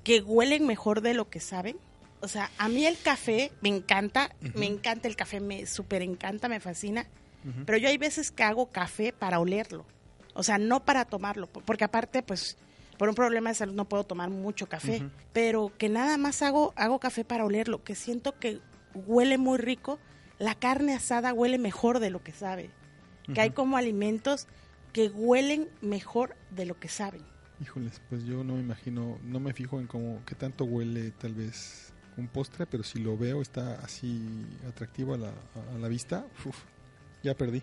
que 0.04 0.20
huelen 0.20 0.66
mejor 0.66 1.00
de 1.00 1.14
lo 1.14 1.28
que 1.30 1.40
saben? 1.40 1.76
O 2.20 2.28
sea, 2.28 2.50
a 2.58 2.68
mí 2.68 2.86
el 2.86 2.98
café 2.98 3.50
me 3.60 3.68
encanta, 3.68 4.30
me 4.54 4.66
encanta 4.66 5.08
el 5.08 5.16
café, 5.16 5.40
me 5.40 5.66
súper 5.66 6.02
encanta, 6.02 6.48
me 6.48 6.60
fascina, 6.60 7.06
pero 7.66 7.76
yo 7.78 7.88
hay 7.88 7.98
veces 7.98 8.30
que 8.30 8.42
hago 8.42 8.70
café 8.70 9.12
para 9.12 9.38
olerlo, 9.40 9.84
o 10.34 10.42
sea, 10.42 10.56
no 10.58 10.84
para 10.84 11.04
tomarlo, 11.04 11.46
po- 11.46 11.60
porque 11.60 11.84
aparte, 11.84 12.22
pues, 12.22 12.56
por 12.98 13.08
un 13.10 13.14
problema 13.14 13.50
de 13.50 13.56
salud 13.56 13.74
no 13.74 13.84
puedo 13.86 14.04
tomar 14.04 14.30
mucho 14.30 14.66
café, 14.68 15.02
pero 15.34 15.70
que 15.76 15.88
nada 15.90 16.16
más 16.16 16.40
hago, 16.42 16.72
hago 16.76 16.98
café 16.98 17.24
para 17.24 17.44
olerlo, 17.44 17.84
que 17.84 17.94
siento 17.94 18.38
que 18.38 18.60
huele 18.94 19.36
muy 19.36 19.58
rico, 19.58 19.98
la 20.38 20.54
carne 20.54 20.94
asada 20.94 21.34
huele 21.34 21.58
mejor 21.58 21.98
de 22.00 22.08
lo 22.10 22.22
que 22.22 22.32
sabe, 22.32 22.70
que 23.32 23.40
hay 23.40 23.50
como 23.50 23.76
alimentos 23.76 24.46
que 24.92 25.08
huelen 25.08 25.68
mejor 25.80 26.36
de 26.50 26.66
lo 26.66 26.78
que 26.78 26.88
saben. 26.88 27.22
Híjoles, 27.60 28.00
pues 28.08 28.24
yo 28.24 28.44
no 28.44 28.54
me 28.54 28.60
imagino, 28.60 29.18
no 29.22 29.40
me 29.40 29.52
fijo 29.52 29.80
en 29.80 29.86
cómo, 29.86 30.22
qué 30.26 30.34
tanto 30.34 30.64
huele 30.64 31.10
tal 31.12 31.34
vez 31.34 31.92
un 32.16 32.28
postre, 32.28 32.66
pero 32.66 32.82
si 32.84 32.98
lo 33.00 33.16
veo 33.16 33.40
está 33.42 33.74
así 33.80 34.20
atractivo 34.68 35.14
a 35.14 35.18
la, 35.18 35.28
a 35.74 35.78
la 35.78 35.88
vista, 35.88 36.26
uf, 36.44 36.56
ya 37.22 37.34
perdí. 37.34 37.62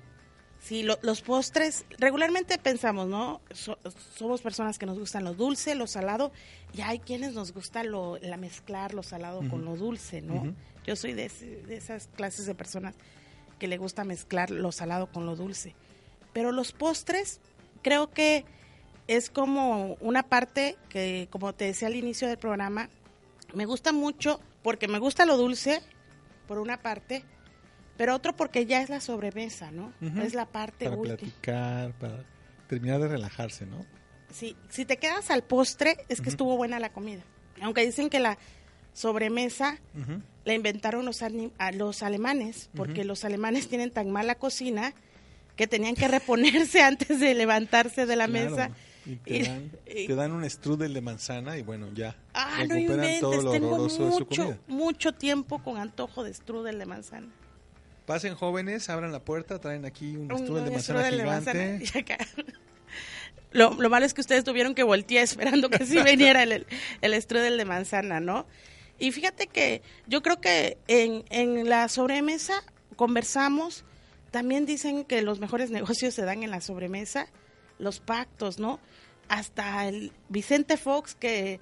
Sí, 0.59 0.84
lo- 0.84 0.99
los 1.01 1.22
postres, 1.22 1.86
regularmente 1.97 2.57
pensamos, 2.59 3.07
¿no? 3.07 3.41
So- 3.51 3.78
somos 4.16 4.41
personas 4.41 4.78
que 4.78 4.86
nos 4.86 4.99
gustan 4.99 5.24
lo 5.24 5.34
dulce, 5.34 5.74
lo 5.76 5.88
salado, 5.88 6.32
y 6.74 6.82
hay 6.82 6.99
quienes 6.99 7.34
nos 7.34 7.51
gusta 7.53 7.84
lo, 7.84 8.18
la 8.20 8.38
mezclar 8.38 8.93
lo 8.93 9.03
salado 9.03 9.39
con 9.49 9.66
lo 9.66 9.76
dulce, 9.76 10.22
¿no? 10.22 10.53
Yo 10.86 10.95
soy 10.95 11.14
de, 11.14 11.30
de 11.68 11.76
esas 11.78 12.07
clases 12.16 12.45
de 12.45 12.55
personas 12.55 12.95
que 13.62 13.68
le 13.68 13.78
gusta 13.78 14.03
mezclar 14.03 14.49
lo 14.49 14.72
salado 14.72 15.12
con 15.12 15.28
lo 15.28 15.36
dulce. 15.36 15.76
Pero 16.34 16.51
los 16.51 16.72
postres, 16.72 17.39
creo 17.84 18.09
que 18.09 18.43
es 19.05 19.30
como 19.30 19.97
una 19.99 20.24
parte 20.24 20.78
que, 20.89 21.28
como 21.30 21.53
te 21.53 21.66
decía 21.66 21.88
al 21.88 21.95
inicio 21.95 22.28
del 22.28 22.39
programa, 22.39 22.89
me 23.53 23.68
gusta 23.68 23.91
mucho 23.91 24.39
porque 24.64 24.88
me 24.88 24.97
gusta 24.97 25.28
lo 25.28 25.38
dulce, 25.38 25.80
por 26.47 26.57
una 26.57 26.82
parte, 26.82 27.24
pero 27.97 28.16
otro 28.16 28.36
porque 28.36 28.66
ya 28.66 28.82
es 28.82 28.89
la 28.89 28.99
sobremesa, 28.99 29.70
¿no? 29.70 29.93
Es 30.24 30.34
la 30.34 30.47
parte 30.47 30.86
Para 30.86 30.97
última. 30.97 31.18
platicar, 31.18 31.93
para 31.99 32.26
terminar 32.68 32.99
de 32.99 33.09
relajarse, 33.09 33.68
¿no? 33.68 33.86
Sí, 34.32 34.57
si 34.70 34.86
te 34.86 34.97
quedas 34.97 35.30
al 35.30 35.43
postre, 35.43 36.03
es 36.09 36.20
que 36.20 36.30
estuvo 36.30 36.57
buena 36.57 36.80
la 36.80 36.91
comida. 36.91 37.22
Aunque 37.62 37.86
dicen 37.86 38.09
que 38.09 38.20
la 38.20 38.39
sobremesa 38.93 39.79
Ujú. 39.99 40.21
la 40.45 40.53
inventaron 40.53 41.05
los, 41.05 41.21
a 41.21 41.71
los 41.71 42.03
alemanes, 42.03 42.69
porque 42.75 43.03
los 43.05 43.23
alemanes 43.25 43.67
tienen 43.67 43.91
tan 43.91 44.09
mala 44.11 44.35
cocina 44.35 44.93
que 45.55 45.67
tenían 45.67 45.95
que 45.95 46.07
reponerse 46.07 46.81
antes 46.83 47.19
de 47.19 47.33
levantarse 47.33 48.05
de 48.05 48.15
la 48.15 48.27
Claro, 48.27 48.49
mesa. 48.51 48.71
Y 49.05 49.15
te, 49.15 49.37
Y- 49.37 49.43
dan, 49.43 49.71
y- 49.95 50.07
te 50.07 50.15
dan 50.15 50.31
un 50.31 50.47
strudel 50.49 50.93
de 50.93 51.01
manzana 51.01 51.57
y 51.57 51.61
bueno, 51.63 51.87
ya. 51.93 52.15
Ah, 52.33 52.63
no 52.67 52.75
recuperan 52.75 53.19
todo 53.19 53.33
inventes, 53.33 53.43
lo 53.43 53.51
tengo 53.51 53.67
horroroso 53.71 54.05
de 54.05 54.11
su 54.13 54.25
comida. 54.27 54.57
mucho 54.67 55.11
tiempo 55.13 55.59
con 55.63 55.77
antojo 55.77 56.23
de 56.23 56.33
strudel 56.33 56.77
de 56.79 56.85
manzana. 56.85 57.27
Pasen 58.05 58.35
jóvenes, 58.35 58.89
abran 58.89 59.11
la 59.11 59.19
puerta, 59.23 59.59
traen 59.59 59.85
aquí 59.85 60.15
un 60.15 60.31
Un- 60.31 60.39
strudel 60.39 60.65
de 60.65 60.71
manzana 60.71 60.99
strudel 61.01 61.17
de 61.17 61.23
gigante. 61.23 61.53
manzana 61.53 61.91
y 61.95 61.97
acá. 61.99 62.17
Lo, 63.51 63.73
lo 63.73 63.89
malo 63.89 64.05
es 64.05 64.13
que 64.13 64.21
ustedes 64.21 64.43
tuvieron 64.43 64.73
que 64.75 64.83
voltear 64.83 65.23
esperando 65.23 65.69
que 65.69 65.85
sí 65.85 66.01
viniera 66.03 66.43
el, 66.43 66.65
el 67.01 67.21
strudel 67.21 67.57
de 67.57 67.65
manzana, 67.65 68.19
¿no? 68.21 68.45
Y 69.02 69.12
fíjate 69.12 69.47
que 69.47 69.82
yo 70.08 70.22
creo 70.22 70.39
que 70.39 70.78
en, 70.88 71.26
en 71.30 71.68
la 71.68 71.88
sobremesa 71.89 72.54
conversamos, 72.95 73.84
también 74.30 74.66
dicen 74.66 75.04
que 75.06 75.22
los 75.24 75.39
mejores 75.39 75.72
negocios 75.78 76.14
se 76.14 76.24
dan 76.24 76.43
en 76.43 76.52
la 76.52 76.62
sobremesa, 76.62 77.28
los 77.80 77.99
pactos, 77.99 78.60
¿no? 78.60 78.80
Hasta 79.28 79.88
el 79.88 80.12
Vicente 80.30 80.78
Fox, 80.78 81.16
que 81.16 81.60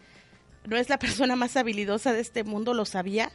no 0.68 0.76
es 0.76 0.90
la 0.90 1.00
persona 1.00 1.36
más 1.36 1.56
habilidosa 1.56 2.12
de 2.14 2.20
este 2.20 2.44
mundo, 2.44 2.74
lo 2.74 2.84
sabía, 2.86 3.32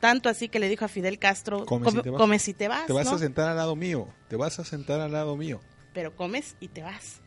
tanto 0.00 0.28
así 0.28 0.48
que 0.48 0.58
le 0.58 0.68
dijo 0.68 0.84
a 0.84 0.88
Fidel 0.88 1.18
Castro, 1.18 1.64
Come 1.64 1.86
si 1.86 1.90
"Come- 1.90 2.02
te 2.02 2.10
vas". 2.10 2.18
come 2.20 2.38
si 2.38 2.52
te 2.54 2.68
vas, 2.68 2.86
Te 2.86 2.92
vas 2.92 3.06
¿no? 3.06 3.16
a 3.16 3.18
sentar 3.18 3.48
al 3.48 3.56
lado 3.56 3.74
mío, 3.76 4.08
te 4.28 4.36
vas 4.36 4.58
a 4.58 4.64
sentar 4.64 5.00
al 5.00 5.12
lado 5.12 5.36
mío. 5.36 5.60
pero 5.94 6.14
comes 6.14 6.54
y 6.60 6.68
te 6.68 6.82
vas. 6.82 7.22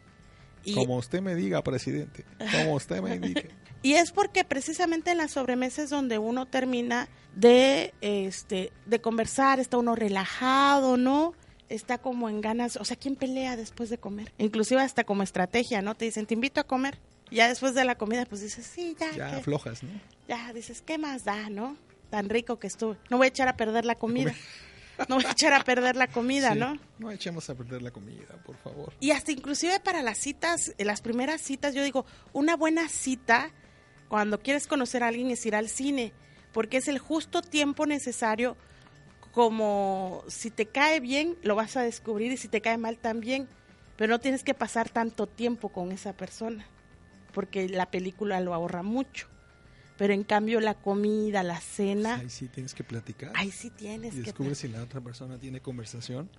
Y, 0.64 0.76
Como 0.76 0.98
usted 0.98 1.22
me 1.22 1.34
diga, 1.36 1.64
presidente. 1.64 2.24
Como 2.52 2.76
usted 2.76 3.02
me 3.02 3.16
indique. 3.16 3.50
y 3.82 3.94
es 3.94 4.12
porque 4.12 4.44
precisamente 4.44 5.12
en 5.12 5.18
las 5.18 5.32
sobremesas 5.32 5.90
donde 5.90 6.18
uno 6.18 6.46
termina 6.46 7.08
de 7.36 7.94
este 8.02 8.72
de 8.86 9.02
conversar, 9.02 9.60
está 9.60 9.78
uno 9.78 9.96
relajado, 9.96 10.98
¿no? 10.98 11.34
Está 11.70 11.98
como 12.00 12.30
en 12.30 12.42
ganas, 12.42 12.76
o 12.78 12.84
sea, 12.86 12.98
¿quién 12.98 13.16
pelea 13.16 13.56
después 13.56 13.90
de 13.90 13.98
comer? 13.98 14.34
Inclusive 14.38 14.82
hasta 14.82 15.04
como 15.06 15.24
estrategia, 15.24 15.82
¿no? 15.82 15.96
Te 15.96 16.06
dicen, 16.06 16.26
"Te 16.26 16.34
invito 16.34 16.60
a 16.60 16.66
comer." 16.66 17.00
Ya 17.32 17.48
después 17.48 17.74
de 17.74 17.86
la 17.86 17.96
comida 17.96 18.26
pues 18.26 18.42
dices, 18.42 18.66
"Sí, 18.66 18.96
ya." 19.00 19.12
Ya 19.14 19.38
aflojas, 19.38 19.84
¿no? 19.84 19.90
ya 20.28 20.54
dices, 20.54 20.82
¿qué 20.82 20.98
más 20.98 21.26
da, 21.26 21.50
no? 21.50 21.76
Tan 22.10 22.30
rico 22.30 22.58
que 22.60 22.68
estuvo. 22.68 22.96
No 23.10 23.18
voy 23.18 23.26
a 23.26 23.30
echar 23.30 23.48
a 23.50 23.58
perder 23.58 23.86
la 23.86 23.96
comida. 23.96 24.34
No 25.10 25.16
voy 25.16 25.26
a 25.26 25.32
echar 25.32 25.52
a 25.54 25.64
perder 25.64 25.96
la 25.96 26.06
comida, 26.06 26.54
Sí. 26.54 26.60
¿no? 26.60 26.78
No 27.00 27.10
echemos 27.10 27.50
a 27.50 27.56
perder 27.56 27.82
la 27.82 27.90
comida, 27.90 28.36
por 28.46 28.56
favor. 28.58 28.94
Y 29.00 29.10
hasta 29.12 29.32
inclusive 29.32 29.80
para 29.80 30.04
las 30.04 30.20
citas, 30.20 30.74
las 30.78 31.02
primeras 31.02 31.42
citas, 31.42 31.74
yo 31.74 31.84
digo, 31.84 32.06
una 32.34 32.56
buena 32.56 32.88
cita 32.88 33.50
cuando 34.12 34.42
quieres 34.42 34.68
conocer 34.68 35.04
a 35.04 35.08
alguien 35.08 35.32
es 35.32 35.46
ir 35.46 35.56
al 35.56 35.70
cine, 35.70 36.12
porque 36.52 36.76
es 36.76 36.90
el 36.90 37.00
justo 37.00 37.42
tiempo 37.42 37.86
necesario 37.86 38.58
como 39.32 40.22
si 40.28 40.52
te 40.52 40.66
cae 40.66 41.00
bien, 41.00 41.38
lo 41.44 41.56
vas 41.56 41.78
a 41.78 41.82
descubrir 41.84 42.30
y 42.30 42.36
si 42.36 42.50
te 42.50 42.60
cae 42.60 42.78
mal 42.78 42.98
también, 42.98 43.48
pero 43.96 44.12
no 44.12 44.20
tienes 44.20 44.44
que 44.44 44.54
pasar 44.54 44.90
tanto 44.90 45.28
tiempo 45.28 45.70
con 45.70 45.94
esa 45.94 46.12
persona, 46.12 46.66
porque 47.32 47.70
la 47.70 47.90
película 47.90 48.42
lo 48.42 48.54
ahorra 48.54 48.84
mucho. 48.84 49.30
Pero 49.98 50.14
en 50.14 50.26
cambio 50.26 50.60
la 50.60 50.74
comida, 50.74 51.42
la 51.42 51.62
cena, 51.62 52.16
Ahí 52.16 52.30
sí 52.30 52.50
tienes 52.50 52.74
que 52.74 52.84
platicar. 52.84 53.32
ahí 53.36 53.50
sí 53.50 53.70
tienes 53.70 54.14
y 54.14 54.18
que... 54.18 54.24
descubres 54.24 54.58
si 54.58 54.68
la 54.68 54.84
otra 54.84 55.00
persona 55.00 55.38
tiene 55.38 55.62
conversación. 55.62 56.30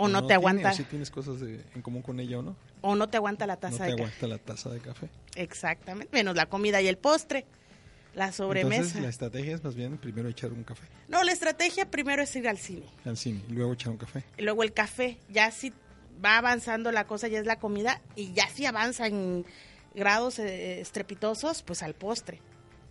O 0.00 0.08
no 0.08 0.26
te 0.26 0.32
aguanta, 0.32 0.70
O 0.70 0.74
si 0.74 0.84
tienes 0.84 1.10
cosas 1.10 1.40
de- 1.40 1.60
en 1.74 1.82
común 1.82 2.00
con 2.02 2.18
ella 2.20 2.38
o 2.38 2.42
no. 2.42 2.56
o 2.80 2.94
no 2.94 3.08
te 3.08 3.16
aguanta 3.18 3.46
la 3.46 3.54
No 3.54 3.60
taza 3.60 3.84
te 3.84 3.84
de 3.84 3.90
café. 3.90 4.02
aguanta 4.04 4.26
la 4.28 4.38
taza 4.38 4.70
de 4.70 4.80
café. 4.80 5.08
Exactamente, 5.34 6.08
menos 6.16 6.34
la 6.36 6.46
comida 6.46 6.80
y 6.80 6.86
el 6.88 6.96
postre, 6.98 7.44
la 8.14 8.32
sobremesa. 8.32 8.76
Entonces 8.76 9.02
la 9.02 9.08
estrategia 9.08 9.54
es 9.54 9.62
más 9.64 9.74
bien 9.74 9.98
primero 9.98 10.28
echar 10.28 10.52
un 10.52 10.64
café 10.64 10.86
No, 11.08 11.22
la 11.24 11.32
estrategia 11.32 11.90
primero 11.90 12.22
es 12.22 12.34
ir 12.36 12.48
al 12.48 12.58
cine, 12.58 12.86
al 13.04 13.16
cine 13.16 13.42
y 13.48 13.52
luego 13.52 13.72
echar 13.74 13.90
un 13.90 13.98
café. 13.98 14.24
y 14.38 14.42
luego 14.42 14.62
el 14.62 14.72
café, 14.72 15.18
ya 15.28 15.50
si 15.50 15.72
va 16.24 16.38
avanzando 16.38 16.90
la 16.92 17.06
cosa 17.06 17.28
ya 17.28 17.38
es 17.40 17.46
la 17.46 17.58
comida 17.58 18.00
y 18.16 18.32
ya 18.32 18.48
si 18.48 18.66
avanza 18.66 19.06
en 19.08 19.44
grados 19.94 20.38
eh, 20.38 20.80
estrepitosos, 20.80 21.62
pues 21.62 21.82
al 21.82 21.94
postre. 21.94 22.40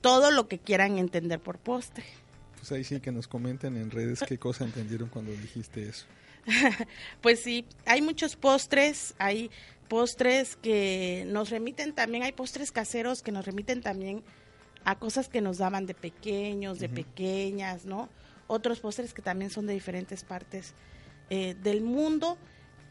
Todo 0.01 0.29
lo 0.31 0.47
que 0.47 0.59
quieran 0.59 0.97
entender 0.97 1.39
por 1.39 1.57
postre. 1.57 2.03
Pues 2.57 2.71
ahí 2.71 2.83
sí 2.83 2.99
que 2.99 3.11
nos 3.11 3.27
comenten 3.27 3.77
en 3.77 3.91
redes 3.91 4.23
qué 4.27 4.37
cosa 4.37 4.63
entendieron 4.65 5.09
cuando 5.09 5.31
dijiste 5.31 5.87
eso. 5.87 6.05
Pues 7.21 7.39
sí, 7.41 7.65
hay 7.85 8.01
muchos 8.01 8.35
postres, 8.35 9.15
hay 9.17 9.51
postres 9.87 10.55
que 10.57 11.25
nos 11.27 11.49
remiten 11.49 11.93
también, 11.93 12.23
hay 12.23 12.31
postres 12.31 12.71
caseros 12.71 13.21
que 13.21 13.31
nos 13.31 13.45
remiten 13.45 13.81
también 13.81 14.23
a 14.83 14.97
cosas 14.97 15.27
que 15.27 15.41
nos 15.41 15.57
daban 15.57 15.85
de 15.85 15.93
pequeños, 15.93 16.79
de 16.79 16.89
pequeñas, 16.89 17.85
¿no? 17.85 18.09
Otros 18.47 18.79
postres 18.79 19.13
que 19.13 19.21
también 19.21 19.51
son 19.51 19.67
de 19.67 19.73
diferentes 19.73 20.23
partes 20.23 20.73
eh, 21.29 21.55
del 21.61 21.81
mundo 21.81 22.37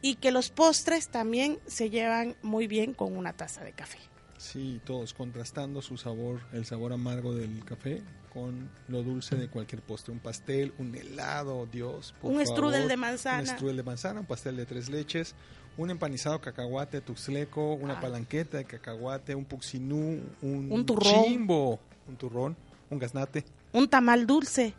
y 0.02 0.16
que 0.16 0.30
los 0.30 0.50
postres 0.50 1.08
también 1.08 1.58
se 1.66 1.88
llevan 1.88 2.36
muy 2.42 2.66
bien 2.66 2.92
con 2.92 3.16
una 3.16 3.32
taza 3.32 3.64
de 3.64 3.72
café. 3.72 3.98
Sí, 4.36 4.80
todos 4.84 5.14
contrastando 5.14 5.80
su 5.80 5.96
sabor, 5.96 6.42
el 6.52 6.66
sabor 6.66 6.92
amargo 6.92 7.34
del 7.34 7.64
café 7.64 8.02
con 8.36 8.68
lo 8.88 9.02
dulce 9.02 9.34
de 9.34 9.48
cualquier 9.48 9.80
postre, 9.80 10.12
un 10.12 10.18
pastel, 10.18 10.74
un 10.76 10.94
helado, 10.94 11.66
Dios, 11.72 12.14
por 12.20 12.32
Un 12.32 12.46
strudel 12.46 12.82
favor. 12.82 12.88
de 12.90 12.96
manzana. 12.98 13.40
un 13.40 13.46
strudel 13.46 13.76
de 13.78 13.82
manzana, 13.82 14.20
un 14.20 14.26
pastel 14.26 14.56
de 14.58 14.66
tres 14.66 14.90
leches, 14.90 15.34
un 15.78 15.90
empanizado 15.90 16.38
cacahuate 16.42 17.00
tuxleco, 17.00 17.72
una 17.72 17.94
Ah. 17.94 18.00
palanqueta 18.02 18.58
de 18.58 18.66
cacahuate, 18.66 19.34
un 19.34 19.46
puxinú, 19.46 20.20
un, 20.42 20.70
Un 20.70 20.84
turrón. 20.84 21.24
chimbo, 21.24 21.80
un 22.06 22.16
turrón, 22.16 22.54
un 22.90 22.98
gaznate. 22.98 23.42
Un 23.72 23.88
tamal 23.88 24.26
dulce. 24.26 24.74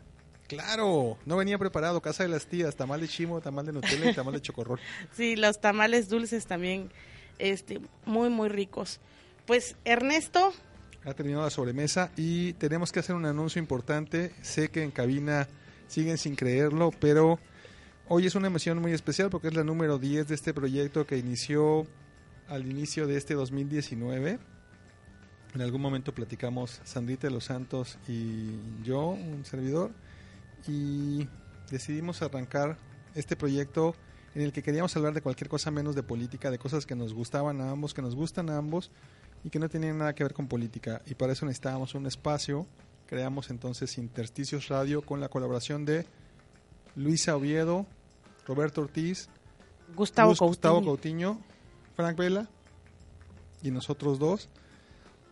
Claro, 0.46 1.18
no 1.26 1.36
venía 1.36 1.58
preparado, 1.58 2.00
casa 2.00 2.22
de 2.22 2.28
las 2.28 2.46
tías, 2.46 2.76
tamal 2.76 3.00
de 3.00 3.08
chimo, 3.08 3.40
tamal 3.40 3.66
de 3.66 3.72
Nutella 3.72 4.08
y 4.10 4.14
tamal 4.14 4.34
de 4.34 4.40
chocorrol. 4.40 4.78
Sí, 5.16 5.34
los 5.34 5.60
tamales 5.60 6.08
dulces 6.08 6.46
también, 6.46 6.90
este, 7.40 7.80
muy, 8.06 8.30
muy 8.30 8.48
ricos. 8.48 9.00
Pues 9.46 9.74
Ernesto, 9.84 10.52
Ha 11.08 11.14
terminado 11.14 11.42
la 11.42 11.48
sobremesa 11.48 12.10
y 12.18 12.52
tenemos 12.54 12.92
que 12.92 13.00
hacer 13.00 13.16
un 13.16 13.24
anuncio 13.24 13.58
importante. 13.58 14.30
Sé 14.42 14.68
que 14.68 14.82
en 14.82 14.90
cabina 14.90 15.48
siguen 15.86 16.18
sin 16.18 16.36
creerlo, 16.36 16.90
pero 17.00 17.38
hoy 18.08 18.26
es 18.26 18.34
una 18.34 18.48
emoción 18.48 18.78
muy 18.78 18.92
especial 18.92 19.30
porque 19.30 19.48
es 19.48 19.54
la 19.54 19.64
número 19.64 19.98
10 19.98 20.28
de 20.28 20.34
este 20.34 20.52
proyecto 20.52 21.06
que 21.06 21.16
inició 21.16 21.86
al 22.46 22.70
inicio 22.70 23.06
de 23.06 23.16
este 23.16 23.32
2019. 23.32 24.38
En 25.54 25.60
algún 25.62 25.80
momento 25.80 26.12
platicamos 26.12 26.82
Sandrita 26.84 27.28
de 27.28 27.32
los 27.32 27.44
Santos 27.44 27.96
y 28.06 28.50
yo, 28.84 29.06
un 29.06 29.46
servidor, 29.46 29.92
y 30.66 31.26
decidimos 31.70 32.20
arrancar 32.20 32.76
este 33.14 33.34
proyecto 33.34 33.94
en 34.34 34.42
el 34.42 34.52
que 34.52 34.62
queríamos 34.62 34.94
hablar 34.94 35.14
de 35.14 35.22
cualquier 35.22 35.48
cosa 35.48 35.70
menos 35.70 35.94
de 35.94 36.02
política, 36.02 36.50
de 36.50 36.58
cosas 36.58 36.84
que 36.84 36.94
nos 36.94 37.14
gustaban 37.14 37.62
a 37.62 37.70
ambos, 37.70 37.94
que 37.94 38.02
nos 38.02 38.14
gustan 38.14 38.50
a 38.50 38.58
ambos 38.58 38.90
y 39.44 39.50
que 39.50 39.58
no 39.58 39.68
tenían 39.68 39.98
nada 39.98 40.14
que 40.14 40.24
ver 40.24 40.34
con 40.34 40.48
política. 40.48 41.02
Y 41.06 41.14
para 41.14 41.32
eso 41.32 41.46
necesitábamos 41.46 41.94
un 41.94 42.06
espacio. 42.06 42.66
Creamos 43.06 43.50
entonces 43.50 43.96
Intersticios 43.98 44.68
Radio 44.68 45.02
con 45.02 45.20
la 45.20 45.28
colaboración 45.28 45.84
de 45.84 46.06
Luisa 46.96 47.36
Oviedo, 47.36 47.86
Roberto 48.46 48.80
Ortiz, 48.82 49.28
Gustavo 49.94 50.30
Gus- 50.32 50.40
Gustavo 50.40 50.82
Coutinho. 50.84 51.34
Coutinho, 51.34 51.40
Frank 51.96 52.16
Vela 52.18 52.48
y 53.62 53.70
nosotros 53.70 54.18
dos. 54.18 54.48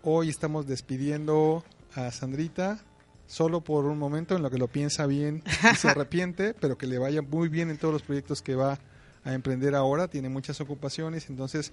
Hoy 0.02 0.28
estamos 0.28 0.66
despidiendo 0.66 1.64
a 1.94 2.10
Sandrita 2.12 2.78
solo 3.26 3.60
por 3.62 3.86
un 3.86 3.98
momento 3.98 4.36
en 4.36 4.42
lo 4.42 4.50
que 4.50 4.58
lo 4.58 4.68
piensa 4.68 5.06
bien 5.06 5.42
y 5.72 5.76
se 5.76 5.88
arrepiente, 5.90 6.54
pero 6.54 6.78
que 6.78 6.86
le 6.86 6.98
vaya 6.98 7.22
muy 7.22 7.48
bien 7.48 7.70
en 7.70 7.76
todos 7.78 7.92
los 7.92 8.02
proyectos 8.02 8.40
que 8.40 8.54
va 8.54 8.78
a 9.24 9.34
emprender 9.34 9.74
ahora. 9.74 10.06
Tiene 10.08 10.28
muchas 10.28 10.60
ocupaciones, 10.60 11.28
entonces 11.28 11.72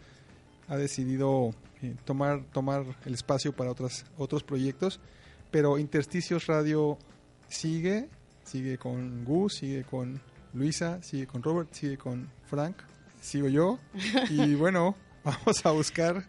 ha 0.68 0.78
decidido 0.78 1.54
eh, 1.82 1.96
tomar 2.06 2.44
tomar 2.52 2.86
el 3.06 3.14
espacio 3.14 3.54
para 3.54 3.72
otras 3.72 4.06
otros 4.18 4.44
proyectos. 4.44 5.00
Pero 5.52 5.78
Intersticios 5.78 6.48
Radio 6.48 6.98
sigue, 7.48 8.10
sigue 8.44 8.78
con 8.78 9.24
Gus, 9.24 9.56
sigue 9.56 9.84
con 9.84 10.20
Luisa, 10.54 11.02
sigue 11.04 11.28
con 11.28 11.44
Robert, 11.44 11.72
sigue 11.74 11.98
con 11.98 12.30
Frank, 12.46 12.78
sigo 13.22 13.48
yo. 13.50 13.80
Y 14.30 14.56
bueno, 14.56 14.96
vamos 15.24 15.66
a 15.66 15.72
buscar 15.72 16.26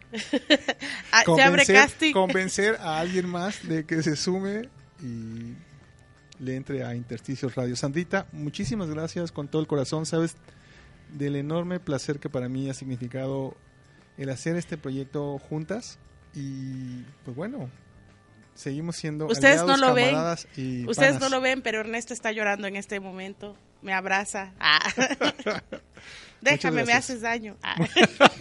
Ah, 1.11 1.23
convencer, 1.23 2.11
convencer 2.11 2.75
a 2.81 2.99
alguien 2.99 3.29
más 3.29 3.67
de 3.67 3.85
que 3.85 4.03
se 4.03 4.15
sume 4.15 4.69
y 5.01 5.55
le 6.43 6.55
entre 6.55 6.83
a 6.83 6.93
Intersticios 6.93 7.55
Radio. 7.55 7.75
Sandrita, 7.75 8.27
muchísimas 8.33 8.89
gracias 8.89 9.31
con 9.31 9.47
todo 9.47 9.61
el 9.61 9.67
corazón. 9.67 10.05
Sabes 10.05 10.35
del 11.13 11.35
enorme 11.35 11.79
placer 11.79 12.19
que 12.19 12.29
para 12.29 12.49
mí 12.49 12.69
ha 12.69 12.73
significado 12.73 13.55
el 14.17 14.29
hacer 14.29 14.55
este 14.55 14.77
proyecto 14.77 15.37
juntas. 15.39 15.99
Y 16.33 17.03
pues 17.23 17.35
bueno, 17.35 17.69
seguimos 18.53 18.95
siendo 18.97 19.27
Ustedes 19.27 19.63
no 19.63 19.77
lo 19.77 19.93
ven. 19.93 20.15
y 20.55 20.87
Ustedes 20.87 21.13
panas. 21.13 21.21
no 21.21 21.29
lo 21.29 21.41
ven, 21.41 21.61
pero 21.61 21.79
Ernesto 21.79 22.13
está 22.13 22.31
llorando 22.31 22.67
en 22.67 22.75
este 22.75 22.99
momento. 22.99 23.55
Me 23.81 23.93
abraza. 23.93 24.53
Ah. 24.59 25.61
Déjame, 26.41 26.83
me 26.85 26.93
haces 26.93 27.21
daño. 27.21 27.57
Ah. 27.63 27.75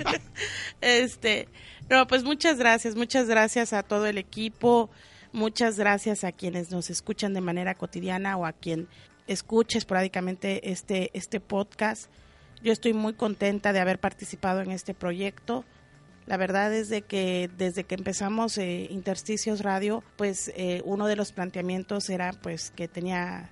este, 0.80 1.48
no, 1.88 2.06
pues 2.06 2.22
muchas 2.22 2.58
gracias, 2.58 2.96
muchas 2.96 3.28
gracias 3.28 3.72
a 3.72 3.82
todo 3.82 4.06
el 4.06 4.18
equipo. 4.18 4.90
Muchas 5.32 5.78
gracias 5.78 6.22
a 6.22 6.32
quienes 6.32 6.70
nos 6.70 6.90
escuchan 6.90 7.34
de 7.34 7.40
manera 7.40 7.74
cotidiana 7.74 8.36
o 8.36 8.46
a 8.46 8.52
quien 8.52 8.88
escuche 9.26 9.78
esporádicamente 9.78 10.70
este, 10.70 11.10
este 11.14 11.40
podcast. 11.40 12.10
Yo 12.64 12.72
estoy 12.72 12.94
muy 12.94 13.12
contenta 13.12 13.72
de 13.72 13.78
haber 13.80 13.98
participado 14.00 14.60
en 14.62 14.70
este 14.72 14.94
proyecto. 14.94 15.64
La 16.26 16.36
verdad 16.38 16.72
es 16.74 16.88
de 16.88 17.02
que 17.02 17.50
desde 17.58 17.84
que 17.84 17.94
empezamos 17.94 18.56
eh, 18.58 18.88
Intersticios 18.90 19.60
Radio, 19.60 20.02
pues 20.16 20.50
eh, 20.56 20.80
uno 20.86 21.06
de 21.06 21.14
los 21.16 21.32
planteamientos 21.32 22.08
era 22.08 22.32
pues 22.32 22.70
que 22.70 22.88
tenía 22.88 23.50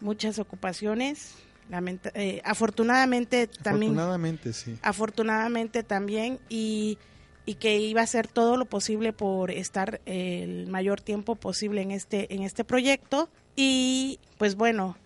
muchas 0.00 0.38
ocupaciones. 0.38 1.34
Lamenta- 1.70 2.10
eh, 2.14 2.42
afortunadamente 2.44 3.46
también 3.46 3.92
Afortunadamente, 3.92 4.52
sí. 4.52 4.76
afortunadamente 4.82 5.82
también 5.84 6.38
y, 6.50 6.98
y 7.46 7.54
que 7.54 7.78
iba 7.78 8.02
a 8.02 8.04
hacer 8.04 8.26
todo 8.28 8.56
lo 8.58 8.66
posible 8.66 9.12
por 9.14 9.50
estar 9.50 10.00
eh, 10.04 10.42
el 10.42 10.66
mayor 10.66 11.00
tiempo 11.00 11.36
posible 11.36 11.80
en 11.80 11.92
este 11.92 12.34
en 12.34 12.42
este 12.42 12.64
proyecto 12.64 13.30
y 13.56 14.18
pues 14.38 14.56
bueno 14.56 14.96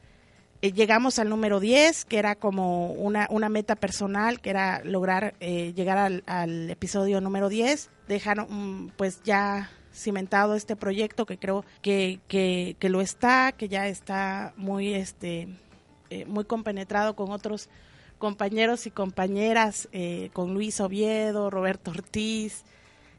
llegamos 0.60 1.18
al 1.18 1.28
número 1.28 1.60
10 1.60 2.04
que 2.04 2.18
era 2.18 2.34
como 2.34 2.92
una, 2.92 3.26
una 3.30 3.48
meta 3.48 3.76
personal 3.76 4.40
que 4.40 4.50
era 4.50 4.82
lograr 4.84 5.34
eh, 5.40 5.72
llegar 5.74 5.98
al, 5.98 6.22
al 6.26 6.70
episodio 6.70 7.20
número 7.20 7.48
10 7.48 7.90
dejar 8.08 8.48
mm, 8.48 8.92
pues 8.96 9.22
ya 9.22 9.70
cimentado 9.92 10.54
este 10.54 10.76
proyecto 10.76 11.26
que 11.26 11.38
creo 11.38 11.64
que, 11.82 12.20
que, 12.28 12.76
que 12.78 12.88
lo 12.88 13.00
está 13.00 13.52
que 13.52 13.68
ya 13.68 13.86
está 13.86 14.52
muy 14.56 14.94
este 14.94 15.48
eh, 16.10 16.24
muy 16.26 16.44
compenetrado 16.44 17.16
con 17.16 17.32
otros 17.32 17.68
compañeros 18.18 18.86
y 18.86 18.90
compañeras, 18.90 19.88
eh, 19.92 20.30
con 20.32 20.54
Luis 20.54 20.80
Oviedo, 20.80 21.50
Roberto 21.50 21.90
Ortiz, 21.90 22.64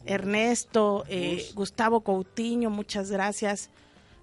Ernesto, 0.05 1.03
eh, 1.09 1.45
Gustavo 1.53 2.01
Coutinho, 2.01 2.69
muchas 2.69 3.11
gracias 3.11 3.69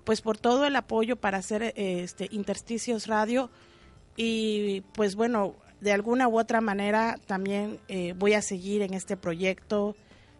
pues 0.04 0.20
por 0.20 0.38
todo 0.38 0.66
el 0.66 0.76
apoyo 0.76 1.16
para 1.16 1.38
hacer 1.38 1.72
este 1.76 2.28
Intersticios 2.30 3.06
Radio 3.06 3.50
y 4.16 4.82
pues 4.92 5.16
bueno, 5.16 5.56
de 5.80 5.92
alguna 5.92 6.28
u 6.28 6.38
otra 6.38 6.60
manera 6.60 7.18
también 7.26 7.80
eh, 7.88 8.14
voy 8.16 8.34
a 8.34 8.42
seguir 8.42 8.82
en 8.82 8.94
este 8.94 9.16
proyecto 9.16 9.96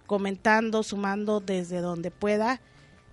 comentando, 0.07 0.83
sumando 0.83 1.41
desde 1.41 1.81
donde 1.81 2.11
pueda 2.11 2.61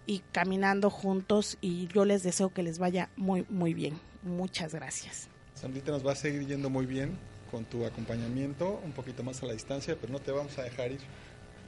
y 0.05 0.19
caminando 0.31 0.89
juntos 0.89 1.57
y 1.61 1.87
yo 1.87 2.05
les 2.05 2.23
deseo 2.23 2.53
que 2.53 2.63
les 2.63 2.79
vaya 2.79 3.09
muy 3.15 3.45
muy 3.49 3.73
bien. 3.73 3.99
Muchas 4.23 4.73
gracias. 4.73 5.29
Sandrita 5.55 5.91
nos 5.91 6.05
va 6.05 6.11
a 6.11 6.15
seguir 6.15 6.45
yendo 6.47 6.69
muy 6.69 6.85
bien 6.85 7.17
con 7.49 7.65
tu 7.65 7.85
acompañamiento, 7.85 8.79
un 8.83 8.93
poquito 8.93 9.23
más 9.23 9.43
a 9.43 9.45
la 9.45 9.53
distancia, 9.53 9.97
pero 9.99 10.13
no 10.13 10.19
te 10.19 10.31
vamos 10.31 10.57
a 10.57 10.63
dejar 10.63 10.91
ir. 10.91 11.01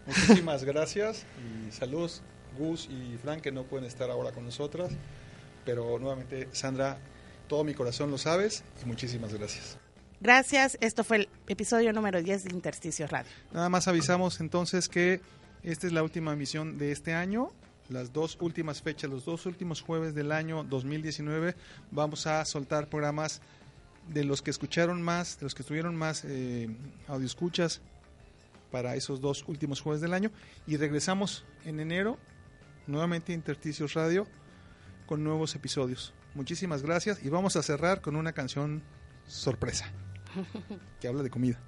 Muchísimas 0.06 0.64
gracias 0.66 1.26
y 1.68 1.72
saludos 1.72 2.22
Gus 2.58 2.90
y 2.90 3.18
Frank 3.18 3.42
que 3.42 3.52
no 3.52 3.64
pueden 3.64 3.86
estar 3.86 4.10
ahora 4.10 4.32
con 4.32 4.46
nosotras, 4.46 4.92
pero 5.66 6.00
nuevamente 6.00 6.50
Sandra, 6.52 6.98
todo 7.48 7.64
mi 7.64 7.74
corazón 7.74 8.12
lo 8.12 8.18
sabes 8.18 8.64
y 8.82 8.86
muchísimas 8.86 9.34
gracias. 9.34 9.78
Gracias, 10.20 10.78
esto 10.80 11.04
fue 11.04 11.18
el 11.18 11.30
episodio 11.48 11.92
número 11.92 12.22
10 12.22 12.46
de 12.46 12.54
Intersticios 12.54 13.12
Radio. 13.12 13.32
Nada 13.52 13.68
más 13.68 13.88
avisamos 13.88 14.40
entonces 14.40 14.88
que 14.88 15.20
esta 15.64 15.88
es 15.88 15.94
la 15.94 16.02
última 16.02 16.34
emisión 16.34 16.78
de 16.78 16.92
este 16.92 17.14
año. 17.14 17.52
Las 17.90 18.14
dos 18.14 18.38
últimas 18.40 18.82
fechas, 18.82 19.10
los 19.10 19.26
dos 19.26 19.46
últimos 19.46 19.82
jueves 19.82 20.16
del 20.16 20.32
año 20.32 20.64
2019, 20.64 21.56
vamos 21.92 22.26
a 22.28 22.44
soltar 22.46 22.88
programas 22.88 23.42
de 24.08 24.24
los 24.24 24.42
que 24.42 24.52
escucharon 24.52 25.02
más, 25.02 25.40
de 25.40 25.44
los 25.44 25.56
que 25.56 25.62
estuvieron 25.62 25.96
más 25.96 26.24
eh, 26.26 26.70
escuchas 27.24 27.82
para 28.72 28.96
esos 28.96 29.22
dos 29.22 29.44
últimos 29.48 29.82
jueves 29.82 30.02
del 30.02 30.14
año. 30.14 30.32
Y 30.68 30.78
regresamos 30.78 31.46
en 31.66 31.80
enero, 31.80 32.18
nuevamente 32.88 33.34
Intersticios 33.34 33.94
Radio, 33.94 34.28
con 35.06 35.24
nuevos 35.24 35.56
episodios. 35.56 36.14
Muchísimas 36.34 36.82
gracias 36.82 37.24
y 37.24 37.30
vamos 37.30 37.56
a 37.56 37.64
cerrar 37.64 38.02
con 38.02 38.16
una 38.16 38.34
canción 38.34 38.84
sorpresa 39.28 39.92
que 41.00 41.08
habla 41.08 41.24
de 41.24 41.30
comida. 41.30 41.60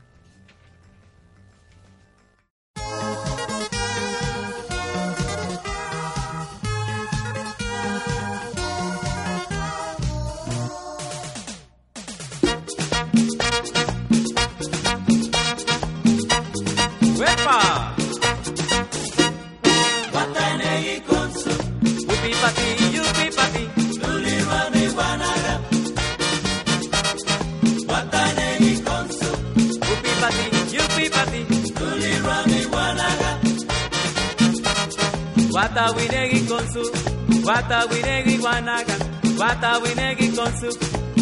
Guata 37.68 37.88
winegi 37.92 38.38
guanaga 38.38 38.96
Guata 39.38 39.80
winegi 39.80 40.30
con 40.36 40.54
su 40.60 40.70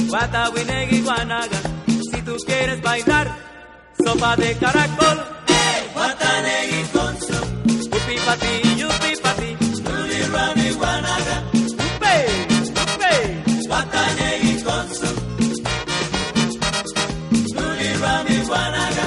Guata 0.09 0.49
winegi 0.49 0.99
guanaga 0.99 1.57
Si 2.11 2.21
tú 2.21 2.35
quieres 2.45 2.81
bailar 2.81 3.33
Sopa 4.03 4.35
de 4.35 4.53
caracol. 4.57 5.23
Guatanegui 5.93 6.83
con 6.91 7.15
su 7.21 7.39
Upi 7.95 8.15
pati, 8.25 8.75
yupi 8.75 9.11
pati. 9.23 9.57
Luli 9.85 10.21
rani 10.33 10.69
guanaga 10.73 11.43
Upe, 11.53 12.15
upe 12.83 13.13
Guatanegui 13.67 14.63
con 14.63 14.85
su 14.99 15.09
Luli 17.55 17.89
rani 18.01 18.37
guanaga 18.49 19.05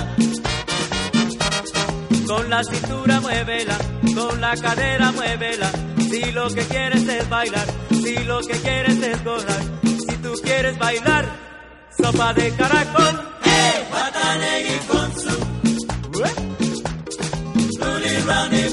Con 2.26 2.48
la 2.48 2.64
cintura 2.64 3.20
muévela, 3.20 3.76
con 4.14 4.40
la 4.40 4.56
cadera 4.56 5.12
muévela 5.12 5.85
Si 6.16 6.32
lo 6.32 6.48
que 6.48 6.62
quieres 6.62 7.06
es 7.06 7.28
bailar, 7.28 7.66
si 7.90 8.16
lo 8.24 8.40
que 8.40 8.54
quieres 8.54 9.02
es 9.02 9.22
gozar 9.22 9.60
Si 9.82 10.16
tú 10.16 10.32
quieres 10.42 10.78
bailar, 10.78 11.26
sopa 11.94 12.32
de 12.32 12.50
caracol. 12.52 13.20
Guatanegui 13.90 14.78
con 14.88 15.12
su 15.12 15.36
Luli 17.80 18.65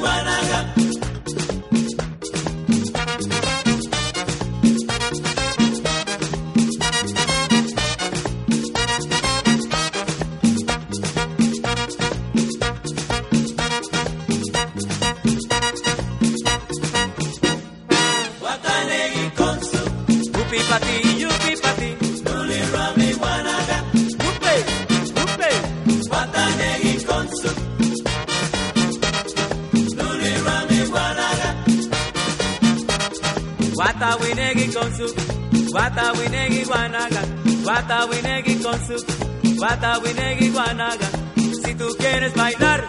Guata 39.83 39.99
winegi 39.99 40.49
guanaga. 40.49 41.07
Si 41.35 41.75
tú 41.75 41.87
quieres 41.99 42.33
bailar 42.35 42.85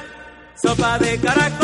Sopa 0.55 0.97
de 1.01 1.19
caracol 1.19 1.64